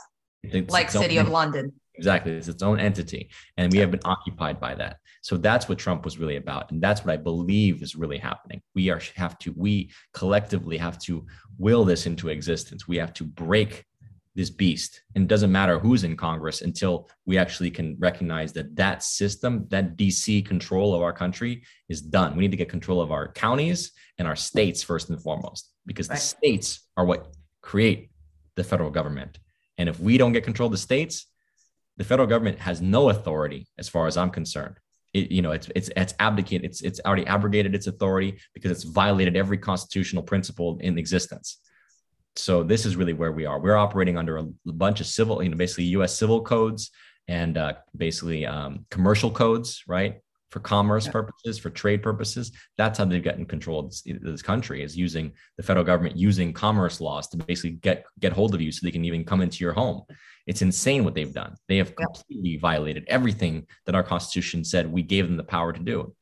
it's 0.43 0.69
like 0.69 0.91
City 0.91 1.15
of 1.15 1.29
London. 1.29 1.71
Exactly, 2.01 2.31
it's 2.33 2.47
its 2.47 2.63
own 2.63 2.79
entity, 2.79 3.29
and 3.57 3.71
we 3.71 3.77
have 3.77 3.91
been 3.91 4.01
occupied 4.05 4.59
by 4.59 4.73
that. 4.75 4.97
So 5.21 5.37
that's 5.37 5.69
what 5.69 5.77
Trump 5.77 6.03
was 6.03 6.17
really 6.17 6.37
about. 6.37 6.71
And 6.71 6.81
that's 6.81 7.05
what 7.05 7.13
I 7.13 7.17
believe 7.17 7.83
is 7.83 7.95
really 7.95 8.17
happening. 8.17 8.59
We 8.73 8.89
are 8.89 8.99
have 9.15 9.37
to, 9.39 9.53
we 9.55 9.91
collectively 10.13 10.77
have 10.77 10.97
to 11.03 11.27
will 11.59 11.85
this 11.85 12.07
into 12.07 12.29
existence. 12.29 12.87
We 12.87 12.97
have 12.97 13.13
to 13.13 13.23
break 13.23 13.85
this 14.33 14.49
beast 14.49 15.01
and 15.15 15.25
it 15.25 15.27
doesn't 15.27 15.51
matter 15.51 15.77
who's 15.77 16.05
in 16.05 16.15
congress 16.15 16.61
until 16.61 17.09
we 17.25 17.37
actually 17.37 17.69
can 17.69 17.97
recognize 17.99 18.53
that 18.53 18.73
that 18.77 19.03
system 19.03 19.67
that 19.69 19.97
dc 19.97 20.45
control 20.45 20.95
of 20.95 21.01
our 21.01 21.11
country 21.11 21.61
is 21.89 22.01
done 22.01 22.33
we 22.37 22.41
need 22.41 22.51
to 22.51 22.55
get 22.55 22.69
control 22.69 23.01
of 23.01 23.11
our 23.11 23.29
counties 23.33 23.91
and 24.19 24.27
our 24.29 24.35
states 24.37 24.81
first 24.81 25.09
and 25.09 25.21
foremost 25.21 25.73
because 25.85 26.07
right. 26.07 26.15
the 26.15 26.21
states 26.21 26.87
are 26.95 27.03
what 27.03 27.35
create 27.61 28.09
the 28.55 28.63
federal 28.63 28.89
government 28.89 29.37
and 29.77 29.89
if 29.89 29.99
we 29.99 30.17
don't 30.17 30.31
get 30.31 30.45
control 30.45 30.67
of 30.67 30.71
the 30.71 30.77
states 30.77 31.25
the 31.97 32.03
federal 32.03 32.27
government 32.27 32.59
has 32.59 32.81
no 32.81 33.09
authority 33.09 33.67
as 33.77 33.89
far 33.89 34.07
as 34.07 34.17
i'm 34.17 34.29
concerned 34.29 34.77
it, 35.13 35.31
you 35.31 35.41
know 35.41 35.51
it's 35.51 35.69
it's 35.75 35.89
it's 35.95 36.13
abdicated 36.19 36.65
it's 36.65 36.81
it's 36.81 36.99
already 37.05 37.25
abrogated 37.27 37.75
its 37.75 37.87
authority 37.87 38.39
because 38.53 38.71
it's 38.71 38.83
violated 38.83 39.35
every 39.35 39.57
constitutional 39.57 40.23
principle 40.23 40.77
in 40.81 40.97
existence 40.97 41.59
so 42.35 42.63
this 42.63 42.85
is 42.85 42.95
really 42.95 43.13
where 43.13 43.31
we 43.31 43.45
are. 43.45 43.59
We're 43.59 43.77
operating 43.77 44.17
under 44.17 44.37
a 44.37 44.45
bunch 44.65 45.01
of 45.01 45.07
civil, 45.07 45.43
you 45.43 45.49
know, 45.49 45.57
basically 45.57 45.85
U.S. 45.85 46.17
civil 46.17 46.41
codes 46.41 46.91
and 47.27 47.57
uh, 47.57 47.73
basically 47.95 48.45
um, 48.45 48.85
commercial 48.89 49.31
codes, 49.31 49.83
right? 49.87 50.21
For 50.51 50.59
commerce 50.59 51.05
yeah. 51.05 51.13
purposes, 51.13 51.57
for 51.57 51.69
trade 51.69 52.03
purposes. 52.03 52.51
That's 52.77 52.99
how 52.99 53.05
they've 53.05 53.23
gotten 53.23 53.45
control 53.45 53.79
of 53.79 53.89
this, 53.89 54.03
this, 54.05 54.41
country 54.41 54.83
is 54.83 54.97
using 54.97 55.31
the 55.57 55.63
federal 55.63 55.85
government 55.85 56.17
using 56.17 56.51
commerce 56.53 57.01
laws 57.01 57.27
to 57.29 57.37
basically 57.37 57.71
get 57.71 58.05
get 58.19 58.33
hold 58.33 58.53
of 58.53 58.61
you 58.61 58.71
so 58.71 58.81
they 58.83 58.91
can 58.91 59.05
even 59.05 59.23
come 59.23 59.41
into 59.41 59.63
your 59.63 59.73
home. 59.73 60.03
It's 60.45 60.61
insane 60.61 61.05
what 61.05 61.15
they've 61.15 61.33
done. 61.33 61.55
They 61.67 61.77
have 61.77 61.95
completely 61.95 62.51
yeah. 62.51 62.59
violated 62.59 63.05
everything 63.07 63.65
that 63.85 63.95
our 63.95 64.03
constitution 64.03 64.63
said 64.63 64.91
we 64.91 65.01
gave 65.01 65.27
them 65.27 65.37
the 65.37 65.43
power 65.43 65.71
to 65.71 65.79
do 65.79 66.13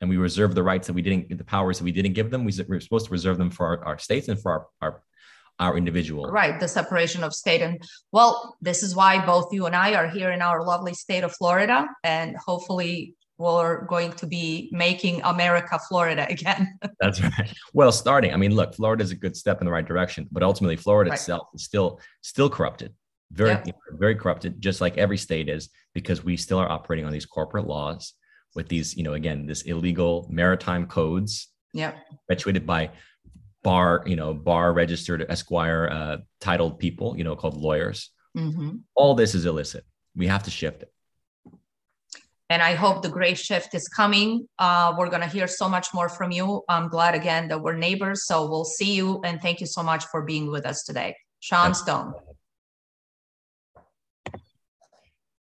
and 0.00 0.10
we 0.10 0.16
reserve 0.16 0.54
the 0.54 0.62
rights 0.62 0.86
that 0.86 0.94
we 0.94 1.02
didn't 1.02 1.36
the 1.36 1.44
powers 1.44 1.78
that 1.78 1.84
we 1.84 1.92
didn't 1.92 2.14
give 2.14 2.30
them 2.30 2.44
we, 2.44 2.52
are 2.52 2.80
supposed 2.80 3.06
to 3.06 3.12
reserve 3.12 3.38
them 3.38 3.50
for 3.50 3.66
our, 3.66 3.84
our 3.84 3.98
states 3.98 4.28
and 4.28 4.40
for 4.40 4.52
our, 4.52 4.66
our 4.80 5.02
our 5.58 5.76
individual. 5.76 6.24
Right, 6.24 6.58
the 6.58 6.68
separation 6.68 7.22
of 7.22 7.34
state 7.34 7.62
and 7.62 7.82
well, 8.12 8.56
this 8.60 8.82
is 8.82 8.96
why 8.96 9.24
both 9.24 9.52
you 9.52 9.66
and 9.66 9.76
I 9.76 9.94
are 9.94 10.08
here 10.08 10.30
in 10.30 10.42
our 10.42 10.64
lovely 10.64 10.94
state 10.94 11.24
of 11.24 11.32
Florida, 11.32 11.86
and 12.02 12.36
hopefully 12.36 13.14
we're 13.38 13.84
going 13.86 14.12
to 14.12 14.26
be 14.26 14.68
making 14.72 15.20
America 15.22 15.78
Florida 15.88 16.26
again. 16.30 16.78
That's 17.00 17.20
right. 17.22 17.52
Well, 17.72 17.92
starting. 17.92 18.32
I 18.32 18.36
mean, 18.36 18.54
look, 18.54 18.74
Florida 18.74 19.02
is 19.02 19.10
a 19.10 19.16
good 19.16 19.36
step 19.36 19.60
in 19.60 19.64
the 19.64 19.72
right 19.72 19.86
direction, 19.86 20.28
but 20.30 20.42
ultimately, 20.42 20.76
Florida 20.76 21.10
right. 21.10 21.18
itself 21.18 21.48
is 21.54 21.64
still 21.64 22.00
still 22.22 22.48
corrupted, 22.48 22.94
very 23.32 23.54
know, 23.54 23.72
very 23.92 24.14
corrupted, 24.14 24.60
just 24.60 24.80
like 24.80 24.98
every 24.98 25.18
state 25.18 25.48
is, 25.48 25.70
because 25.94 26.24
we 26.24 26.36
still 26.36 26.58
are 26.58 26.70
operating 26.70 27.04
on 27.04 27.12
these 27.12 27.26
corporate 27.26 27.66
laws 27.66 28.14
with 28.54 28.68
these, 28.68 28.96
you 28.96 29.02
know, 29.02 29.14
again, 29.14 29.46
this 29.46 29.62
illegal 29.62 30.28
maritime 30.30 30.86
codes, 30.86 31.48
yeah, 31.72 31.94
perpetuated 32.28 32.66
by 32.66 32.90
bar, 33.64 34.04
you 34.06 34.14
know, 34.14 34.32
bar 34.32 34.72
registered 34.72 35.26
Esquire 35.28 35.88
uh, 35.90 36.16
titled 36.40 36.78
people, 36.78 37.16
you 37.18 37.24
know, 37.24 37.34
called 37.34 37.56
lawyers. 37.56 38.10
Mm-hmm. 38.36 38.76
All 38.94 39.14
this 39.16 39.34
is 39.34 39.46
illicit. 39.46 39.84
We 40.14 40.28
have 40.28 40.44
to 40.44 40.50
shift 40.50 40.82
it. 40.82 40.93
And 42.54 42.62
I 42.62 42.76
hope 42.76 43.02
the 43.02 43.08
great 43.08 43.36
shift 43.36 43.74
is 43.74 43.88
coming. 43.88 44.46
Uh, 44.60 44.94
we're 44.96 45.08
going 45.08 45.22
to 45.22 45.26
hear 45.26 45.48
so 45.48 45.68
much 45.68 45.88
more 45.92 46.08
from 46.08 46.30
you. 46.30 46.62
I'm 46.68 46.86
glad 46.86 47.16
again 47.16 47.48
that 47.48 47.60
we're 47.60 47.76
neighbors. 47.76 48.26
So 48.26 48.48
we'll 48.48 48.64
see 48.64 48.94
you. 48.94 49.20
And 49.24 49.42
thank 49.42 49.58
you 49.60 49.66
so 49.66 49.82
much 49.82 50.04
for 50.04 50.22
being 50.22 50.48
with 50.48 50.64
us 50.64 50.84
today. 50.84 51.16
Sean 51.40 51.74
Stone. 51.74 52.14